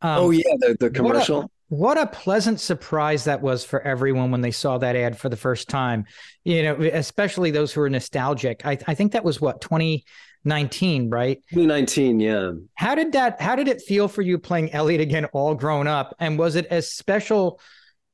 Um, 0.00 0.18
oh, 0.18 0.30
yeah. 0.30 0.54
The, 0.58 0.76
the 0.78 0.90
commercial. 0.90 1.40
What 1.40 1.44
a, 1.44 1.48
what 1.68 1.98
a 1.98 2.06
pleasant 2.06 2.60
surprise 2.60 3.24
that 3.24 3.42
was 3.42 3.64
for 3.64 3.82
everyone 3.82 4.30
when 4.30 4.40
they 4.40 4.52
saw 4.52 4.78
that 4.78 4.96
ad 4.96 5.18
for 5.18 5.28
the 5.28 5.36
first 5.36 5.68
time. 5.68 6.04
You 6.44 6.62
know, 6.62 6.74
especially 6.92 7.50
those 7.50 7.72
who 7.72 7.80
are 7.82 7.90
nostalgic. 7.90 8.64
I, 8.64 8.78
I 8.86 8.94
think 8.94 9.12
that 9.12 9.24
was 9.24 9.40
what, 9.40 9.60
2019, 9.60 11.10
right? 11.10 11.42
2019, 11.50 12.20
yeah. 12.20 12.52
How 12.74 12.94
did 12.94 13.12
that 13.12 13.40
how 13.40 13.56
did 13.56 13.68
it 13.68 13.82
feel 13.82 14.06
for 14.06 14.22
you 14.22 14.38
playing 14.38 14.72
Elliot 14.72 15.00
again 15.00 15.24
all 15.26 15.54
grown 15.54 15.86
up 15.86 16.14
and 16.20 16.38
was 16.38 16.54
it 16.54 16.66
as 16.66 16.90
special 16.92 17.60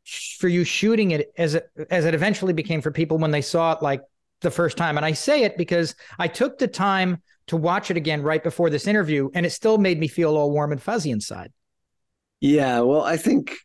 for 0.04 0.48
you 0.48 0.64
shooting 0.64 1.12
it 1.12 1.32
as 1.38 1.54
it 1.54 1.68
as 1.90 2.04
it 2.04 2.14
eventually 2.14 2.52
became 2.52 2.80
for 2.80 2.90
people 2.90 3.18
when 3.18 3.30
they 3.30 3.40
saw 3.40 3.72
it 3.72 3.82
like 3.82 4.02
the 4.40 4.50
first 4.50 4.76
time. 4.76 4.96
And 4.96 5.06
I 5.06 5.12
say 5.12 5.44
it 5.44 5.56
because 5.56 5.94
I 6.18 6.28
took 6.28 6.58
the 6.58 6.68
time 6.68 7.22
to 7.46 7.56
watch 7.56 7.90
it 7.90 7.96
again 7.96 8.22
right 8.22 8.42
before 8.42 8.70
this 8.70 8.86
interview, 8.86 9.30
and 9.34 9.44
it 9.44 9.50
still 9.50 9.78
made 9.78 9.98
me 9.98 10.08
feel 10.08 10.36
all 10.36 10.50
warm 10.50 10.72
and 10.72 10.82
fuzzy 10.82 11.10
inside. 11.10 11.52
Yeah, 12.40 12.80
well, 12.80 13.02
I 13.02 13.16
think, 13.16 13.56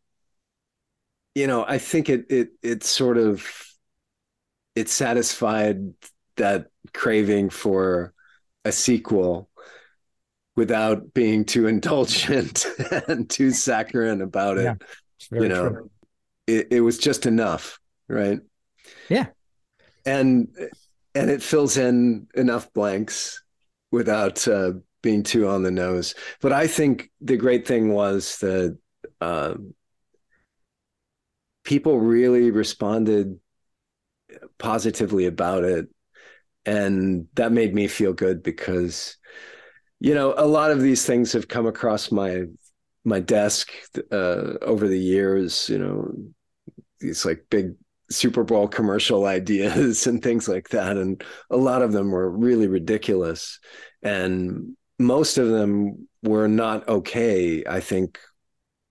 you 1.36 1.48
know, 1.48 1.66
I 1.68 1.78
think 1.78 2.10
it 2.10 2.26
it 2.30 2.50
it 2.62 2.84
sort 2.84 3.18
of 3.18 3.46
it 4.76 4.90
satisfied 4.90 5.94
that 6.38 6.68
craving 6.94 7.50
for 7.50 8.14
a 8.64 8.72
sequel 8.72 9.50
without 10.56 11.14
being 11.14 11.46
too 11.46 11.68
indulgent 11.68 12.66
and 13.08 13.30
too 13.30 13.52
saccharine 13.52 14.22
about 14.22 14.58
it. 14.58 14.64
Yeah, 14.64 14.76
you 15.32 15.50
know, 15.50 15.90
it, 16.50 16.68
it 16.72 16.82
was 16.82 16.98
just 16.98 17.26
enough, 17.26 17.80
right? 18.08 18.40
Yeah. 19.10 19.28
And 20.06 20.50
and 21.16 21.30
it 21.30 21.44
fills 21.44 21.78
in 21.78 22.28
enough 22.36 22.72
blanks 22.74 23.44
without 23.92 24.48
uh, 24.48 24.74
being 25.02 25.24
too 25.24 25.48
on 25.48 25.64
the 25.64 25.72
nose. 25.72 26.16
But 26.42 26.54
I 26.54 26.68
think 26.68 27.10
the 27.22 27.38
great 27.38 27.68
thing 27.68 27.94
was 27.94 28.38
that 28.40 28.78
uh, 29.22 29.56
people 31.64 32.00
really 32.00 32.52
responded 32.52 33.40
positively 34.58 35.26
about 35.26 35.64
it. 35.64 35.88
And 36.66 37.28
that 37.36 37.52
made 37.52 37.74
me 37.74 37.88
feel 37.88 38.14
good 38.14 38.44
because, 38.44 39.18
you 40.00 40.14
know, 40.14 40.34
a 40.38 40.46
lot 40.46 40.72
of 40.72 40.82
these 40.82 41.06
things 41.06 41.34
have 41.34 41.48
come 41.48 41.66
across 41.66 42.12
my 42.12 42.44
my 43.06 43.20
desk 43.20 43.72
uh, 44.12 44.54
over 44.62 44.88
the 44.88 45.00
years. 45.00 45.70
You 45.70 45.80
know, 45.80 46.12
these 47.00 47.26
like 47.26 47.46
big 47.50 47.74
Super 48.10 48.44
Bowl 48.44 48.68
commercial 48.68 49.26
ideas 49.40 50.08
and 50.08 50.22
things 50.22 50.48
like 50.48 50.70
that. 50.70 50.98
And 50.98 51.24
a 51.50 51.58
lot 51.58 51.82
of 51.82 51.92
them 51.92 52.12
were 52.12 52.30
really 52.30 52.68
ridiculous. 52.68 53.60
And 54.02 54.76
most 54.98 55.38
of 55.38 55.48
them 55.50 56.08
were 56.24 56.48
not 56.48 56.88
okay, 56.88 57.64
I 57.66 57.80
think, 57.80 58.20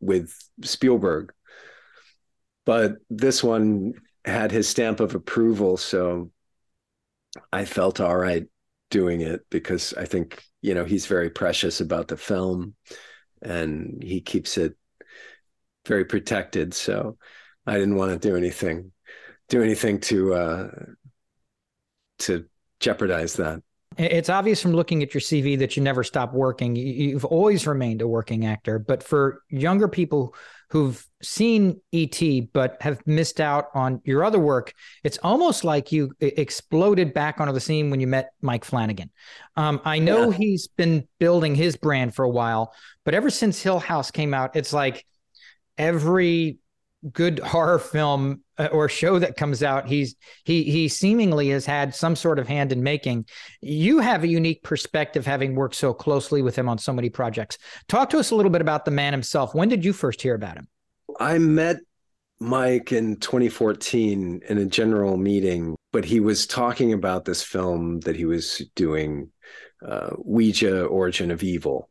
with 0.01 0.33
Spielberg. 0.63 1.33
But 2.65 2.97
this 3.11 3.43
one 3.43 3.95
had 4.25 4.53
his 4.53 4.69
stamp 4.69 5.01
of 5.01 5.15
approval. 5.15 5.77
So 5.77 6.31
I 7.53 7.65
felt 7.65 8.01
all 8.01 8.17
right 8.17 8.45
doing 8.91 9.21
it 9.21 9.41
because 9.51 9.95
I 9.95 10.05
think, 10.05 10.43
you 10.63 10.75
know, 10.75 10.85
he's 10.85 11.07
very 11.07 11.31
precious 11.31 11.81
about 11.81 12.09
the 12.09 12.17
film 12.17 12.75
and 13.43 14.03
he 14.03 14.21
keeps 14.21 14.59
it 14.59 14.77
very 15.87 16.05
protected. 16.05 16.75
So 16.75 17.19
I 17.69 17.79
didn't 17.79 17.97
want 17.97 18.13
to 18.13 18.29
do 18.29 18.37
anything 18.37 18.93
do 19.49 19.63
anything 19.63 19.99
to 19.99 20.35
uh, 20.35 20.69
to 22.21 22.45
jeopardize 22.81 23.35
that. 23.35 23.63
It's 23.97 24.29
obvious 24.29 24.63
from 24.63 24.75
looking 24.75 25.03
at 25.03 25.13
your 25.13 25.21
CV 25.21 25.59
that 25.59 25.77
you 25.77 25.83
never 25.83 26.05
stopped 26.05 26.33
working. 26.33 26.77
You've 26.77 27.25
always 27.25 27.67
remained 27.67 28.01
a 28.01 28.07
working 28.07 28.47
actor. 28.47 28.79
But 28.79 29.03
for 29.03 29.43
younger 29.49 29.89
people 29.89 30.37
who've 30.71 31.05
seen 31.21 31.81
ET 31.93 32.21
but 32.53 32.81
have 32.81 33.05
missed 33.07 33.41
out 33.41 33.71
on 33.75 34.01
your 34.05 34.23
other 34.23 34.39
work, 34.39 34.73
it's 35.03 35.19
almost 35.23 35.65
like 35.65 35.91
you 35.91 36.13
exploded 36.21 37.13
back 37.13 37.41
onto 37.41 37.53
the 37.53 37.61
scene 37.61 37.91
when 37.91 37.99
you 37.99 38.07
met 38.07 38.31
Mike 38.41 38.65
Flanagan. 38.65 39.11
Um, 39.57 39.81
I 39.85 39.99
know 39.99 40.31
yeah. 40.31 40.37
he's 40.37 40.69
been 40.69 41.09
building 41.19 41.57
his 41.57 41.75
brand 41.75 42.15
for 42.15 42.25
a 42.25 42.31
while, 42.31 42.73
but 43.05 43.15
ever 43.15 43.31
since 43.31 43.61
Hill 43.61 43.81
House 43.81 44.13
came 44.13 44.33
out, 44.33 44.55
it's 44.55 44.73
like 44.73 45.05
every 45.77 46.59
good 47.13 47.39
horror 47.39 47.79
film 47.79 48.43
uh, 48.59 48.69
or 48.73 48.89
show 48.89 49.19
that 49.19 49.37
comes 49.37 49.63
out 49.63 49.87
he's 49.87 50.17
he 50.45 50.65
he 50.65 50.89
seemingly 50.89 51.49
has 51.51 51.65
had 51.65 51.95
some 51.95 52.17
sort 52.17 52.39
of 52.39 52.49
hand 52.49 52.73
in 52.73 52.83
making. 52.83 53.25
You 53.61 54.01
have 54.01 54.25
a 54.25 54.29
unique 54.29 54.63
perspective 54.63 55.25
having 55.25 55.55
worked 55.55 55.77
so 55.77 55.95
closely 55.95 56.43
with 56.43 56.57
him 56.57 56.69
on 56.69 56.79
so 56.79 56.93
many 56.93 57.11
projects. 57.11 57.59
Talk 57.89 58.11
to 58.11 58.19
us 58.19 58.31
a 58.31 58.35
little 58.35 58.51
bit 58.51 58.61
about 58.61 58.85
the 58.85 58.91
man 58.91 59.13
himself. 59.13 59.55
When 59.55 59.69
did 59.69 59.85
you 59.85 59.93
first 59.93 60.21
hear 60.21 60.35
about 60.35 60.57
him? 60.57 60.69
I 61.21 61.39
met 61.39 61.79
mike 62.41 62.93
in 62.93 63.17
2014 63.17 64.43
in 64.49 64.59
a 64.59 64.65
general 64.65 65.17
meeting 65.17 65.75
but 65.93 66.05
he 66.05 66.21
was 66.21 66.47
talking 66.47 66.93
about 66.93 67.25
this 67.25 67.43
film 67.43 67.99
that 68.01 68.15
he 68.15 68.27
was 68.27 68.63
doing 68.77 69.29
uh, 69.85 70.11
ouija 70.19 70.85
origin 70.85 71.33
of 71.33 71.43
evil 71.43 71.89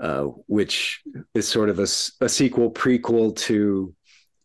uh, 0.00 0.24
which 0.46 1.02
is 1.34 1.46
sort 1.46 1.68
of 1.68 1.78
a, 1.78 1.88
a 2.24 2.28
sequel 2.28 2.70
prequel 2.70 3.36
to 3.36 3.94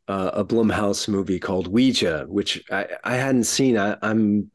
uh, 0.07 0.31
a 0.33 0.45
Blumhouse 0.45 1.07
movie 1.07 1.39
called 1.39 1.67
Ouija, 1.67 2.25
which 2.27 2.63
I, 2.71 2.87
I 3.03 3.15
hadn't 3.15 3.45
seen. 3.45 3.77
I, 3.77 3.97
I'm, 4.01 4.51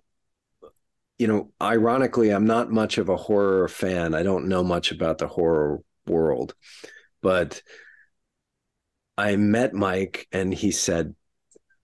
you 1.18 1.26
know, 1.26 1.50
ironically, 1.60 2.30
I'm 2.30 2.46
not 2.46 2.70
much 2.70 2.98
of 2.98 3.08
a 3.08 3.16
horror 3.16 3.66
fan. 3.68 4.14
I 4.14 4.22
don't 4.22 4.48
know 4.48 4.62
much 4.62 4.92
about 4.92 5.18
the 5.18 5.26
horror 5.26 5.80
world, 6.06 6.54
but 7.22 7.62
I 9.16 9.36
met 9.36 9.74
Mike 9.74 10.26
and 10.32 10.52
he 10.52 10.70
said, 10.70 11.14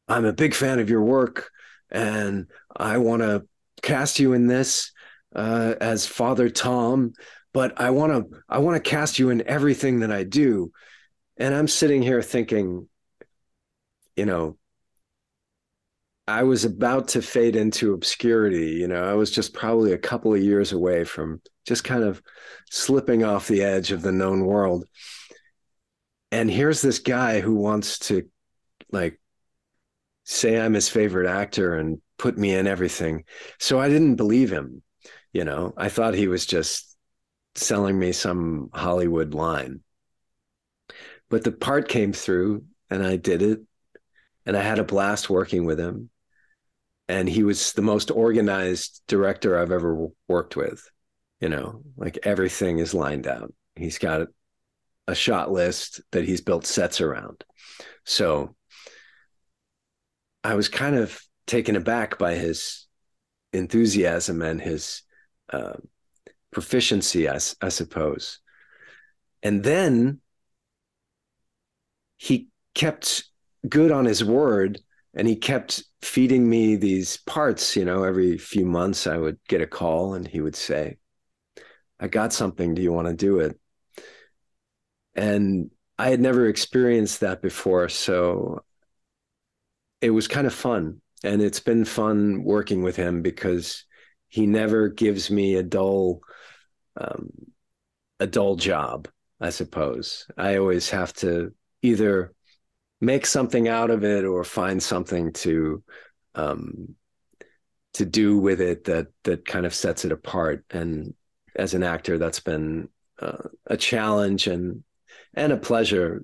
I'm 0.09 0.24
a 0.24 0.33
big 0.33 0.55
fan 0.55 0.79
of 0.79 0.88
your 0.88 1.02
work 1.02 1.50
and 1.90 2.46
I 2.74 2.98
want 2.98 3.22
to 3.22 3.46
cast 3.83 4.18
you 4.18 4.33
in 4.33 4.46
this 4.46 4.92
uh, 5.35 5.74
as 5.81 6.07
Father 6.07 6.48
Tom, 6.48 7.12
but 7.57 7.81
I 7.81 7.88
want 7.88 8.12
to 8.12 8.38
I 8.51 8.59
want 8.59 8.77
to 8.77 8.90
cast 8.90 9.19
you 9.19 9.31
in 9.31 9.49
everything 9.49 10.01
that 10.01 10.12
I 10.12 10.25
do. 10.25 10.73
And 11.38 11.55
I'm 11.55 11.69
sitting 11.69 12.03
here 12.03 12.21
thinking, 12.21 12.87
you 14.14 14.27
know, 14.27 14.59
I 16.29 16.42
was 16.42 16.66
about 16.66 17.09
to 17.09 17.23
fade 17.23 17.57
into 17.57 17.95
obscurity. 17.95 18.73
You 18.73 18.88
know, 18.88 19.03
I 19.03 19.14
was 19.14 19.31
just 19.31 19.55
probably 19.55 19.95
a 19.95 19.99
couple 19.99 20.35
of 20.35 20.42
years 20.42 20.73
away 20.73 21.05
from 21.05 21.40
just 21.66 21.83
kind 21.83 22.05
of 22.05 22.21
slipping 22.71 23.25
off 23.25 23.49
the 23.49 23.62
edge 23.62 23.90
of 23.90 24.03
the 24.03 24.12
known 24.12 24.45
world. 24.45 24.85
And 26.31 26.51
here's 26.51 26.83
this 26.83 26.99
guy 26.99 27.40
who 27.40 27.55
wants 27.55 28.01
to 28.01 28.29
like 28.92 29.19
say 30.25 30.61
I'm 30.61 30.75
his 30.75 30.90
favorite 30.90 31.27
actor 31.27 31.75
and 31.75 32.03
put 32.19 32.37
me 32.37 32.55
in 32.55 32.66
everything. 32.66 33.25
So 33.59 33.81
I 33.81 33.88
didn't 33.88 34.16
believe 34.16 34.53
him. 34.53 34.83
You 35.33 35.45
know, 35.45 35.73
I 35.75 35.88
thought 35.88 36.12
he 36.12 36.29
was 36.29 36.45
just 36.45 36.96
selling 37.57 37.99
me 37.99 38.12
some 38.12 38.71
Hollywood 38.73 39.35
line. 39.35 39.81
But 41.29 41.45
the 41.45 41.53
part 41.53 41.88
came 41.88 42.12
through 42.12 42.64
and 42.90 43.05
I 43.05 43.16
did 43.16 43.42
it 43.42 43.61
and 44.45 44.57
I 44.57 44.62
had 44.62 44.79
a 44.79 44.85
blast 44.85 45.29
working 45.29 45.64
with 45.64 45.79
him. 45.79 46.11
And 47.09 47.29
he 47.29 47.45
was 47.45 47.73
the 47.73 47.83
most 47.83 48.11
organized 48.11 49.03
director 49.07 49.59
I've 49.59 49.71
ever 49.73 50.09
worked 50.29 50.57
with. 50.57 50.88
You 51.40 51.49
know, 51.49 51.83
like 51.97 52.19
everything 52.23 52.79
is 52.79 52.95
lined 52.95 53.27
out. 53.27 53.53
He's 53.75 53.99
got 53.99 54.29
a 55.07 55.14
shot 55.14 55.53
list 55.53 56.01
that 56.12 56.25
he's 56.25 56.40
built 56.40 56.66
sets 56.66 57.01
around. 57.01 57.45
So 58.05 58.57
I 60.42 60.55
was 60.55 60.69
kind 60.69 60.97
of 60.97 61.21
taken 61.47 61.77
aback 61.77 62.19
by 62.19 62.35
his 62.35 62.87
enthusiasm 63.53 64.42
and 64.42 64.61
his 64.61 65.03
uh, 65.53 65.75
proficiency, 66.57 67.29
I, 67.29 67.38
I 67.61 67.69
suppose. 67.69 68.38
And 69.42 69.62
then 69.62 70.23
he 72.16 72.49
kept 72.75 73.25
good 73.69 73.92
on 73.92 74.07
his 74.07 74.25
word 74.25 74.81
and 75.12 75.29
he 75.29 75.37
kept 75.37 75.85
feeding 76.01 76.49
me 76.49 76.77
these 76.77 77.19
parts 77.19 77.77
you 77.77 77.85
know 77.85 78.05
every 78.05 78.38
few 78.38 78.64
months 78.64 79.07
i 79.07 79.19
would 79.19 79.38
get 79.49 79.61
a 79.61 79.66
call 79.66 80.14
and 80.14 80.27
he 80.27 80.40
would 80.40 80.57
say 80.57 80.97
i 82.01 82.07
got 82.09 82.33
something. 82.33 82.75
Do 82.75 82.81
you 82.81 82.92
want 82.92 83.09
to 83.09 83.14
do 83.14 83.40
it? 83.40 83.61
And 85.14 85.71
i 85.99 86.09
had 86.09 86.21
never 86.21 86.47
experienced 86.47 87.21
that 87.21 87.42
before 87.42 87.90
so 87.90 88.64
it 90.01 90.11
was 90.11 90.27
kind 90.27 90.47
of 90.47 90.55
fun. 90.55 91.03
And 91.23 91.42
it's 91.42 91.61
been 91.61 91.85
fun 91.85 92.45
working 92.45 92.83
with 92.83 92.97
him 92.97 93.21
because 93.21 93.85
he 94.29 94.47
never 94.47 94.88
gives 94.88 95.31
me 95.31 95.55
a 95.55 95.62
dull 95.62 96.21
um, 96.97 97.31
a 98.21 98.27
dull 98.27 98.57
job 98.57 99.09
i 99.41 99.51
suppose 99.51 100.27
i 100.37 100.57
always 100.57 100.91
have 100.91 101.13
to 101.13 101.53
either 101.83 102.33
make 103.01 103.27
something 103.27 103.69
out 103.69 103.91
of 103.91 104.05
it 104.05 104.25
or 104.25 104.45
find 104.45 104.83
something 104.83 105.33
to 105.33 105.83
um, 106.35 106.95
to 107.95 108.05
do 108.05 108.39
with 108.39 108.61
it 108.61 108.85
that 108.85 109.09
that 109.25 109.47
kind 109.47 109.67
of 109.67 109.75
sets 109.75 110.05
it 110.05 110.13
apart. 110.13 110.65
And 110.71 111.15
as 111.55 111.75
an 111.75 111.83
actor, 111.83 112.19
that's 112.19 112.41
been 112.41 112.89
uh, 113.21 113.49
a 113.67 113.77
challenge 113.77 114.47
and 114.47 114.85
and 115.35 115.53
a 115.53 115.57
pleasure 115.57 116.23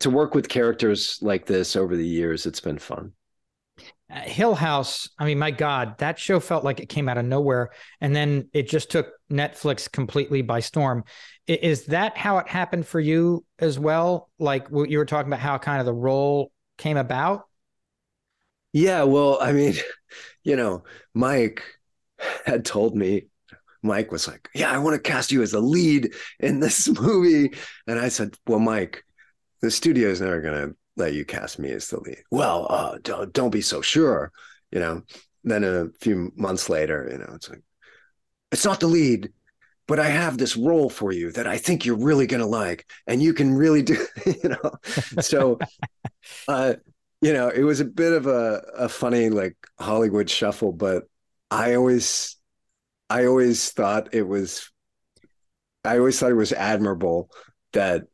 to 0.00 0.10
work 0.10 0.34
with 0.34 0.48
characters 0.48 1.18
like 1.20 1.46
this 1.46 1.76
over 1.76 1.96
the 1.96 2.06
years. 2.06 2.46
It's 2.46 2.60
been 2.60 2.78
fun. 2.78 3.12
Hill 4.12 4.54
House, 4.54 5.08
I 5.18 5.24
mean, 5.24 5.38
my 5.38 5.50
God, 5.50 5.98
that 5.98 6.18
show 6.18 6.38
felt 6.38 6.64
like 6.64 6.80
it 6.80 6.88
came 6.88 7.08
out 7.08 7.18
of 7.18 7.24
nowhere. 7.24 7.70
And 8.00 8.14
then 8.14 8.48
it 8.52 8.68
just 8.68 8.90
took 8.90 9.12
Netflix 9.30 9.90
completely 9.90 10.42
by 10.42 10.60
storm. 10.60 11.04
Is 11.46 11.86
that 11.86 12.16
how 12.16 12.38
it 12.38 12.48
happened 12.48 12.86
for 12.86 13.00
you 13.00 13.44
as 13.58 13.78
well? 13.78 14.30
Like 14.38 14.68
what 14.68 14.90
you 14.90 14.98
were 14.98 15.06
talking 15.06 15.32
about 15.32 15.40
how 15.40 15.58
kind 15.58 15.80
of 15.80 15.86
the 15.86 15.94
role 15.94 16.52
came 16.78 16.96
about? 16.96 17.46
Yeah, 18.72 19.02
well, 19.04 19.38
I 19.40 19.52
mean, 19.52 19.74
you 20.44 20.56
know, 20.56 20.84
Mike 21.14 21.62
had 22.44 22.64
told 22.64 22.96
me 22.96 23.26
Mike 23.82 24.12
was 24.12 24.28
like, 24.28 24.48
"Yeah, 24.54 24.70
I 24.70 24.78
want 24.78 24.94
to 24.94 25.10
cast 25.10 25.32
you 25.32 25.42
as 25.42 25.50
the 25.50 25.60
lead 25.60 26.14
in 26.38 26.60
this 26.60 26.88
movie," 27.00 27.52
and 27.86 27.98
I 27.98 28.08
said, 28.08 28.36
"Well, 28.46 28.60
Mike, 28.60 29.04
the 29.60 29.70
studio 29.70 30.08
is 30.08 30.20
never 30.20 30.40
going 30.40 30.68
to 30.68 30.76
let 30.96 31.14
you 31.14 31.24
cast 31.24 31.58
me 31.58 31.70
as 31.70 31.88
the 31.88 32.00
lead." 32.00 32.22
Well, 32.30 32.66
uh, 32.70 32.98
don't, 33.02 33.32
don't 33.32 33.50
be 33.50 33.62
so 33.62 33.80
sure, 33.80 34.32
you 34.70 34.80
know. 34.80 35.02
Then 35.44 35.64
a 35.64 35.88
few 36.00 36.32
months 36.36 36.68
later, 36.68 37.08
you 37.10 37.18
know, 37.18 37.32
it's 37.34 37.50
like, 37.50 37.62
"It's 38.52 38.64
not 38.64 38.80
the 38.80 38.86
lead." 38.86 39.32
But 39.88 39.98
I 39.98 40.08
have 40.08 40.38
this 40.38 40.56
role 40.56 40.88
for 40.88 41.12
you 41.12 41.32
that 41.32 41.46
I 41.46 41.58
think 41.58 41.84
you're 41.84 41.96
really 41.96 42.26
gonna 42.26 42.46
like, 42.46 42.86
and 43.06 43.22
you 43.22 43.34
can 43.34 43.54
really 43.54 43.82
do, 43.82 44.06
you 44.26 44.48
know. 44.48 44.72
So, 45.20 45.58
uh, 46.48 46.74
you 47.20 47.32
know, 47.32 47.48
it 47.48 47.62
was 47.62 47.80
a 47.80 47.84
bit 47.84 48.12
of 48.12 48.26
a, 48.26 48.62
a 48.76 48.88
funny 48.88 49.30
like 49.30 49.56
Hollywood 49.78 50.30
shuffle, 50.30 50.72
but 50.72 51.04
I 51.50 51.74
always 51.74 52.36
I 53.10 53.26
always 53.26 53.70
thought 53.70 54.14
it 54.14 54.26
was 54.26 54.70
I 55.84 55.98
always 55.98 56.18
thought 56.18 56.30
it 56.30 56.34
was 56.34 56.52
admirable 56.52 57.30
that 57.72 58.04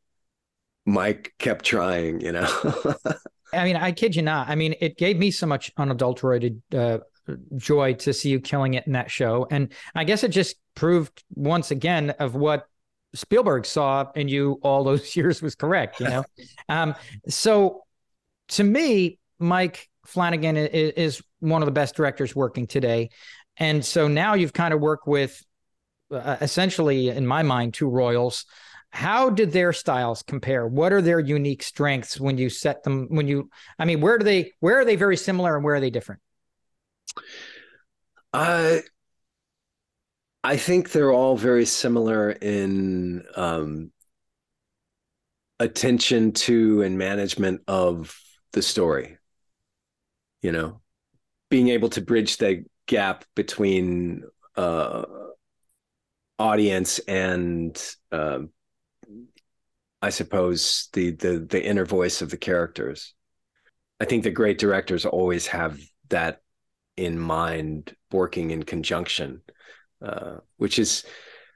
Mike 0.88 1.35
kept 1.38 1.64
trying, 1.64 2.20
you 2.20 2.33
know. 2.33 2.48
I 3.53 3.64
mean, 3.64 3.77
I 3.77 3.92
kid 3.92 4.16
you 4.16 4.22
not. 4.22 4.48
I 4.48 4.55
mean, 4.55 4.74
it 4.81 4.96
gave 4.96 5.18
me 5.18 5.31
so 5.31 5.46
much 5.46 5.70
unadulterated 5.77 6.62
uh, 6.74 6.98
joy 7.57 7.94
to 7.94 8.12
see 8.12 8.31
you 8.31 8.40
killing 8.40 8.74
it 8.74 8.87
in 8.87 8.92
that 8.94 9.11
show, 9.11 9.46
and 9.51 9.72
I 9.94 10.05
guess 10.05 10.24
it 10.24 10.29
just 10.29 10.57
proved 10.74 11.24
once 11.35 11.70
again 11.70 12.11
of 12.18 12.35
what 12.35 12.66
Spielberg 13.14 13.66
saw 13.66 14.11
in 14.14 14.29
you 14.29 14.59
all 14.62 14.85
those 14.85 15.14
years 15.16 15.42
was 15.42 15.55
correct. 15.55 16.01
You 16.01 16.09
know, 16.09 16.24
um, 16.68 16.94
so 17.29 17.85
to 18.48 18.64
me, 18.64 19.18
Mike 19.38 19.88
Flanagan 20.07 20.57
is, 20.57 20.92
is 20.92 21.22
one 21.40 21.62
of 21.62 21.66
the 21.66 21.72
best 21.72 21.94
directors 21.94 22.35
working 22.35 22.66
today. 22.66 23.11
And 23.59 23.85
so 23.85 24.09
now 24.09 24.35
you've 24.35 24.53
kind 24.53 24.72
of 24.72 24.81
worked 24.81 25.07
with 25.07 25.42
uh, 26.11 26.37
essentially, 26.40 27.09
in 27.11 27.27
my 27.27 27.42
mind, 27.42 27.74
two 27.74 27.88
royals. 27.88 28.46
How 28.90 29.31
did 29.31 29.53
their 29.53 29.72
styles 29.72 30.22
compare? 30.22 30.66
What 30.66 30.92
are 30.92 31.03
their 31.03 31.20
unique 31.20 31.62
strengths 31.62 32.18
when 32.18 32.38
you 32.38 32.48
set 32.48 32.83
them? 32.83 33.07
When 33.11 33.29
you, 33.29 33.51
I 33.79 33.85
mean, 33.85 34.01
where 34.01 34.18
do 34.18 34.24
they? 34.24 34.53
Where 34.61 34.81
are 34.81 34.85
they 34.85 34.96
very 34.96 35.16
similar, 35.16 35.55
and 35.55 35.64
where 35.64 35.74
are 35.74 35.81
they 35.81 35.90
different? 35.90 36.20
I, 38.33 38.83
I 40.42 40.57
think 40.57 40.90
they're 40.90 41.12
all 41.12 41.37
very 41.37 41.64
similar 41.64 42.31
in 42.31 43.24
um, 43.37 43.92
attention 45.61 46.33
to 46.33 46.83
and 46.83 46.98
management 46.98 47.62
of 47.68 48.18
the 48.53 48.62
story. 48.62 49.18
You 50.42 50.53
know, 50.53 50.81
being 51.51 51.68
able 51.68 51.90
to 51.90 52.01
bridge 52.01 52.37
the 52.37 52.64
gap 52.87 53.24
between 53.35 54.24
uh, 54.57 55.05
audience 56.38 56.98
and 57.01 57.81
uh, 58.12 58.40
I 60.01 60.11
suppose 60.11 60.89
the 60.93 61.13
the 61.13 61.39
the 61.41 61.65
inner 61.65 61.85
voice 61.85 62.23
of 62.23 62.31
the 62.31 62.37
characters. 62.37 63.15
I 64.01 64.05
think 64.05 64.23
the 64.23 64.31
great 64.31 64.59
directors 64.59 65.05
always 65.05 65.49
have 65.49 65.81
that 66.09 66.41
in 66.97 67.19
mind, 67.19 67.95
working 68.13 68.51
in 68.51 68.63
conjunction, 68.63 69.43
uh, 70.03 70.37
which 70.57 70.79
is 70.79 71.05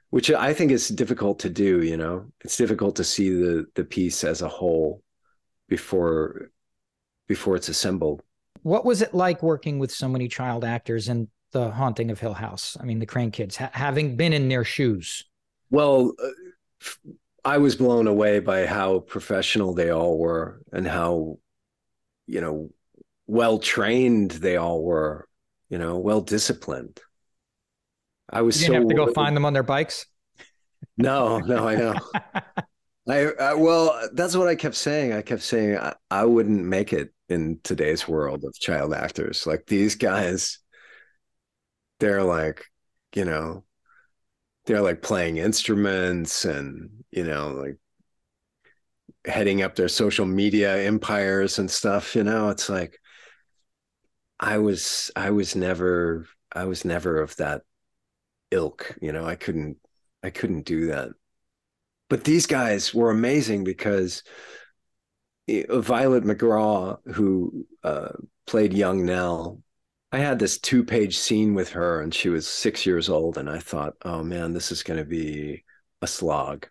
which 0.09 0.29
I 0.29 0.53
think 0.53 0.71
is 0.71 0.89
difficult 0.89 1.39
to 1.39 1.49
do. 1.49 1.81
You 1.81 1.97
know, 1.97 2.31
it's 2.43 2.57
difficult 2.57 2.97
to 2.97 3.03
see 3.03 3.29
the 3.29 3.65
the 3.75 3.85
piece 3.85 4.23
as 4.23 4.41
a 4.41 4.49
whole 4.49 5.01
before 5.69 6.51
before 7.27 7.55
it's 7.55 7.69
assembled 7.69 8.21
what 8.63 8.85
was 8.85 9.01
it 9.01 9.13
like 9.13 9.43
working 9.43 9.77
with 9.77 9.91
so 9.91 10.07
many 10.07 10.27
child 10.27 10.65
actors 10.65 11.09
in 11.09 11.27
the 11.51 11.69
haunting 11.69 12.09
of 12.09 12.19
hill 12.19 12.33
house 12.33 12.75
i 12.79 12.83
mean 12.83 12.99
the 12.99 13.05
crane 13.05 13.31
kids 13.31 13.55
ha- 13.55 13.69
having 13.73 14.15
been 14.15 14.33
in 14.33 14.49
their 14.49 14.63
shoes 14.63 15.23
well 15.69 16.11
uh, 16.23 16.89
i 17.45 17.57
was 17.57 17.75
blown 17.75 18.07
away 18.07 18.39
by 18.39 18.65
how 18.65 18.99
professional 18.99 19.73
they 19.73 19.89
all 19.89 20.17
were 20.17 20.61
and 20.71 20.87
how 20.87 21.37
you 22.27 22.41
know 22.41 22.69
well 23.27 23.59
trained 23.59 24.31
they 24.31 24.57
all 24.57 24.83
were 24.83 25.27
you 25.69 25.77
know 25.77 25.97
well 25.97 26.21
disciplined. 26.21 26.99
I 28.29 28.41
was 28.41 28.59
you 28.61 28.67
so 28.67 28.73
have 28.73 28.87
to 28.87 28.95
go 28.95 29.11
find 29.13 29.35
them 29.35 29.45
on 29.45 29.53
their 29.53 29.63
bikes? 29.63 30.05
No 30.97 31.39
no 31.39 31.67
i 31.67 31.75
know. 31.75 31.95
I, 33.09 33.25
I, 33.33 33.53
well 33.55 34.09
that's 34.13 34.35
what 34.35 34.47
i 34.47 34.55
kept 34.55 34.75
saying. 34.75 35.13
I 35.13 35.21
kept 35.21 35.41
saying 35.41 35.77
I, 35.77 35.95
I 36.09 36.25
wouldn't 36.25 36.63
make 36.63 36.93
it 36.93 37.13
in 37.27 37.59
today's 37.63 38.07
world 38.07 38.43
of 38.43 38.53
child 38.53 38.93
actors. 38.93 39.45
Like 39.45 39.65
these 39.65 39.95
guys, 39.95 40.59
they're 41.99 42.23
like, 42.23 42.65
you 43.15 43.25
know, 43.25 43.63
they're 44.65 44.81
like 44.81 45.01
playing 45.01 45.37
instruments 45.37 46.45
and, 46.45 47.02
you 47.15 47.23
know, 47.23 47.51
like 47.51 47.77
heading 49.25 49.61
up 49.61 49.75
their 49.75 49.87
social 49.87 50.25
media 50.25 50.83
empires 50.83 51.59
and 51.59 51.69
stuff, 51.69 52.15
you 52.15 52.23
know, 52.23 52.49
it's 52.49 52.69
like 52.69 52.99
I 54.39 54.57
was 54.57 55.11
I 55.15 55.31
was 55.31 55.55
never 55.55 56.27
I 56.51 56.65
was 56.65 56.85
never 56.85 57.21
of 57.21 57.35
that 57.37 57.61
ilk, 58.51 58.97
you 59.01 59.11
know, 59.11 59.25
I 59.25 59.35
couldn't 59.35 59.77
I 60.23 60.29
couldn't 60.29 60.65
do 60.65 60.87
that. 60.87 61.09
But 62.09 62.23
these 62.23 62.45
guys 62.45 62.93
were 62.93 63.09
amazing 63.11 63.63
because 63.63 64.23
Violet 65.47 66.23
McGraw, 66.23 66.97
who 67.13 67.65
uh, 67.83 68.09
played 68.45 68.73
young 68.73 69.05
Nell, 69.05 69.61
I 70.11 70.19
had 70.19 70.39
this 70.39 70.59
two 70.59 70.83
page 70.83 71.17
scene 71.17 71.53
with 71.53 71.69
her, 71.71 72.01
and 72.01 72.13
she 72.13 72.29
was 72.29 72.47
six 72.47 72.85
years 72.85 73.09
old. 73.09 73.37
And 73.37 73.49
I 73.49 73.59
thought, 73.59 73.95
oh 74.03 74.23
man, 74.23 74.53
this 74.53 74.71
is 74.71 74.83
going 74.83 74.99
to 74.99 75.05
be 75.05 75.63
a 76.01 76.07
slog. 76.07 76.67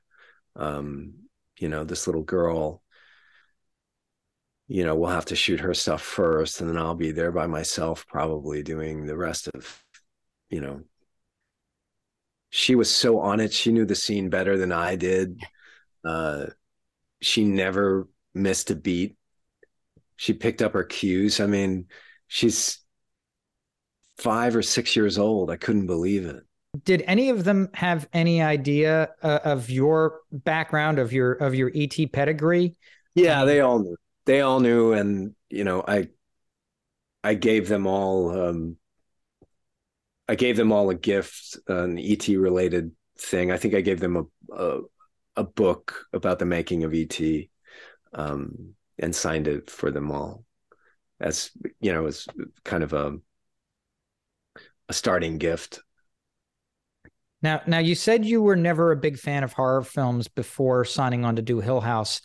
Um, 0.57 1.15
you 1.59 1.69
know, 1.69 1.85
this 1.85 2.07
little 2.07 2.23
girl, 2.23 2.83
you 4.69 4.85
know, 4.85 4.95
we'll 4.95 5.11
have 5.11 5.27
to 5.27 5.37
shoot 5.37 5.61
her 5.61 5.75
stuff 5.75 6.03
first, 6.03 6.61
and 6.61 6.71
then 6.71 6.79
I'll 6.79 6.95
be 6.95 7.11
there 7.11 7.33
by 7.33 7.47
myself, 7.47 8.07
probably 8.07 8.63
doing 8.63 9.07
the 9.07 9.17
rest 9.17 9.49
of, 9.55 9.83
you 10.51 10.61
know. 10.61 10.83
She 12.51 12.75
was 12.75 12.95
so 12.95 13.19
on 13.21 13.41
it. 13.41 13.53
She 13.53 13.73
knew 13.73 13.87
the 13.87 13.95
scene 13.95 14.29
better 14.29 14.59
than 14.59 14.73
I 14.73 14.97
did. 14.97 15.41
Uh, 16.05 16.47
she 17.21 17.45
never 17.45 18.09
missed 18.35 18.71
a 18.71 18.75
beat. 18.77 19.17
She 20.17 20.33
picked 20.35 20.63
up 20.63 20.75
her 20.75 20.85
cues. 20.85 21.41
I 21.41 21.47
mean, 21.47 21.87
she's 22.29 22.79
five 24.19 24.55
or 24.55 24.63
six 24.63 24.95
years 24.97 25.19
old. 25.19 25.51
I 25.51 25.57
couldn't 25.57 25.87
believe 25.87 26.27
it. 26.27 26.45
Did 26.85 27.03
any 27.07 27.29
of 27.29 27.45
them 27.45 27.69
have 27.75 28.09
any 28.15 28.41
idea 28.41 29.11
uh, 29.23 29.41
of 29.45 29.69
your 29.69 30.21
background 30.33 30.99
of 30.99 31.13
your 31.13 31.33
of 31.33 31.55
your 31.55 31.71
ET 31.75 31.95
pedigree? 32.13 32.77
Yeah, 33.15 33.45
they 33.45 33.61
all 33.61 33.81
knew. 33.81 33.97
They 34.25 34.41
all 34.41 34.61
knew, 34.61 34.93
and 34.93 35.35
you 35.51 35.65
know, 35.65 35.85
I 35.87 36.09
I 37.23 37.35
gave 37.35 37.69
them 37.69 37.87
all 37.87 38.49
um, 38.49 38.77
I 40.29 40.35
gave 40.35 40.57
them 40.57 40.73
all 40.73 40.89
a 40.89 40.95
gift, 40.95 41.59
an 41.69 41.99
ET 41.99 42.27
related 42.29 42.93
thing. 43.19 43.53
I 43.53 43.59
think 43.59 43.75
I 43.75 43.83
gave 43.83 44.01
them 44.01 44.17
a, 44.17 44.55
a, 44.55 44.81
a 45.37 45.45
book 45.45 46.07
about 46.15 46.39
the 46.39 46.47
making 46.47 46.85
of 46.85 46.95
ET 46.95 47.21
um, 48.15 48.75
and 48.99 49.15
signed 49.15 49.47
it 49.47 49.69
for 49.71 49.91
them 49.91 50.11
all 50.11 50.45
as 51.21 51.51
you 51.81 51.93
know 51.93 52.07
as 52.07 52.27
kind 52.65 52.83
of 52.83 52.93
a 52.93 53.17
a 54.89 54.93
starting 54.93 55.39
gift 55.39 55.81
now 57.43 57.61
now 57.67 57.79
you 57.79 57.95
said 57.95 58.25
you 58.25 58.43
were 58.43 58.57
never 58.57 58.93
a 58.93 58.97
big 58.97 59.19
fan 59.19 59.45
of 59.45 59.53
horror 59.53 59.83
films 59.83 60.29
before 60.29 60.85
signing 60.85 61.25
on 61.25 61.37
to 61.37 61.43
do 61.43 61.61
hill 61.61 61.81
house. 61.81 62.21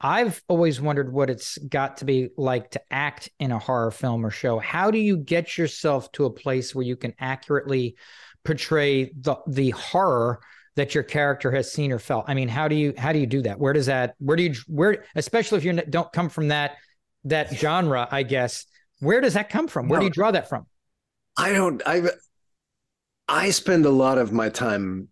I've 0.00 0.42
always 0.48 0.80
wondered 0.80 1.12
what 1.12 1.30
it's 1.30 1.58
got 1.58 1.98
to 1.98 2.04
be 2.04 2.30
like 2.36 2.72
to 2.72 2.80
act 2.90 3.30
in 3.38 3.52
a 3.52 3.58
horror 3.58 3.92
film 3.92 4.26
or 4.26 4.30
show. 4.30 4.58
How 4.58 4.90
do 4.90 4.98
you 4.98 5.16
get 5.16 5.56
yourself 5.56 6.10
to 6.12 6.24
a 6.24 6.30
place 6.30 6.74
where 6.74 6.84
you 6.84 6.96
can 6.96 7.14
accurately 7.20 7.96
portray 8.44 9.12
the 9.20 9.36
the 9.46 9.70
horror 9.70 10.40
that 10.74 10.94
your 10.94 11.04
character 11.04 11.52
has 11.52 11.72
seen 11.72 11.92
or 11.92 11.98
felt? 11.98 12.24
I 12.28 12.34
mean 12.34 12.48
how 12.48 12.68
do 12.68 12.74
you 12.74 12.94
how 12.98 13.12
do 13.12 13.18
you 13.18 13.26
do 13.26 13.42
that? 13.42 13.58
Where 13.58 13.72
does 13.72 13.86
that 13.86 14.14
where 14.18 14.36
do 14.36 14.42
you 14.42 14.54
where 14.66 15.04
especially 15.14 15.58
if 15.58 15.64
you 15.64 15.72
don't 15.72 16.12
come 16.12 16.28
from 16.28 16.48
that 16.48 16.76
that 17.24 17.54
genre 17.54 18.08
i 18.10 18.24
guess 18.24 18.66
where 19.02 19.20
does 19.20 19.34
that 19.34 19.50
come 19.50 19.66
from? 19.66 19.88
Where 19.88 19.98
no, 19.98 20.02
do 20.02 20.06
you 20.06 20.12
draw 20.12 20.30
that 20.30 20.48
from? 20.48 20.66
I 21.36 21.52
don't 21.52 21.82
i 21.86 22.02
i 23.28 23.50
spend 23.50 23.84
a 23.84 23.90
lot 23.90 24.18
of 24.18 24.32
my 24.32 24.48
time 24.48 25.08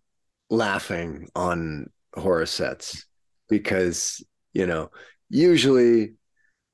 laughing 0.49 1.27
on 1.35 1.89
horror 2.15 2.45
sets 2.45 3.05
because 3.49 4.23
you 4.53 4.65
know 4.65 4.89
usually 5.29 6.13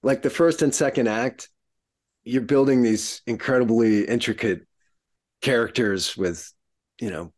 like 0.03 0.21
the 0.21 0.29
first 0.29 0.61
and 0.61 0.73
second 0.73 1.07
act 1.07 1.49
you're 2.23 2.41
building 2.41 2.81
these 2.81 3.21
incredibly 3.25 4.03
intricate 4.03 4.67
characters 5.41 6.17
with 6.17 6.51
you 6.99 7.09
know 7.09 7.31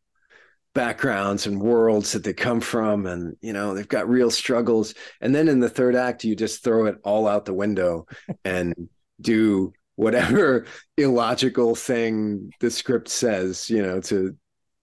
backgrounds 0.74 1.46
and 1.46 1.62
worlds 1.62 2.12
that 2.12 2.24
they 2.24 2.34
come 2.34 2.62
from 2.62 3.06
and 3.06 3.36
you 3.42 3.54
know 3.54 3.74
they've 3.74 3.88
got 3.88 4.10
real 4.10 4.32
struggles. 4.32 4.94
And 5.22 5.34
then 5.34 5.48
in 5.48 5.60
the 5.60 5.70
third 5.70 5.96
act 5.96 6.24
you 6.24 6.36
just 6.36 6.64
throw 6.64 6.86
it 6.86 6.98
all 7.04 7.28
out 7.28 7.46
the 7.46 7.54
window 7.54 8.06
and 8.46 8.74
do 9.20 9.74
whatever 10.00 10.66
illogical 10.98 11.76
thing 11.76 12.50
the 12.62 12.72
script 12.72 13.10
says, 13.10 13.70
you 13.70 13.82
know, 13.82 14.00
to 14.00 14.34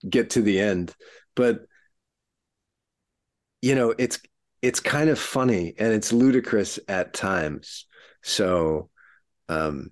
get 0.06 0.28
to 0.28 0.42
the 0.42 0.60
end. 0.60 0.94
But 1.34 1.64
you 3.62 3.74
know, 3.74 3.94
it's 3.96 4.20
it's 4.60 4.78
kind 4.78 5.08
of 5.08 5.18
funny 5.18 5.72
and 5.78 5.94
it's 5.94 6.12
ludicrous 6.12 6.78
at 6.86 7.14
times. 7.14 7.86
So 8.22 8.90
um 9.48 9.90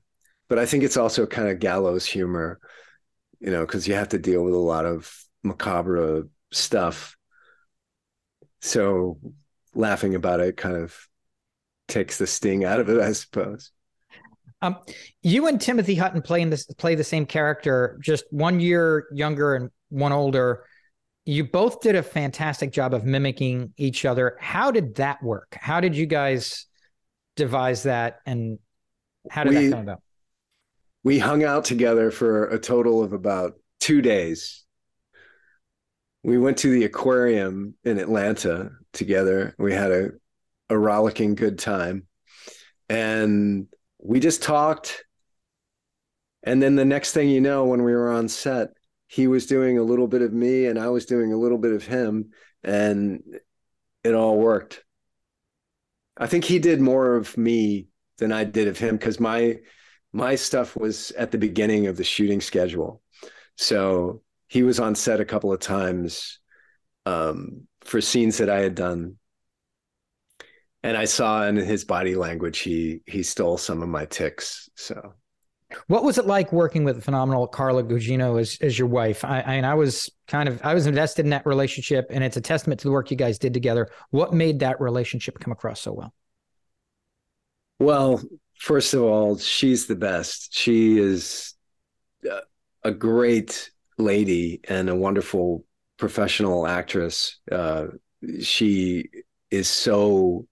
but 0.51 0.59
I 0.59 0.67
think 0.67 0.85
it's 0.85 0.99
also 0.99 1.25
kind 1.27 1.49
of 1.49 1.59
gallows 1.59 2.05
humor, 2.05 2.61
you 3.41 3.51
know, 3.51 3.65
because 3.65 3.89
you 3.89 3.95
have 3.95 4.11
to 4.11 4.19
deal 4.19 4.45
with 4.45 4.53
a 4.53 4.59
lot 4.59 4.85
of 4.85 5.11
macabre 5.43 6.25
stuff. 6.53 7.17
So 8.61 9.19
laughing 9.75 10.15
about 10.17 10.41
it 10.41 10.59
kind 10.59 10.77
of 10.77 10.95
takes 11.89 12.19
the 12.19 12.27
sting 12.27 12.65
out 12.67 12.81
of 12.81 12.91
it, 12.91 13.01
I 13.01 13.13
suppose. 13.13 13.74
Um, 14.65 14.79
you 15.23 15.47
and 15.47 15.61
Timothy 15.61 15.95
Hutton 15.95 16.23
playing 16.23 16.49
this 16.49 16.65
play 16.65 16.95
the 16.95 17.05
same 17.05 17.27
character, 17.27 17.99
just 18.03 18.25
one 18.31 18.61
year 18.61 19.07
younger 19.13 19.55
and 19.55 19.71
one 19.91 20.13
older. 20.13 20.65
You 21.27 21.45
both 21.45 21.83
did 21.83 21.97
a 21.97 22.03
fantastic 22.03 22.73
job 22.73 22.95
of 22.95 23.05
mimicking 23.05 23.75
each 23.77 24.07
other. 24.07 24.39
How 24.41 24.71
did 24.71 24.95
that 24.95 25.23
work? 25.23 25.57
How 25.61 25.81
did 25.81 25.95
you 25.95 26.07
guys 26.07 26.67
devise 27.37 27.83
that, 27.83 28.21
and 28.25 28.59
how 29.31 29.45
did 29.45 29.51
we, 29.51 29.67
that 29.67 29.71
come 29.71 29.81
about? 29.81 30.03
We 31.03 31.19
hung 31.19 31.45
out 31.45 31.67
together 31.67 32.11
for 32.11 32.47
a 32.47 32.59
total 32.59 33.03
of 33.03 33.13
about 33.13 33.55
two 33.81 34.01
days. 34.01 34.65
We 36.23 36.39
went 36.39 36.57
to 36.59 36.71
the 36.71 36.85
aquarium 36.85 37.75
in 37.85 37.99
Atlanta 37.99 38.71
together. 38.95 39.55
We 39.59 39.75
had 39.75 39.91
a 39.91 40.11
a 40.71 40.79
rollicking 40.79 41.35
good 41.35 41.59
time. 41.59 42.07
And 42.89 43.67
we 44.05 44.21
just 44.21 44.43
talked. 44.43 45.05
And 46.45 46.63
then 46.63 46.77
the 46.77 46.85
next 46.85 47.13
thing 47.13 47.31
you 47.31 47.41
know, 47.41 47.65
when 47.65 47.83
we 47.83 47.93
were 47.93 48.13
on 48.13 48.29
set, 48.29 48.69
he 49.09 49.27
was 49.27 49.47
doing 49.47 49.79
a 49.79 49.83
little 49.83 50.07
bit 50.07 50.23
of 50.23 50.33
me 50.33 50.67
and 50.67 50.79
I 50.79 50.89
was 50.89 51.07
doing 51.07 51.33
a 51.33 51.39
little 51.39 51.59
bit 51.59 51.73
of 51.73 51.85
him. 51.85 52.31
And 52.63 53.23
it 54.05 54.15
all 54.15 54.39
worked. 54.39 54.85
I 56.17 56.27
think 56.27 56.45
he 56.45 56.59
did 56.59 56.81
more 56.81 57.17
of 57.17 57.37
me 57.37 57.89
than 58.19 58.31
I 58.31 58.45
did 58.45 58.69
of 58.69 58.79
him 58.79 58.97
because 58.97 59.19
my 59.19 59.57
my 60.13 60.37
stuff 60.37 60.77
was 60.77 61.11
at 61.13 61.33
the 61.33 61.39
beginning 61.39 61.89
of 61.89 61.97
the 61.97 62.05
shooting 62.05 62.41
schedule. 62.41 63.03
So 63.57 64.23
he 64.47 64.63
was 64.63 64.79
on 64.79 64.95
set 64.95 65.21
a 65.21 65.25
couple 65.25 65.53
of 65.53 65.59
times 65.59 66.39
um, 67.05 67.67
for 67.81 68.01
scenes 68.01 68.39
that 68.39 68.49
I 68.49 68.61
had 68.61 68.77
done 68.77 69.17
and 70.85 70.99
I 70.99 71.07
saw 71.07 71.47
in 71.47 71.57
his 71.57 71.83
body 71.83 72.15
language 72.15 72.59
he 72.59 73.01
he 73.07 73.23
stole 73.23 73.57
some 73.57 73.83
of 73.83 73.89
my 73.89 74.05
tics. 74.05 74.69
So, 74.77 75.15
what 75.87 76.05
was 76.05 76.19
it 76.19 76.27
like 76.27 76.53
working 76.53 76.85
with 76.85 76.97
the 76.97 77.03
phenomenal 77.03 77.47
Carla 77.49 77.83
Gugino 77.83 78.39
as 78.39 78.59
as 78.61 78.79
your 78.79 78.87
wife? 78.87 79.25
I, 79.25 79.41
I 79.41 79.55
and 79.55 79.67
I 79.67 79.75
was 79.75 80.11
kind 80.29 80.47
of 80.47 80.61
I 80.63 80.75
was 80.75 80.87
invested 80.87 81.25
in 81.25 81.31
that 81.31 81.47
relationship, 81.47 82.09
and 82.11 82.23
it's 82.23 82.37
a 82.37 82.41
testament 82.43 82.81
to 82.81 82.89
the 82.89 82.93
work 82.93 83.11
you 83.11 83.17
guys 83.17 83.39
did 83.39 83.55
together. 83.55 83.89
What 84.11 84.35
made 84.35 84.61
that 84.61 84.79
relationship 84.79 85.39
come 85.41 85.53
across 85.53 85.81
so 85.81 85.95
well? 85.95 86.15
Well, 87.81 88.23
first 88.59 88.93
of 88.93 89.03
all, 89.03 89.39
she's 89.39 89.87
the 89.87 89.97
best. 89.97 90.55
She 90.55 90.99
is 90.99 91.55
a 92.85 92.93
great 92.93 93.71
lady 93.97 94.61
and 94.69 94.91
a 94.91 94.95
wonderful 94.95 95.65
professional 95.97 96.67
actress. 96.67 97.39
Uh, 97.51 97.87
she 98.41 99.09
is 99.51 99.67
so 99.69 100.47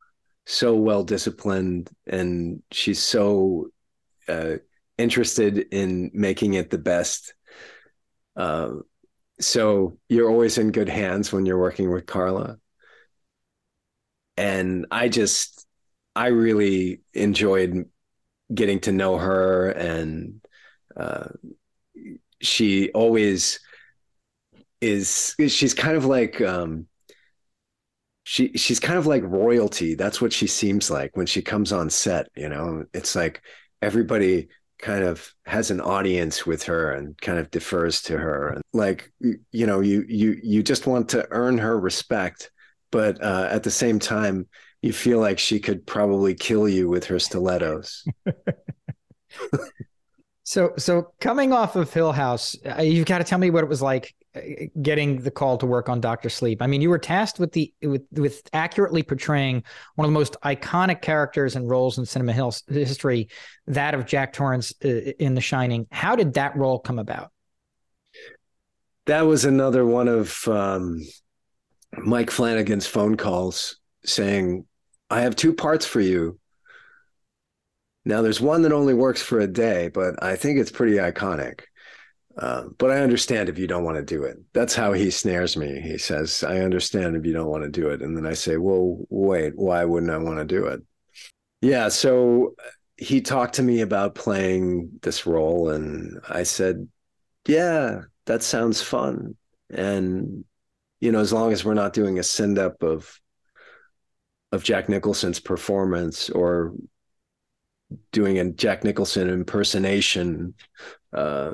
so 0.46 0.74
well 0.74 1.04
disciplined 1.04 1.90
and 2.06 2.62
she's 2.70 3.00
so 3.00 3.70
uh, 4.28 4.54
interested 4.98 5.58
in 5.72 6.10
making 6.14 6.54
it 6.54 6.70
the 6.70 6.78
best. 6.78 7.34
Uh, 8.36 8.70
so 9.40 9.98
you're 10.08 10.30
always 10.30 10.58
in 10.58 10.72
good 10.72 10.88
hands 10.88 11.32
when 11.32 11.46
you're 11.46 11.58
working 11.58 11.90
with 11.90 12.06
Carla. 12.06 12.58
And 14.36 14.86
I 14.90 15.08
just, 15.08 15.66
I 16.16 16.28
really 16.28 17.02
enjoyed 17.14 17.86
getting 18.52 18.80
to 18.80 18.92
know 18.92 19.18
her, 19.18 19.70
and 19.70 20.40
uh, 20.96 21.28
she 22.40 22.90
always 22.90 23.60
is. 24.80 25.34
She's 25.48 25.74
kind 25.74 25.96
of 25.96 26.04
like 26.04 26.40
um, 26.40 26.86
she 28.24 28.52
she's 28.56 28.80
kind 28.80 28.98
of 28.98 29.06
like 29.06 29.22
royalty. 29.24 29.94
That's 29.94 30.20
what 30.20 30.32
she 30.32 30.46
seems 30.46 30.90
like 30.90 31.16
when 31.16 31.26
she 31.26 31.42
comes 31.42 31.72
on 31.72 31.90
set, 31.90 32.28
you 32.36 32.48
know. 32.48 32.84
It's 32.94 33.16
like 33.16 33.42
everybody 33.80 34.48
kind 34.82 35.04
of 35.04 35.32
has 35.46 35.70
an 35.70 35.80
audience 35.80 36.44
with 36.44 36.64
her 36.64 36.92
and 36.92 37.18
kind 37.20 37.38
of 37.38 37.50
defers 37.50 38.02
to 38.02 38.18
her 38.18 38.48
and 38.48 38.62
like 38.72 39.12
you 39.20 39.66
know 39.66 39.80
you 39.80 40.04
you 40.08 40.38
you 40.42 40.62
just 40.62 40.88
want 40.88 41.08
to 41.08 41.26
earn 41.30 41.56
her 41.56 41.78
respect 41.78 42.50
but 42.90 43.22
uh, 43.22 43.46
at 43.48 43.62
the 43.62 43.70
same 43.70 44.00
time 44.00 44.46
you 44.82 44.92
feel 44.92 45.20
like 45.20 45.38
she 45.38 45.60
could 45.60 45.86
probably 45.86 46.34
kill 46.34 46.68
you 46.68 46.88
with 46.88 47.04
her 47.04 47.20
stilettos 47.20 48.04
so 50.42 50.72
so 50.76 51.12
coming 51.20 51.52
off 51.52 51.76
of 51.76 51.92
hill 51.94 52.10
house 52.10 52.56
uh, 52.66 52.82
you've 52.82 53.06
got 53.06 53.18
to 53.18 53.24
tell 53.24 53.38
me 53.38 53.50
what 53.50 53.62
it 53.62 53.70
was 53.70 53.80
like 53.80 54.12
getting 54.80 55.20
the 55.20 55.30
call 55.30 55.58
to 55.58 55.66
work 55.66 55.88
on 55.88 56.00
Doctor 56.00 56.30
Sleep. 56.30 56.62
I 56.62 56.66
mean, 56.66 56.80
you 56.80 56.88
were 56.88 56.98
tasked 56.98 57.38
with 57.38 57.52
the 57.52 57.72
with 57.82 58.02
with 58.12 58.42
accurately 58.52 59.02
portraying 59.02 59.62
one 59.96 60.06
of 60.06 60.10
the 60.10 60.18
most 60.18 60.36
iconic 60.42 61.02
characters 61.02 61.54
and 61.56 61.68
roles 61.68 61.98
in 61.98 62.06
cinema 62.06 62.32
history, 62.68 63.28
that 63.66 63.94
of 63.94 64.06
Jack 64.06 64.32
Torrance 64.32 64.72
uh, 64.84 64.88
in 64.88 65.34
The 65.34 65.40
Shining. 65.40 65.86
How 65.90 66.16
did 66.16 66.34
that 66.34 66.56
role 66.56 66.78
come 66.78 66.98
about? 66.98 67.30
That 69.06 69.22
was 69.22 69.44
another 69.44 69.84
one 69.84 70.08
of 70.08 70.46
um, 70.48 71.00
Mike 71.98 72.30
Flanagan's 72.30 72.86
phone 72.86 73.16
calls 73.16 73.76
saying, 74.04 74.64
"I 75.10 75.20
have 75.20 75.36
two 75.36 75.52
parts 75.52 75.84
for 75.84 76.00
you." 76.00 76.38
Now, 78.04 78.22
there's 78.22 78.40
one 78.40 78.62
that 78.62 78.72
only 78.72 78.94
works 78.94 79.22
for 79.22 79.38
a 79.38 79.46
day, 79.46 79.88
but 79.88 80.20
I 80.22 80.34
think 80.34 80.58
it's 80.58 80.72
pretty 80.72 80.96
iconic. 80.96 81.60
Uh, 82.38 82.64
but 82.78 82.90
I 82.90 83.00
understand 83.00 83.48
if 83.48 83.58
you 83.58 83.66
don't 83.66 83.84
want 83.84 83.98
to 83.98 84.02
do 84.02 84.22
it. 84.24 84.38
That's 84.54 84.74
how 84.74 84.92
he 84.92 85.10
snares 85.10 85.56
me. 85.56 85.80
He 85.80 85.98
says, 85.98 86.42
I 86.42 86.60
understand 86.60 87.14
if 87.14 87.26
you 87.26 87.32
don't 87.32 87.50
want 87.50 87.64
to 87.64 87.68
do 87.68 87.90
it. 87.90 88.00
And 88.00 88.16
then 88.16 88.26
I 88.26 88.32
say, 88.32 88.56
well, 88.56 89.04
wait, 89.10 89.52
why 89.56 89.84
wouldn't 89.84 90.12
I 90.12 90.18
want 90.18 90.38
to 90.38 90.44
do 90.44 90.66
it? 90.66 90.82
Yeah. 91.60 91.88
So 91.88 92.54
he 92.96 93.20
talked 93.20 93.54
to 93.56 93.62
me 93.62 93.82
about 93.82 94.14
playing 94.14 94.90
this 95.02 95.26
role. 95.26 95.70
And 95.70 96.20
I 96.28 96.44
said, 96.44 96.88
yeah, 97.46 98.02
that 98.26 98.42
sounds 98.42 98.80
fun. 98.80 99.36
And, 99.70 100.44
you 101.00 101.12
know, 101.12 101.20
as 101.20 101.32
long 101.32 101.52
as 101.52 101.64
we're 101.64 101.74
not 101.74 101.92
doing 101.92 102.18
a 102.18 102.22
send 102.22 102.58
up 102.58 102.82
of, 102.82 103.18
of 104.52 104.64
Jack 104.64 104.88
Nicholson's 104.88 105.40
performance 105.40 106.30
or 106.30 106.74
doing 108.10 108.38
a 108.38 108.50
Jack 108.50 108.84
Nicholson 108.84 109.28
impersonation, 109.28 110.54
uh, 111.12 111.52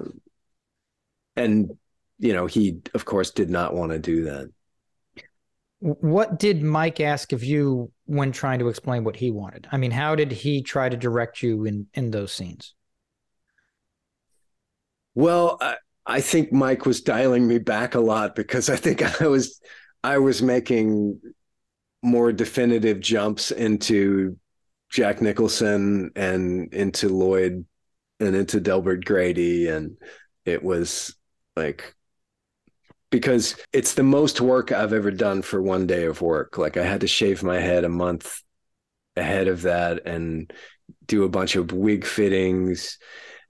and 1.38 1.70
you 2.18 2.32
know 2.32 2.46
he 2.46 2.80
of 2.94 3.04
course 3.04 3.30
did 3.30 3.50
not 3.50 3.74
want 3.74 3.92
to 3.92 3.98
do 3.98 4.24
that. 4.24 4.50
What 5.80 6.38
did 6.38 6.62
mike 6.62 7.00
ask 7.00 7.32
of 7.32 7.44
you 7.44 7.92
when 8.06 8.32
trying 8.32 8.58
to 8.58 8.68
explain 8.68 9.04
what 9.04 9.16
he 9.16 9.30
wanted? 9.30 9.68
I 9.70 9.76
mean 9.76 9.92
how 9.92 10.14
did 10.14 10.32
he 10.32 10.62
try 10.62 10.88
to 10.88 10.96
direct 10.96 11.42
you 11.42 11.64
in 11.64 11.86
in 11.94 12.10
those 12.10 12.32
scenes? 12.32 12.74
Well 15.14 15.58
i, 15.60 15.76
I 16.06 16.20
think 16.20 16.52
mike 16.52 16.86
was 16.86 17.00
dialing 17.00 17.46
me 17.46 17.58
back 17.58 17.94
a 17.94 18.00
lot 18.00 18.34
because 18.34 18.70
i 18.70 18.76
think 18.76 19.22
i 19.22 19.26
was 19.26 19.60
i 20.02 20.18
was 20.18 20.42
making 20.42 21.20
more 22.02 22.32
definitive 22.32 23.00
jumps 23.00 23.50
into 23.50 24.36
jack 24.90 25.20
nicholson 25.20 26.10
and 26.16 26.72
into 26.72 27.08
lloyd 27.08 27.64
and 28.20 28.34
into 28.34 28.60
delbert 28.60 29.04
grady 29.04 29.68
and 29.68 29.96
it 30.44 30.62
was 30.62 31.14
like 31.58 31.94
because 33.10 33.56
it's 33.72 33.94
the 33.94 34.02
most 34.02 34.40
work 34.40 34.70
I've 34.70 34.92
ever 34.92 35.10
done 35.10 35.42
for 35.42 35.62
one 35.62 35.86
day 35.86 36.04
of 36.04 36.20
work. 36.20 36.58
Like 36.58 36.76
I 36.76 36.84
had 36.84 37.00
to 37.00 37.08
shave 37.08 37.42
my 37.42 37.58
head 37.58 37.84
a 37.84 37.88
month 37.88 38.42
ahead 39.16 39.48
of 39.48 39.62
that 39.62 40.06
and 40.06 40.52
do 41.06 41.24
a 41.24 41.28
bunch 41.28 41.56
of 41.56 41.72
wig 41.72 42.04
fittings. 42.04 42.98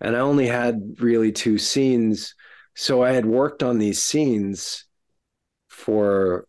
And 0.01 0.17
I 0.17 0.21
only 0.21 0.47
had 0.47 0.97
really 1.01 1.33
two 1.33 1.59
scenes. 1.59 2.35
So 2.77 3.03
I 3.03 3.13
had 3.13 3.27
worked 3.27 3.63
on 3.63 3.79
these 3.79 4.03
scenes 4.03 4.85
for 5.69 6.47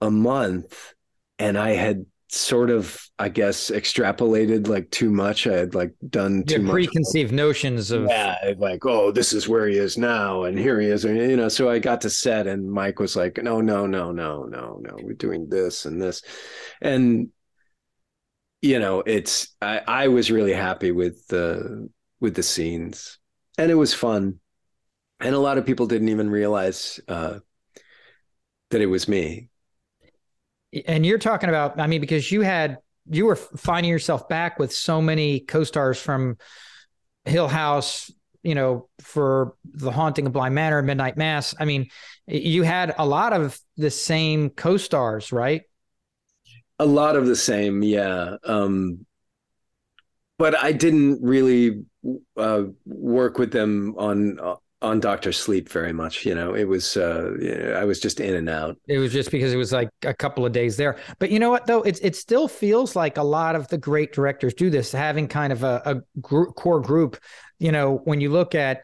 a 0.00 0.10
month 0.10 0.94
and 1.38 1.56
I 1.56 1.70
had 1.70 2.04
sort 2.34 2.70
of 2.70 3.08
i 3.18 3.28
guess 3.28 3.70
extrapolated 3.70 4.68
like 4.68 4.90
too 4.90 5.10
much 5.10 5.46
i 5.46 5.52
had 5.52 5.74
like 5.74 5.94
done 6.08 6.42
too 6.44 6.62
much 6.62 6.72
preconceived 6.72 7.32
notions 7.32 7.90
of 7.90 8.06
yeah 8.08 8.36
like 8.58 8.84
oh 8.86 9.10
this 9.10 9.32
is 9.32 9.48
where 9.48 9.68
he 9.68 9.76
is 9.76 9.96
now 9.96 10.44
and 10.44 10.58
here 10.58 10.80
he 10.80 10.88
is 10.88 11.04
and 11.04 11.16
you 11.18 11.36
know 11.36 11.48
so 11.48 11.68
i 11.68 11.78
got 11.78 12.00
to 12.00 12.10
set 12.10 12.46
and 12.46 12.70
mike 12.70 12.98
was 12.98 13.16
like 13.16 13.38
no 13.42 13.60
no 13.60 13.86
no 13.86 14.10
no 14.12 14.44
no 14.44 14.80
no 14.82 14.96
we're 15.02 15.14
doing 15.14 15.48
this 15.48 15.84
and 15.84 16.00
this 16.00 16.22
and 16.82 17.28
you 18.62 18.78
know 18.78 19.02
it's 19.06 19.54
i 19.62 19.80
i 19.86 20.08
was 20.08 20.30
really 20.30 20.54
happy 20.54 20.90
with 20.90 21.26
the 21.28 21.88
with 22.24 22.34
the 22.34 22.42
scenes, 22.42 23.18
and 23.58 23.70
it 23.70 23.74
was 23.74 23.94
fun. 23.94 24.40
And 25.20 25.34
a 25.34 25.38
lot 25.38 25.58
of 25.58 25.66
people 25.66 25.86
didn't 25.86 26.08
even 26.08 26.30
realize 26.30 26.98
uh, 27.06 27.38
that 28.70 28.80
it 28.80 28.86
was 28.86 29.06
me. 29.06 29.50
And 30.86 31.04
you're 31.06 31.18
talking 31.18 31.48
about, 31.48 31.78
I 31.78 31.86
mean, 31.86 32.00
because 32.00 32.30
you 32.30 32.40
had 32.42 32.78
you 33.10 33.26
were 33.26 33.36
finding 33.36 33.90
yourself 33.90 34.28
back 34.28 34.58
with 34.58 34.72
so 34.72 35.00
many 35.00 35.40
co-stars 35.40 36.00
from 36.00 36.38
Hill 37.24 37.48
House, 37.48 38.10
you 38.42 38.54
know, 38.54 38.88
for 39.00 39.54
The 39.64 39.90
Haunting 39.90 40.26
of 40.26 40.32
Bly 40.32 40.48
Manor, 40.48 40.82
Midnight 40.82 41.16
Mass. 41.16 41.54
I 41.58 41.64
mean, 41.64 41.88
you 42.26 42.62
had 42.62 42.94
a 42.98 43.06
lot 43.06 43.32
of 43.32 43.58
the 43.76 43.90
same 43.90 44.50
co-stars, 44.50 45.32
right? 45.32 45.62
A 46.78 46.86
lot 46.86 47.16
of 47.16 47.26
the 47.26 47.36
same, 47.36 47.82
yeah. 47.82 48.36
Um, 48.44 49.06
but 50.38 50.56
I 50.56 50.72
didn't 50.72 51.22
really 51.22 51.84
uh, 52.36 52.64
work 52.84 53.38
with 53.38 53.52
them 53.52 53.94
on 53.96 54.38
uh, 54.40 54.56
on 54.84 55.00
Doctor 55.00 55.32
Sleep 55.32 55.68
very 55.68 55.92
much. 55.92 56.24
You 56.24 56.34
know, 56.34 56.54
it 56.54 56.64
was 56.64 56.96
uh, 56.96 57.74
I 57.76 57.84
was 57.84 57.98
just 57.98 58.20
in 58.20 58.34
and 58.34 58.48
out. 58.48 58.76
It 58.86 58.98
was 58.98 59.12
just 59.12 59.30
because 59.30 59.52
it 59.52 59.56
was 59.56 59.72
like 59.72 59.90
a 60.02 60.14
couple 60.14 60.44
of 60.44 60.52
days 60.52 60.76
there. 60.76 60.96
But 61.18 61.30
you 61.30 61.38
know 61.38 61.50
what 61.50 61.66
though, 61.66 61.82
it 61.82 61.98
it 62.02 62.16
still 62.16 62.46
feels 62.46 62.94
like 62.94 63.16
a 63.16 63.22
lot 63.22 63.56
of 63.56 63.66
the 63.68 63.78
great 63.78 64.12
directors 64.12 64.54
do 64.54 64.70
this, 64.70 64.92
having 64.92 65.26
kind 65.26 65.52
of 65.52 65.62
a, 65.62 65.82
a 65.84 66.20
group, 66.20 66.54
core 66.54 66.80
group. 66.80 67.16
You 67.58 67.72
know, 67.72 68.02
when 68.04 68.20
you 68.20 68.30
look 68.30 68.54
at 68.54 68.82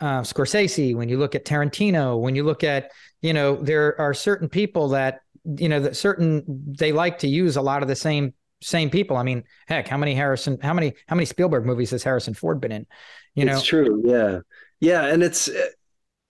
uh, 0.00 0.20
Scorsese, 0.22 0.94
when 0.94 1.08
you 1.08 1.18
look 1.18 1.34
at 1.34 1.44
Tarantino, 1.44 2.20
when 2.20 2.34
you 2.34 2.44
look 2.44 2.64
at 2.64 2.90
you 3.20 3.32
know 3.32 3.56
there 3.56 4.00
are 4.00 4.14
certain 4.14 4.48
people 4.48 4.88
that 4.90 5.20
you 5.44 5.68
know 5.68 5.80
that 5.80 5.96
certain 5.96 6.42
they 6.78 6.92
like 6.92 7.18
to 7.18 7.28
use 7.28 7.56
a 7.56 7.62
lot 7.62 7.82
of 7.82 7.88
the 7.88 7.96
same 7.96 8.34
same 8.62 8.90
people. 8.90 9.16
I 9.16 9.22
mean, 9.22 9.44
heck, 9.66 9.88
how 9.88 9.96
many 9.96 10.14
Harrison, 10.14 10.58
how 10.60 10.74
many 10.74 10.94
how 11.06 11.16
many 11.16 11.26
Spielberg 11.26 11.64
movies 11.64 11.90
has 11.90 12.02
Harrison 12.02 12.34
Ford 12.34 12.60
been 12.60 12.72
in? 12.72 12.86
You 13.34 13.44
know, 13.44 13.52
it's 13.52 13.64
true. 13.64 14.02
Yeah, 14.04 14.40
yeah, 14.80 15.06
and 15.06 15.22
it's 15.22 15.50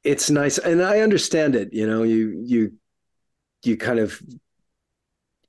it's 0.03 0.31
nice, 0.31 0.59
and 0.59 0.83
I 0.83 1.01
understand 1.01 1.55
it. 1.55 1.73
You 1.73 1.87
know, 1.87 2.03
you 2.03 2.43
you 2.45 2.73
you 3.65 3.77
kind 3.77 3.99
of 3.99 4.21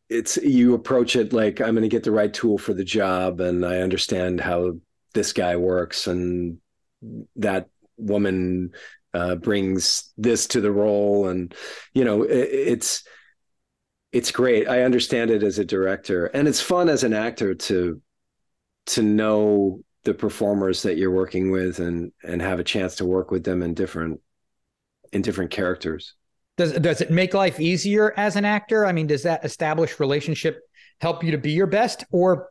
it's 0.10 0.38
you 0.38 0.74
approach 0.74 1.16
it 1.16 1.34
like 1.34 1.62
I'm 1.62 1.74
going 1.74 1.84
to 1.84 1.88
get 1.88 2.04
the 2.04 2.12
right 2.12 2.34
tool 2.34 2.58
for 2.58 2.74
the 2.74 2.84
job, 2.84 3.40
and 3.40 3.66
I 3.66 3.78
understand 3.80 4.42
how 4.42 4.74
this 5.14 5.34
guy 5.34 5.56
works, 5.56 6.08
and 6.08 6.58
that 7.38 7.70
woman 7.98 8.72
uh, 9.14 9.36
brings 9.36 10.12
this 10.18 10.48
to 10.48 10.62
the 10.62 10.72
role, 10.72 11.28
and 11.28 11.54
you 11.94 12.04
know, 12.04 12.24
it, 12.24 12.50
it's 12.52 13.04
it's 14.12 14.32
great. 14.32 14.68
I 14.68 14.84
understand 14.84 15.32
it 15.32 15.44
as 15.44 15.58
a 15.58 15.66
director, 15.66 16.26
and 16.28 16.48
it's 16.48 16.62
fun 16.62 16.90
as 16.90 17.04
an 17.04 17.14
actor 17.14 17.56
to 17.56 18.02
to 18.88 19.02
know 19.02 19.84
the 20.04 20.14
performers 20.14 20.84
that 20.84 20.98
you're 20.98 21.12
working 21.12 21.52
with 21.52 21.80
and 21.80 22.12
and 22.24 22.42
have 22.42 22.60
a 22.60 22.64
chance 22.64 22.96
to 22.96 23.06
work 23.06 23.32
with 23.32 23.44
them 23.44 23.62
in 23.62 23.74
different 23.74 24.20
in 25.12 25.22
different 25.22 25.52
characters? 25.52 26.16
Does 26.58 26.74
does 26.74 27.02
it 27.02 27.12
make 27.12 27.34
life 27.34 27.60
easier 27.60 28.14
as 28.18 28.36
an 28.36 28.46
actor? 28.46 28.86
I 28.86 28.92
mean 28.92 29.08
does 29.08 29.24
that 29.24 29.46
established 29.46 30.00
relationship 30.00 30.62
help 31.00 31.24
you 31.24 31.32
to 31.32 31.38
be 31.38 31.52
your 31.52 31.68
best 31.68 32.04
or 32.12 32.50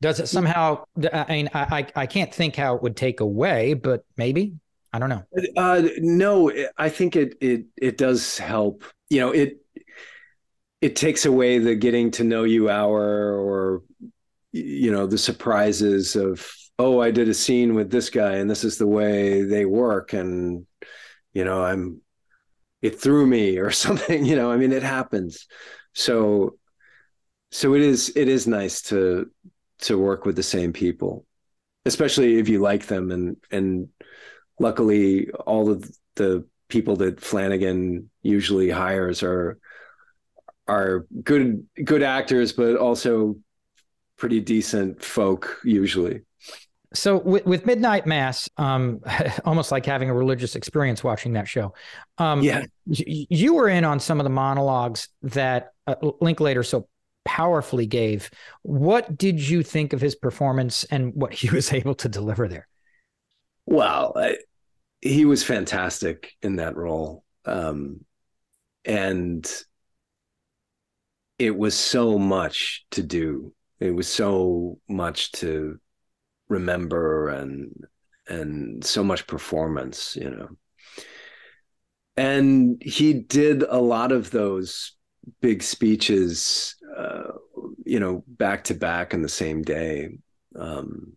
does 0.00 0.20
it 0.20 0.26
somehow 0.26 0.84
i 1.12 1.32
mean 1.32 1.48
i 1.54 1.86
i 1.96 2.06
can't 2.06 2.32
think 2.32 2.54
how 2.54 2.76
it 2.76 2.82
would 2.82 2.96
take 2.96 3.20
away 3.20 3.74
but 3.74 4.04
maybe? 4.16 4.54
I 4.92 4.98
don't 4.98 5.10
know. 5.10 5.24
Uh, 5.56 5.82
no 5.98 6.52
i 6.78 6.88
think 6.88 7.16
it 7.16 7.36
it 7.40 7.66
it 7.76 7.98
does 7.98 8.38
help. 8.38 8.84
You 9.08 9.20
know 9.20 9.30
it 9.30 9.58
it 10.80 10.96
takes 10.96 11.24
away 11.24 11.58
the 11.58 11.74
getting 11.74 12.10
to 12.12 12.24
know 12.24 12.44
you 12.44 12.68
hour 12.68 13.02
or 13.02 13.82
you 14.64 14.90
know 14.90 15.06
the 15.06 15.18
surprises 15.18 16.16
of 16.16 16.50
oh 16.78 17.00
i 17.00 17.10
did 17.10 17.28
a 17.28 17.34
scene 17.34 17.74
with 17.74 17.90
this 17.90 18.10
guy 18.10 18.34
and 18.34 18.50
this 18.50 18.64
is 18.64 18.78
the 18.78 18.86
way 18.86 19.42
they 19.42 19.64
work 19.64 20.12
and 20.12 20.66
you 21.32 21.44
know 21.44 21.64
i'm 21.64 22.00
it 22.82 23.00
threw 23.00 23.26
me 23.26 23.58
or 23.64 23.70
something 23.70 24.24
you 24.24 24.36
know 24.36 24.50
i 24.50 24.56
mean 24.56 24.72
it 24.72 24.82
happens. 24.82 25.46
So 25.94 26.58
so 27.50 27.74
it 27.74 27.80
is 27.80 28.12
it 28.16 28.28
is 28.28 28.46
nice 28.46 28.82
to 28.82 29.30
to 29.78 29.98
work 29.98 30.26
with 30.26 30.36
the 30.36 30.42
same 30.42 30.72
people 30.72 31.26
especially 31.86 32.38
if 32.38 32.48
you 32.48 32.58
like 32.58 32.86
them. 32.86 33.10
And 33.10 33.36
and 33.50 33.88
luckily 34.58 35.30
all 35.30 35.70
of 35.70 35.90
the 36.16 36.46
people 36.68 36.96
that 36.96 37.20
flanagan 37.20 38.10
usually 38.22 38.68
hires 38.68 39.22
are 39.22 39.58
are 40.66 41.06
good 41.22 41.64
good 41.84 42.02
actors 42.02 42.52
but 42.52 42.76
also 42.76 43.36
pretty 44.16 44.40
decent 44.40 45.02
folk 45.02 45.60
usually. 45.64 46.22
So 46.94 47.18
with, 47.18 47.44
with 47.44 47.66
Midnight 47.66 48.06
Mass, 48.06 48.48
um, 48.56 49.00
almost 49.44 49.72
like 49.72 49.84
having 49.86 50.08
a 50.08 50.14
religious 50.14 50.56
experience 50.56 51.04
watching 51.04 51.34
that 51.34 51.48
show. 51.48 51.74
Um, 52.18 52.40
yeah, 52.42 52.64
y- 52.86 53.26
you 53.28 53.54
were 53.54 53.68
in 53.68 53.84
on 53.84 54.00
some 54.00 54.20
of 54.20 54.24
the 54.24 54.30
monologues 54.30 55.08
that 55.22 55.72
uh, 55.86 55.96
Linklater 56.20 56.62
so 56.62 56.88
powerfully 57.24 57.86
gave. 57.86 58.30
What 58.62 59.18
did 59.18 59.40
you 59.40 59.62
think 59.62 59.92
of 59.92 60.00
his 60.00 60.14
performance 60.14 60.84
and 60.84 61.12
what 61.14 61.32
he 61.34 61.50
was 61.54 61.72
able 61.72 61.94
to 61.96 62.08
deliver 62.08 62.48
there? 62.48 62.68
Well, 63.66 64.12
I, 64.16 64.38
he 65.00 65.24
was 65.24 65.44
fantastic 65.44 66.34
in 66.42 66.56
that 66.56 66.76
role, 66.76 67.24
um, 67.46 68.04
and 68.84 69.46
it 71.38 71.56
was 71.56 71.76
so 71.78 72.18
much 72.18 72.84
to 72.92 73.02
do 73.02 73.52
it 73.80 73.94
was 73.94 74.08
so 74.08 74.78
much 74.88 75.32
to 75.32 75.78
remember 76.48 77.28
and 77.28 77.74
and 78.28 78.84
so 78.84 79.04
much 79.04 79.26
performance 79.26 80.16
you 80.16 80.30
know. 80.30 80.48
And 82.18 82.82
he 82.82 83.12
did 83.12 83.62
a 83.62 83.78
lot 83.78 84.10
of 84.10 84.30
those 84.30 84.96
big 85.40 85.62
speeches 85.62 86.76
uh, 86.96 87.32
you 87.84 88.00
know 88.00 88.24
back 88.26 88.64
to 88.64 88.74
back 88.74 89.14
in 89.14 89.22
the 89.22 89.28
same 89.28 89.62
day. 89.62 90.18
Um, 90.58 91.16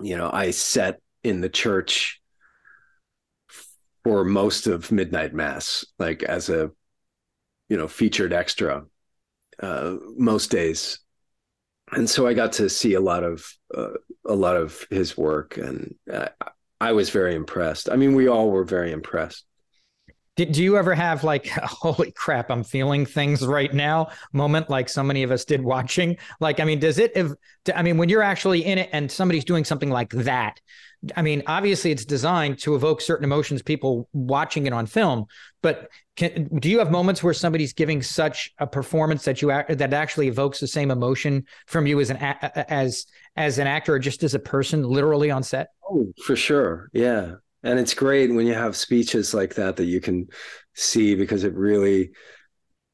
you 0.00 0.16
know 0.16 0.30
i 0.32 0.50
sat 0.50 0.98
in 1.22 1.40
the 1.40 1.48
church 1.48 2.20
for 4.02 4.24
most 4.24 4.66
of 4.66 4.92
midnight 4.92 5.32
mass 5.32 5.84
like 5.98 6.22
as 6.22 6.48
a 6.48 6.70
you 7.68 7.76
know 7.76 7.88
featured 7.88 8.32
extra 8.32 8.84
uh, 9.62 9.94
most 10.16 10.50
days 10.50 10.98
and 11.94 12.08
so 12.08 12.26
I 12.26 12.34
got 12.34 12.52
to 12.54 12.68
see 12.68 12.94
a 12.94 13.00
lot 13.00 13.24
of 13.24 13.46
uh, 13.76 13.90
a 14.26 14.34
lot 14.34 14.56
of 14.56 14.86
his 14.90 15.16
work, 15.16 15.56
and 15.56 15.94
uh, 16.12 16.28
I 16.80 16.92
was 16.92 17.10
very 17.10 17.34
impressed. 17.34 17.88
I 17.90 17.96
mean, 17.96 18.14
we 18.14 18.28
all 18.28 18.50
were 18.50 18.64
very 18.64 18.92
impressed. 18.92 19.44
Did, 20.36 20.50
do 20.52 20.64
you 20.64 20.76
ever 20.76 20.94
have 20.94 21.22
like, 21.22 21.46
holy 21.62 22.10
crap, 22.10 22.50
I'm 22.50 22.64
feeling 22.64 23.06
things 23.06 23.46
right 23.46 23.72
now 23.72 24.08
moment 24.32 24.68
like 24.68 24.88
so 24.88 25.02
many 25.02 25.22
of 25.22 25.30
us 25.30 25.44
did 25.44 25.62
watching? 25.62 26.16
Like, 26.40 26.58
I 26.58 26.64
mean, 26.64 26.80
does 26.80 26.98
it, 26.98 27.12
if, 27.14 27.32
I 27.74 27.82
mean, 27.82 27.98
when 27.98 28.08
you're 28.08 28.22
actually 28.22 28.64
in 28.64 28.78
it 28.78 28.90
and 28.92 29.10
somebody's 29.10 29.44
doing 29.44 29.64
something 29.64 29.90
like 29.90 30.10
that, 30.10 30.60
I 31.16 31.22
mean, 31.22 31.42
obviously 31.46 31.90
it's 31.90 32.04
designed 32.04 32.58
to 32.60 32.74
evoke 32.74 33.00
certain 33.00 33.24
emotions, 33.24 33.62
people 33.62 34.08
watching 34.12 34.66
it 34.66 34.72
on 34.72 34.86
film, 34.86 35.26
but 35.62 35.88
can, 36.16 36.48
do 36.60 36.70
you 36.70 36.78
have 36.78 36.90
moments 36.90 37.22
where 37.22 37.34
somebody's 37.34 37.72
giving 37.72 38.02
such 38.02 38.52
a 38.58 38.66
performance 38.66 39.24
that 39.24 39.42
you 39.42 39.48
that 39.48 39.92
actually 39.92 40.28
evokes 40.28 40.60
the 40.60 40.68
same 40.68 40.90
emotion 40.90 41.44
from 41.66 41.86
you 41.86 42.00
as 42.00 42.10
an 42.10 42.16
as 42.16 43.06
as 43.36 43.58
an 43.58 43.66
actor 43.66 43.94
or 43.94 43.98
just 43.98 44.22
as 44.22 44.34
a 44.34 44.38
person, 44.38 44.82
literally 44.84 45.30
on 45.30 45.42
set? 45.42 45.68
Oh, 45.88 46.12
for 46.24 46.36
sure, 46.36 46.90
yeah. 46.92 47.34
And 47.62 47.78
it's 47.78 47.94
great 47.94 48.32
when 48.32 48.46
you 48.46 48.54
have 48.54 48.76
speeches 48.76 49.34
like 49.34 49.54
that 49.54 49.76
that 49.76 49.86
you 49.86 50.00
can 50.00 50.28
see 50.74 51.14
because 51.14 51.44
it 51.44 51.54
really, 51.54 52.10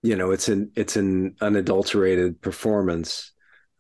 you 0.02 0.16
know, 0.16 0.30
it's 0.30 0.48
an 0.48 0.70
it's 0.76 0.96
an 0.96 1.34
unadulterated 1.40 2.40
performance. 2.40 3.32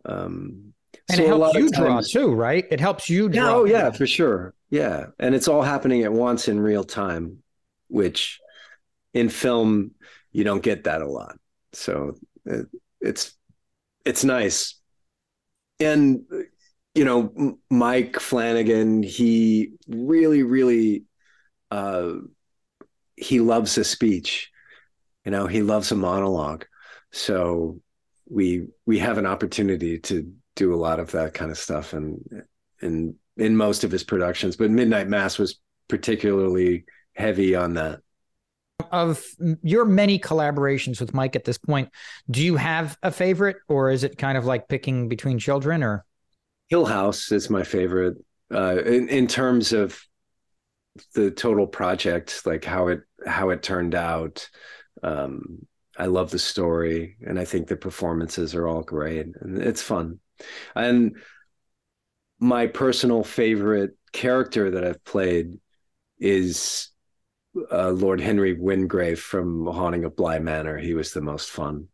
Um, 0.04 0.74
and 1.12 1.16
so 1.16 1.22
it 1.22 1.26
helps 1.26 1.54
you 1.54 1.70
draw 1.70 2.00
too, 2.00 2.32
right? 2.32 2.66
It 2.70 2.80
helps 2.80 3.08
you 3.08 3.28
draw. 3.28 3.42
Yeah, 3.42 3.54
oh 3.54 3.64
yeah, 3.64 3.90
for 3.90 4.06
sure. 4.06 4.54
Yeah, 4.70 5.06
and 5.18 5.34
it's 5.34 5.48
all 5.48 5.62
happening 5.62 6.02
at 6.02 6.12
once 6.12 6.48
in 6.48 6.60
real 6.60 6.84
time, 6.84 7.38
which 7.88 8.40
in 9.14 9.28
film 9.28 9.92
you 10.32 10.44
don't 10.44 10.62
get 10.62 10.84
that 10.84 11.02
a 11.02 11.08
lot 11.08 11.36
so 11.72 12.14
it, 12.46 12.66
it's 13.00 13.34
it's 14.04 14.24
nice 14.24 14.78
and 15.78 16.20
you 16.94 17.04
know 17.04 17.56
mike 17.70 18.18
flanagan 18.18 19.02
he 19.02 19.72
really 19.88 20.42
really 20.42 21.04
uh 21.70 22.12
he 23.16 23.40
loves 23.40 23.76
a 23.78 23.84
speech 23.84 24.50
you 25.24 25.30
know 25.30 25.46
he 25.46 25.62
loves 25.62 25.92
a 25.92 25.96
monologue 25.96 26.64
so 27.12 27.80
we 28.28 28.66
we 28.86 28.98
have 28.98 29.18
an 29.18 29.26
opportunity 29.26 29.98
to 29.98 30.32
do 30.60 30.74
a 30.74 30.76
lot 30.76 31.00
of 31.00 31.10
that 31.10 31.32
kind 31.34 31.50
of 31.50 31.56
stuff 31.58 31.94
and 31.94 32.22
in 32.82 33.14
in 33.36 33.56
most 33.56 33.82
of 33.82 33.90
his 33.90 34.04
productions 34.04 34.56
but 34.56 34.70
midnight 34.70 35.08
mass 35.08 35.38
was 35.38 35.58
particularly 35.88 36.84
heavy 37.14 37.54
on 37.54 37.74
that 37.74 38.00
of 38.92 39.24
your 39.62 39.84
many 39.84 40.18
collaborations 40.18 41.00
with 41.00 41.14
Mike 41.14 41.36
at 41.36 41.44
this 41.44 41.58
point, 41.58 41.90
do 42.30 42.42
you 42.42 42.56
have 42.56 42.96
a 43.02 43.10
favorite, 43.10 43.58
or 43.68 43.90
is 43.90 44.04
it 44.04 44.18
kind 44.18 44.38
of 44.38 44.46
like 44.46 44.68
picking 44.68 45.08
between 45.08 45.38
children? 45.38 45.82
Or 45.82 46.04
Hill 46.68 46.86
House 46.86 47.30
is 47.30 47.50
my 47.50 47.62
favorite. 47.62 48.16
uh, 48.52 48.82
in, 48.84 49.08
in 49.08 49.26
terms 49.26 49.72
of 49.72 50.00
the 51.14 51.30
total 51.30 51.66
project, 51.66 52.44
like 52.46 52.64
how 52.64 52.88
it 52.88 53.00
how 53.26 53.50
it 53.50 53.62
turned 53.62 53.94
out. 53.94 54.48
Um, 55.02 55.66
I 55.96 56.06
love 56.06 56.30
the 56.30 56.38
story, 56.38 57.16
and 57.26 57.38
I 57.38 57.44
think 57.44 57.68
the 57.68 57.76
performances 57.76 58.54
are 58.54 58.66
all 58.66 58.82
great, 58.82 59.26
and 59.40 59.58
it's 59.58 59.82
fun. 59.82 60.20
And 60.74 61.16
my 62.38 62.66
personal 62.66 63.22
favorite 63.22 63.96
character 64.12 64.72
that 64.72 64.84
I've 64.84 65.04
played 65.04 65.58
is 66.18 66.88
uh, 67.70 67.90
Lord 67.90 68.20
Henry 68.20 68.54
Wingrave 68.54 69.20
from 69.20 69.66
Haunting 69.66 70.04
of 70.04 70.16
Bly 70.16 70.38
Manor. 70.38 70.78
He 70.78 70.94
was 70.94 71.12
the 71.12 71.20
most 71.20 71.50
fun 71.50 71.88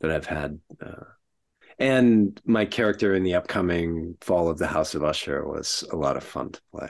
that 0.00 0.10
I've 0.10 0.26
had. 0.26 0.58
Uh, 0.80 1.04
and 1.78 2.40
my 2.44 2.64
character 2.64 3.14
in 3.14 3.22
the 3.22 3.34
upcoming 3.34 4.16
Fall 4.20 4.48
of 4.48 4.58
the 4.58 4.66
House 4.66 4.94
of 4.94 5.04
Usher 5.04 5.46
was 5.46 5.84
a 5.92 5.96
lot 5.96 6.16
of 6.16 6.24
fun 6.24 6.52
to 6.52 6.60
play. 6.72 6.88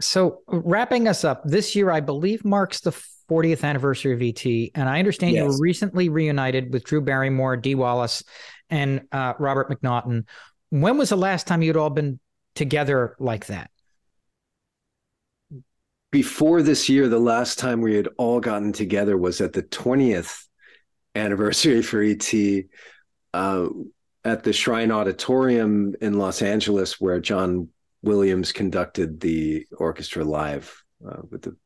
So, 0.00 0.40
wrapping 0.48 1.06
us 1.06 1.24
up, 1.24 1.42
this 1.44 1.76
year, 1.76 1.90
I 1.90 2.00
believe, 2.00 2.44
marks 2.44 2.80
the 2.80 2.90
40th 3.30 3.62
anniversary 3.64 4.12
of 4.12 4.22
ET. 4.22 4.44
And 4.74 4.88
I 4.88 4.98
understand 4.98 5.32
yes. 5.32 5.42
you 5.42 5.48
were 5.48 5.58
recently 5.58 6.08
reunited 6.08 6.72
with 6.72 6.84
Drew 6.84 7.00
Barrymore, 7.00 7.56
Dee 7.56 7.76
Wallace, 7.76 8.24
and 8.70 9.02
uh, 9.12 9.34
Robert 9.38 9.70
McNaughton. 9.70 10.26
When 10.70 10.96
was 10.96 11.10
the 11.10 11.16
last 11.16 11.46
time 11.46 11.62
you'd 11.62 11.76
all 11.76 11.90
been 11.90 12.18
together 12.54 13.16
like 13.18 13.46
that? 13.46 13.70
Before 16.10 16.62
this 16.62 16.88
year, 16.88 17.08
the 17.08 17.18
last 17.18 17.58
time 17.58 17.80
we 17.80 17.96
had 17.96 18.08
all 18.18 18.40
gotten 18.40 18.72
together 18.72 19.16
was 19.16 19.40
at 19.40 19.52
the 19.52 19.62
20th 19.62 20.44
anniversary 21.14 21.82
for 21.82 22.02
ET 22.02 22.32
uh, 23.32 23.68
at 24.24 24.42
the 24.42 24.52
Shrine 24.52 24.90
Auditorium 24.90 25.94
in 26.00 26.18
Los 26.18 26.40
Angeles, 26.40 27.00
where 27.00 27.20
John 27.20 27.68
Williams 28.02 28.52
conducted 28.52 29.20
the 29.20 29.66
orchestra 29.76 30.24
live 30.24 30.82
uh, 31.06 31.22
with 31.30 31.42
the 31.42 31.56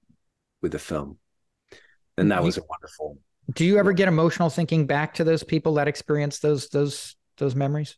with 0.62 0.72
the 0.72 0.78
film, 0.78 1.18
and 2.16 2.32
that 2.32 2.42
was 2.42 2.58
a 2.58 2.62
wonderful. 2.68 3.18
Do 3.52 3.64
you 3.64 3.78
ever 3.78 3.92
get 3.92 4.08
emotional 4.08 4.50
thinking 4.50 4.86
back 4.86 5.14
to 5.14 5.24
those 5.24 5.42
people 5.42 5.74
that 5.74 5.88
experienced 5.88 6.42
those 6.42 6.68
those 6.68 7.16
those 7.38 7.54
memories? 7.54 7.96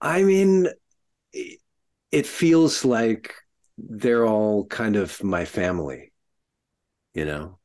I 0.00 0.22
mean, 0.22 0.68
it 1.32 2.26
feels 2.26 2.84
like 2.84 3.34
they're 3.78 4.26
all 4.26 4.66
kind 4.66 4.96
of 4.96 5.22
my 5.24 5.44
family, 5.44 6.12
you 7.14 7.24
know. 7.24 7.58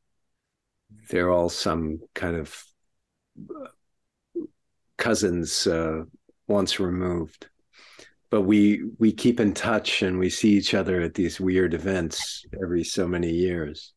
They're 1.10 1.30
all 1.30 1.49
some 1.49 1.99
kind 2.14 2.36
of 2.36 2.64
cousins 4.97 5.68
uh, 5.68 6.03
once 6.47 6.80
removed 6.80 7.49
but 8.30 8.41
we 8.41 8.84
we 8.97 9.12
keep 9.12 9.39
in 9.39 9.53
touch 9.53 10.01
and 10.01 10.20
we 10.20 10.30
see 10.30 10.51
each 10.51 10.74
other 10.74 11.01
at 11.01 11.14
these 11.14 11.39
weird 11.39 11.74
events 11.74 12.45
every 12.62 12.84
so 12.84 13.07
many 13.07 13.32
years 13.32 13.93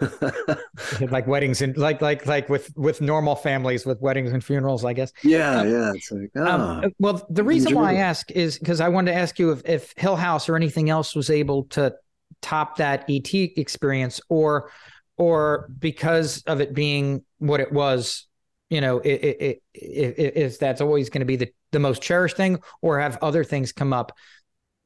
like 1.10 1.26
weddings 1.26 1.62
and 1.62 1.76
like 1.76 2.00
like 2.00 2.26
like 2.26 2.48
with 2.48 2.72
with 2.76 3.00
normal 3.00 3.36
families 3.36 3.86
with 3.86 4.00
weddings 4.00 4.32
and 4.32 4.42
funerals 4.42 4.84
i 4.84 4.92
guess. 4.92 5.12
Yeah 5.22 5.60
um, 5.60 5.70
yeah 5.70 5.92
it's 5.94 6.10
like 6.10 6.30
oh, 6.36 6.46
um, 6.46 6.92
well 6.98 7.26
the 7.30 7.44
reason 7.44 7.74
why 7.74 7.92
i 7.92 7.94
ask 7.96 8.30
is 8.30 8.58
because 8.58 8.80
i 8.80 8.88
wanted 8.88 9.12
to 9.12 9.18
ask 9.18 9.38
you 9.38 9.52
if, 9.52 9.62
if 9.64 9.94
hill 9.96 10.16
house 10.16 10.48
or 10.48 10.56
anything 10.56 10.90
else 10.90 11.14
was 11.14 11.30
able 11.30 11.64
to 11.64 11.94
top 12.40 12.76
that 12.76 13.04
et 13.08 13.34
experience 13.34 14.20
or 14.28 14.70
or 15.16 15.70
because 15.78 16.42
of 16.46 16.60
it 16.60 16.74
being 16.74 17.22
what 17.38 17.60
it 17.60 17.72
was 17.72 18.26
you 18.70 18.80
know 18.80 18.98
it, 18.98 19.62
if 19.72 20.58
that's 20.58 20.80
always 20.80 21.08
going 21.10 21.20
to 21.20 21.26
be 21.26 21.36
the, 21.36 21.52
the 21.72 21.78
most 21.78 22.02
cherished 22.02 22.36
thing 22.36 22.58
or 22.82 23.00
have 23.00 23.18
other 23.22 23.44
things 23.44 23.72
come 23.72 23.92
up 23.92 24.12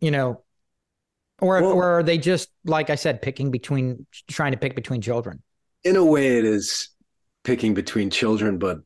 you 0.00 0.10
know 0.10 0.42
or 1.40 1.60
well, 1.62 1.72
or 1.72 1.98
are 1.98 2.02
they 2.02 2.18
just 2.18 2.50
like 2.64 2.90
i 2.90 2.94
said 2.94 3.22
picking 3.22 3.50
between 3.50 4.06
trying 4.30 4.52
to 4.52 4.58
pick 4.58 4.74
between 4.74 5.00
children 5.00 5.42
in 5.84 5.96
a 5.96 6.04
way 6.04 6.38
it 6.38 6.44
is 6.44 6.90
picking 7.44 7.74
between 7.74 8.10
children 8.10 8.58
but 8.58 8.78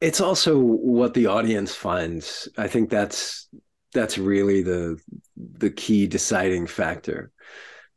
it's 0.00 0.20
also 0.20 0.58
what 0.58 1.14
the 1.14 1.26
audience 1.26 1.74
finds 1.74 2.48
i 2.58 2.66
think 2.66 2.90
that's 2.90 3.48
that's 3.92 4.18
really 4.18 4.62
the 4.62 4.98
the 5.36 5.70
key 5.70 6.06
deciding 6.06 6.66
factor 6.66 7.32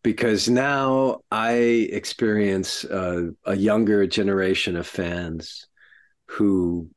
because 0.04 0.50
now 0.50 1.22
I 1.32 1.54
experience 1.54 2.84
uh, 2.84 3.30
a 3.46 3.56
younger 3.56 4.06
generation 4.06 4.76
of 4.76 4.86
fans 4.86 5.68
who 6.28 6.90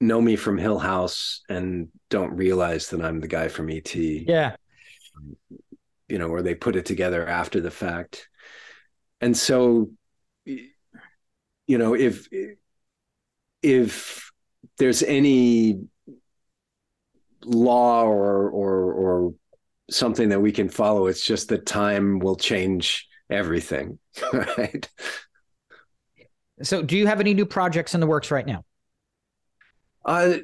know 0.00 0.20
me 0.20 0.36
from 0.36 0.56
Hill 0.56 0.78
House 0.78 1.42
and 1.48 1.88
don't 2.08 2.32
realize 2.32 2.88
that 2.88 3.02
I'm 3.02 3.20
the 3.20 3.28
guy 3.28 3.48
from 3.48 3.68
ET. 3.70 3.94
Yeah. 3.94 4.56
You 6.08 6.18
know, 6.18 6.28
or 6.28 6.42
they 6.42 6.54
put 6.54 6.76
it 6.76 6.86
together 6.86 7.26
after 7.26 7.60
the 7.60 7.70
fact. 7.70 8.28
And 9.20 9.36
so 9.36 9.90
you 10.44 11.76
know, 11.78 11.94
if 11.94 12.28
if 13.62 14.30
there's 14.78 15.02
any 15.02 15.80
law 17.44 18.04
or 18.04 18.50
or 18.50 18.92
or 18.92 19.34
something 19.90 20.28
that 20.30 20.40
we 20.40 20.52
can 20.52 20.68
follow. 20.68 21.06
It's 21.06 21.24
just 21.24 21.48
that 21.48 21.66
time 21.66 22.18
will 22.18 22.36
change 22.36 23.06
everything, 23.30 23.98
right? 24.32 24.88
So, 26.62 26.82
do 26.82 26.96
you 26.96 27.06
have 27.06 27.20
any 27.20 27.34
new 27.34 27.46
projects 27.46 27.94
in 27.94 28.00
the 28.00 28.06
works 28.06 28.30
right 28.30 28.46
now? 28.46 28.64
Uh, 30.04 30.38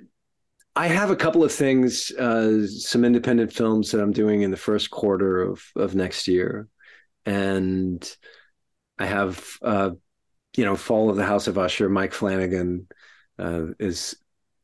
I 0.77 0.89
have 0.89 1.11
a 1.11 1.17
couple 1.17 1.45
of 1.45 1.53
things, 1.53 2.11
uh, 2.13 2.67
some 2.67 3.05
independent 3.05 3.53
films 3.53 3.93
that 3.93 4.01
I'm 4.01 4.13
doing 4.13 4.43
in 4.43 4.51
the 4.51 4.57
first 4.57 4.91
quarter 4.91 5.43
of 5.43 5.63
of 5.77 5.95
next 5.95 6.27
year, 6.27 6.69
and 7.25 8.17
I 8.99 9.07
have, 9.07 9.47
uh, 9.63 9.91
you 10.57 10.65
know, 10.65 10.77
Fall 10.77 11.11
of 11.11 11.17
the 11.17 11.25
House 11.25 11.47
of 11.47 11.59
Usher. 11.59 11.89
Mike 11.89 12.13
Flanagan 12.13 12.89
uh, 13.39 13.67
is 13.79 14.17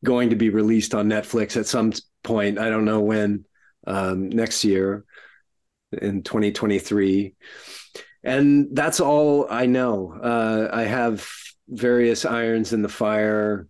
going 0.05 0.31
to 0.31 0.37
be 0.37 0.51
released 0.51 0.95
on 0.95 1.09
Netflix 1.09 1.57
at 1.57 1.67
some 1.67 1.93
point. 2.23 2.59
I 2.59 2.71
don't 2.71 2.85
know 2.85 3.01
when 3.01 3.45
um, 3.87 4.29
next 4.29 4.65
year 4.65 5.05
in 5.93 6.23
2023. 6.23 7.35
And 8.23 8.69
that's 8.73 9.01
all 9.01 9.47
I 9.51 9.67
know. 9.67 10.13
Uh, 10.13 10.69
I 10.73 10.83
have 10.83 11.27
various 11.69 12.25
irons 12.25 12.73
in 12.73 12.83
the 12.83 12.89
fire. 12.89 13.67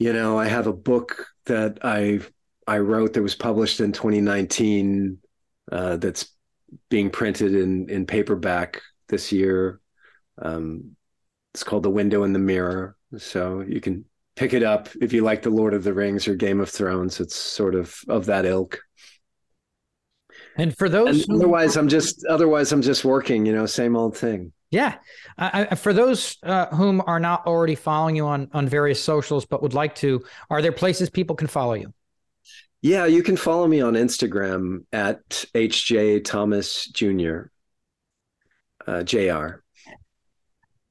You 0.00 0.14
know, 0.14 0.38
I 0.38 0.48
have 0.48 0.66
a 0.66 0.72
book 0.72 1.26
that 1.44 1.80
I 1.82 2.20
I 2.66 2.78
wrote 2.78 3.12
that 3.12 3.22
was 3.22 3.34
published 3.34 3.80
in 3.80 3.92
2019 3.92 5.18
uh, 5.70 5.96
that's 5.98 6.34
being 6.88 7.10
printed 7.10 7.54
in 7.54 7.90
in 7.90 8.06
paperback 8.06 8.80
this 9.10 9.30
year. 9.30 9.78
Um, 10.40 10.96
it's 11.52 11.64
called 11.64 11.82
The 11.82 11.90
Window 11.90 12.22
in 12.24 12.32
the 12.32 12.38
Mirror. 12.38 12.96
So 13.18 13.60
you 13.60 13.82
can 13.82 14.06
pick 14.36 14.54
it 14.54 14.62
up 14.62 14.88
if 15.02 15.12
you 15.12 15.22
like 15.22 15.42
The 15.42 15.50
Lord 15.50 15.74
of 15.74 15.84
the 15.84 15.92
Rings 15.92 16.26
or 16.26 16.34
Game 16.34 16.60
of 16.60 16.70
Thrones. 16.70 17.20
It's 17.20 17.36
sort 17.36 17.74
of 17.74 17.94
of 18.08 18.24
that 18.24 18.46
ilk. 18.46 18.80
And 20.56 20.76
for 20.76 20.88
those, 20.88 21.28
and 21.28 21.36
otherwise, 21.36 21.76
I'm 21.76 21.88
just 21.88 22.24
otherwise 22.26 22.72
I'm 22.72 22.82
just 22.82 23.04
working. 23.04 23.46
You 23.46 23.54
know, 23.54 23.66
same 23.66 23.96
old 23.96 24.16
thing. 24.16 24.52
Yeah. 24.70 24.96
I, 25.36 25.74
for 25.74 25.92
those 25.92 26.36
uh, 26.42 26.66
whom 26.66 27.02
are 27.06 27.18
not 27.18 27.46
already 27.46 27.74
following 27.74 28.14
you 28.14 28.26
on 28.26 28.48
on 28.52 28.68
various 28.68 29.02
socials 29.02 29.44
but 29.44 29.62
would 29.62 29.74
like 29.74 29.96
to, 29.96 30.22
are 30.48 30.62
there 30.62 30.72
places 30.72 31.10
people 31.10 31.34
can 31.34 31.48
follow 31.48 31.74
you? 31.74 31.92
Yeah, 32.82 33.06
you 33.06 33.22
can 33.22 33.36
follow 33.36 33.66
me 33.66 33.80
on 33.80 33.94
Instagram 33.94 34.84
at 34.92 35.28
HJ 35.54 36.24
Thomas 36.24 36.86
Jr. 36.86 37.48
Uh, 38.86 39.02
Jr. 39.02 39.60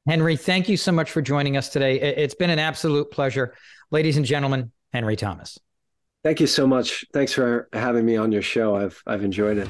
Henry, 0.07 0.37
thank 0.37 0.69
you 0.69 0.77
so 0.77 0.91
much 0.91 1.11
for 1.11 1.21
joining 1.21 1.57
us 1.57 1.69
today. 1.69 1.99
It's 1.99 2.35
been 2.35 2.49
an 2.49 2.59
absolute 2.59 3.11
pleasure. 3.11 3.55
Ladies 3.91 4.17
and 4.17 4.25
gentlemen, 4.25 4.71
Henry 4.93 5.15
Thomas. 5.15 5.57
Thank 6.23 6.39
you 6.41 6.47
so 6.47 6.67
much. 6.67 7.05
Thanks 7.13 7.31
for 7.33 7.69
having 7.71 8.05
me 8.05 8.17
on 8.17 8.31
your 8.31 8.41
show. 8.41 8.75
I've 8.75 9.01
I've 9.07 9.23
enjoyed 9.23 9.57
it. 9.57 9.69